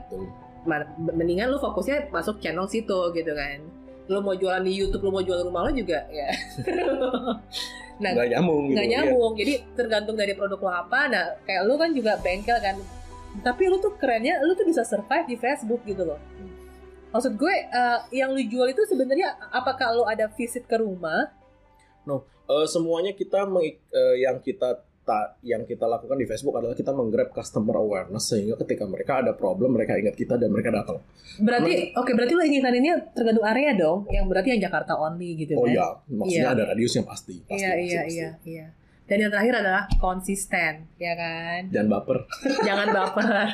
mendingan 1.00 1.50
lu 1.50 1.58
fokusnya 1.58 2.12
masuk 2.14 2.38
channel 2.38 2.68
situ 2.68 2.98
gitu 3.16 3.32
kan 3.34 3.58
lu 4.10 4.18
mau 4.22 4.34
jualan 4.34 4.62
di 4.62 4.74
YouTube 4.74 5.06
lu 5.06 5.10
mau 5.14 5.24
jual 5.24 5.46
rumah 5.46 5.70
lu 5.70 5.72
juga 5.74 6.06
ya 6.10 6.28
nah 8.02 8.16
Nggak 8.16 8.28
nyambung. 8.32 8.64
nggak 8.72 8.86
gitu, 8.86 8.92
iya. 8.92 9.00
nyambung 9.04 9.32
jadi 9.36 9.52
tergantung 9.76 10.16
dari 10.16 10.32
produk 10.32 10.60
lo 10.60 10.70
apa 10.72 11.00
nah 11.12 11.24
kayak 11.44 11.62
lu 11.68 11.74
kan 11.76 11.90
juga 11.92 12.16
bengkel 12.20 12.58
kan 12.58 12.76
tapi 13.40 13.62
lu 13.64 13.76
tuh 13.76 13.94
kerennya 13.94 14.38
lu 14.40 14.52
tuh 14.52 14.64
bisa 14.64 14.82
survive 14.82 15.26
di 15.26 15.36
Facebook 15.36 15.82
gitu 15.84 16.02
loh 16.04 16.18
maksud 17.10 17.34
gue 17.34 17.54
eh, 17.64 17.98
yang 18.12 18.30
lu 18.30 18.42
jual 18.42 18.66
itu 18.66 18.82
sebenarnya 18.84 19.28
apakah 19.50 19.90
lu 19.92 20.04
ada 20.04 20.26
visit 20.28 20.64
ke 20.64 20.76
rumah 20.76 21.30
Eh, 22.50 22.66
semuanya 22.66 23.14
kita 23.14 23.46
meng- 23.46 23.62
eh, 23.88 24.16
yang 24.18 24.42
kita 24.42 24.74
ta- 25.00 25.38
yang 25.40 25.62
kita 25.62 25.86
lakukan 25.86 26.18
di 26.18 26.26
Facebook 26.26 26.50
adalah 26.52 26.74
kita 26.74 26.90
menggrab 26.90 27.30
customer 27.30 27.78
awareness 27.78 28.26
sehingga 28.26 28.58
ketika 28.58 28.84
mereka 28.84 29.22
ada 29.22 29.30
problem 29.32 29.70
mereka 29.70 29.94
ingat 29.94 30.12
kita 30.12 30.34
dan 30.34 30.50
mereka 30.50 30.74
datang. 30.74 30.98
berarti 31.38 31.94
oke 31.94 32.10
berarti 32.10 32.34
lu 32.34 32.42
inginaninnya 32.42 33.14
tergantung 33.14 33.46
area 33.46 33.70
dong 33.72 34.02
yang 34.08 34.26
berarti 34.26 34.50
yang 34.50 34.66
Jakarta 34.66 34.98
only 34.98 35.38
gitu 35.38 35.54
Oh 35.54 35.62
kan 35.62 35.70
iya, 35.70 35.86
maksudnya 36.10 36.42
Iya. 36.42 36.50
ada 36.52 36.62
radiusnya 36.66 37.02
pasti. 37.06 37.34
pasti 37.40 37.54
iya 37.56 37.72
iya 37.78 38.00
iya 38.04 38.28
iya 38.44 38.66
dan 39.10 39.26
yang 39.26 39.30
terakhir 39.34 39.58
adalah 39.58 39.90
konsisten 39.98 40.86
ya 41.02 41.18
kan 41.18 41.66
Jangan 41.74 41.88
baper. 41.90 42.18
jangan 42.68 42.88
baper 42.94 43.46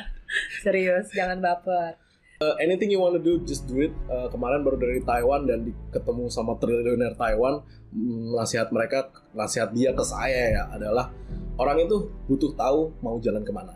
serius 0.61 1.09
jangan 1.09 1.41
baper 1.41 1.97
Uh, 2.37 2.53
anything 2.61 2.93
you 2.93 3.01
want 3.01 3.17
to 3.17 3.23
do, 3.23 3.41
just 3.49 3.65
do 3.65 3.81
it. 3.81 3.89
Uh, 4.05 4.29
kemarin 4.29 4.61
baru 4.61 4.77
dari 4.77 5.01
Taiwan 5.01 5.49
dan 5.49 5.65
di, 5.65 5.73
ketemu 5.89 6.29
sama 6.29 6.53
triliuner 6.61 7.17
Taiwan. 7.17 7.65
Mm, 7.89 8.37
nasihat 8.37 8.69
mereka, 8.69 9.09
nasihat 9.33 9.73
dia 9.73 9.89
ke 9.97 10.05
saya 10.05 10.53
ya 10.53 10.63
adalah 10.69 11.09
orang 11.57 11.89
itu 11.89 12.13
butuh 12.29 12.53
tahu 12.53 12.93
mau 13.01 13.17
jalan 13.17 13.41
ke 13.41 13.49
mana. 13.49 13.73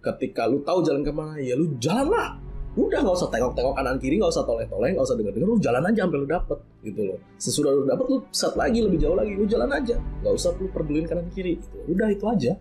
Ketika 0.00 0.48
lu 0.48 0.64
tahu 0.64 0.80
jalan 0.80 1.04
ke 1.04 1.12
mana, 1.12 1.36
ya 1.36 1.52
lu 1.52 1.76
jalan 1.76 2.08
lah. 2.08 2.40
Udah 2.72 3.04
nggak 3.04 3.16
usah 3.20 3.28
tengok-tengok 3.28 3.74
kanan 3.76 3.96
kiri, 4.00 4.16
nggak 4.16 4.32
usah 4.32 4.44
toleh-toleh, 4.48 4.96
nggak 4.96 5.04
usah 5.04 5.16
denger-denger, 5.20 5.48
lu 5.48 5.60
jalan 5.60 5.82
aja 5.84 6.00
sampai 6.08 6.18
lu 6.24 6.28
dapet 6.28 6.58
gitu 6.80 7.00
loh. 7.04 7.18
Sesudah 7.36 7.70
lu 7.76 7.84
dapet, 7.84 8.04
lu 8.08 8.18
set 8.32 8.54
lagi 8.56 8.78
lebih 8.80 8.98
jauh 9.00 9.12
lagi, 9.12 9.32
lu 9.36 9.44
jalan 9.44 9.68
aja, 9.68 9.96
nggak 10.24 10.32
usah 10.32 10.50
lu 10.56 10.66
pedulin 10.72 11.04
kanan 11.04 11.28
kiri. 11.36 11.60
Gitu. 11.60 11.76
Udah 11.92 12.08
itu 12.08 12.24
aja. 12.24 12.52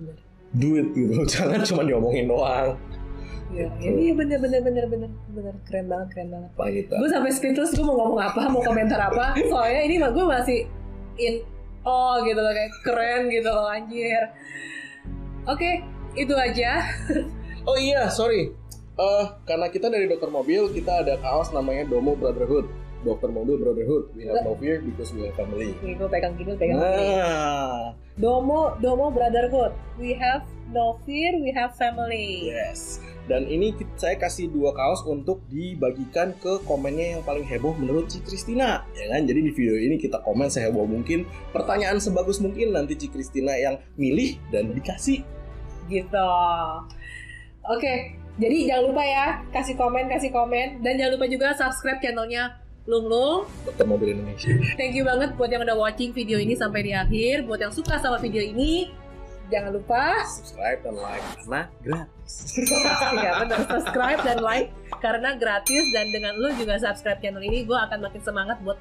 Benar. 0.00 0.16
Do 0.56 0.68
it 0.80 0.88
gitu, 0.96 1.12
jangan 1.36 1.60
cuma 1.68 1.82
diomongin 1.84 2.32
doang. 2.32 2.76
Iya, 3.52 3.68
iya 3.84 4.12
bener 4.16 4.40
bener 4.40 4.64
bener 4.64 4.84
bener 4.88 5.10
bener 5.36 5.54
keren 5.68 5.84
banget 5.92 6.08
keren 6.16 6.28
banget. 6.32 6.50
Apa 6.56 6.64
gitu. 6.72 6.92
Gue 6.96 7.10
sampai 7.12 7.30
speechless 7.36 7.76
gue 7.76 7.84
mau 7.84 7.96
ngomong 8.00 8.20
apa, 8.24 8.48
mau 8.48 8.64
komentar 8.64 8.96
apa. 8.96 9.36
Soalnya 9.52 9.80
ini 9.84 10.00
mah 10.00 10.10
gue 10.16 10.24
masih 10.24 10.58
in 11.20 11.44
oh 11.84 12.24
gitu 12.24 12.40
loh 12.40 12.52
kayak 12.56 12.72
keren 12.80 13.28
gitu 13.28 13.48
loh 13.52 13.68
anjir. 13.68 14.32
Oke, 15.44 15.84
itu 16.16 16.32
aja. 16.32 16.80
Oh 17.62 17.78
iya, 17.78 18.10
sorry. 18.10 18.50
Eh, 19.02 19.24
karena 19.48 19.66
kita 19.66 19.90
dari 19.90 20.06
dokter 20.06 20.30
mobil, 20.30 20.70
kita 20.70 21.02
ada 21.02 21.18
kaos 21.18 21.50
namanya 21.50 21.90
Domo 21.90 22.14
Brotherhood. 22.14 22.70
Dokter 23.02 23.34
mobil 23.34 23.58
Brotherhood. 23.58 24.14
We 24.14 24.30
have 24.30 24.46
no 24.46 24.54
fear 24.54 24.78
because 24.78 25.10
we 25.10 25.26
have 25.26 25.34
family. 25.34 25.74
Nih 25.82 25.98
gue 25.98 26.06
pegang 26.06 26.38
gini, 26.38 26.54
pegang 26.54 26.78
gini. 26.78 27.18
Nah, 27.18 27.98
Domo 28.14 28.78
Domo 28.78 29.10
Brotherhood. 29.10 29.74
We 29.98 30.14
have 30.14 30.46
no 30.70 31.02
fear, 31.02 31.34
we 31.42 31.50
have 31.50 31.74
family. 31.74 32.54
yes. 32.54 33.02
Dan 33.26 33.50
ini 33.50 33.74
saya 33.98 34.14
kasih 34.18 34.54
dua 34.54 34.70
kaos 34.70 35.02
untuk 35.02 35.42
dibagikan 35.50 36.34
ke 36.38 36.62
komennya 36.62 37.18
yang 37.18 37.22
paling 37.26 37.42
heboh 37.42 37.74
menurut 37.74 38.06
Ci 38.06 38.22
Kristina, 38.22 38.86
ya 38.94 39.06
kan? 39.10 39.26
Jadi 39.26 39.50
di 39.50 39.52
video 39.54 39.78
ini 39.78 39.98
kita 39.98 40.22
komen 40.22 40.46
seheboh 40.46 40.86
mungkin, 40.86 41.26
pertanyaan 41.50 41.98
sebagus 41.98 42.38
mungkin 42.38 42.74
nanti 42.74 42.94
Ci 42.98 43.10
Kristina 43.10 43.54
yang 43.58 43.82
milih 43.98 44.38
dan 44.54 44.74
dikasih. 44.74 45.22
Gitu. 45.90 46.30
Oke, 47.62 48.18
jadi 48.40 48.56
jangan 48.72 48.84
lupa 48.88 49.02
ya 49.04 49.26
kasih 49.52 49.74
komen 49.76 50.04
kasih 50.08 50.30
komen 50.32 50.80
dan 50.80 50.92
jangan 50.96 51.12
lupa 51.16 51.26
juga 51.28 51.48
subscribe 51.52 52.00
channelnya 52.00 52.62
Lung 52.82 53.06
Lung. 53.06 53.46
Dokter 53.62 53.86
mobil 53.86 54.18
Indonesia. 54.18 54.58
Thank 54.74 54.98
you 54.98 55.06
banget 55.06 55.38
buat 55.38 55.46
yang 55.54 55.62
udah 55.62 55.78
watching 55.78 56.10
video 56.10 56.42
ini 56.42 56.58
sampai 56.58 56.82
di 56.82 56.90
akhir. 56.90 57.46
Buat 57.46 57.62
yang 57.62 57.70
suka 57.74 57.94
sama 58.02 58.18
video 58.18 58.42
ini, 58.42 58.90
jangan 59.54 59.70
lupa 59.70 60.26
Subscribe 60.26 60.82
dan 60.82 60.94
like 60.98 61.22
karena 61.38 61.60
gratis. 61.78 62.34
ya 63.22 63.30
benar 63.38 63.58
subscribe 63.70 64.20
dan 64.26 64.38
like 64.42 64.68
karena 64.98 65.30
gratis 65.38 65.84
dan 65.94 66.10
dengan 66.10 66.32
lu 66.42 66.50
juga 66.58 66.74
subscribe 66.82 67.22
channel 67.22 67.42
ini, 67.46 67.62
gue 67.62 67.78
akan 67.78 67.98
makin 68.02 68.22
semangat 68.24 68.58
buat 68.66 68.78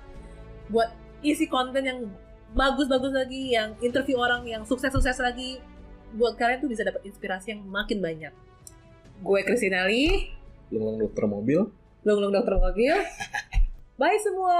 buat 0.73 0.89
isi 1.21 1.45
konten 1.45 1.85
yang 1.85 1.99
bagus-bagus 2.57 3.13
lagi, 3.13 3.53
yang 3.53 3.77
interview 3.85 4.17
orang 4.17 4.49
yang 4.49 4.65
sukses-sukses 4.65 5.21
lagi. 5.21 5.61
Buat 6.17 6.41
kalian 6.41 6.57
tuh 6.57 6.69
bisa 6.73 6.81
dapat 6.83 7.05
inspirasi 7.05 7.53
yang 7.53 7.61
makin 7.69 8.01
banyak. 8.01 8.33
Gue 9.21 9.45
Christina 9.45 9.85
Lee, 9.85 10.33
Lu 10.73 10.81
ngomong 10.81 10.97
dokter 11.05 11.29
mobil, 11.29 11.61
Lung 12.01 12.17
Lung 12.17 12.33
Dokter 12.33 12.57
Mobil. 12.57 12.95
Bye 14.01 14.17
semua. 14.17 14.57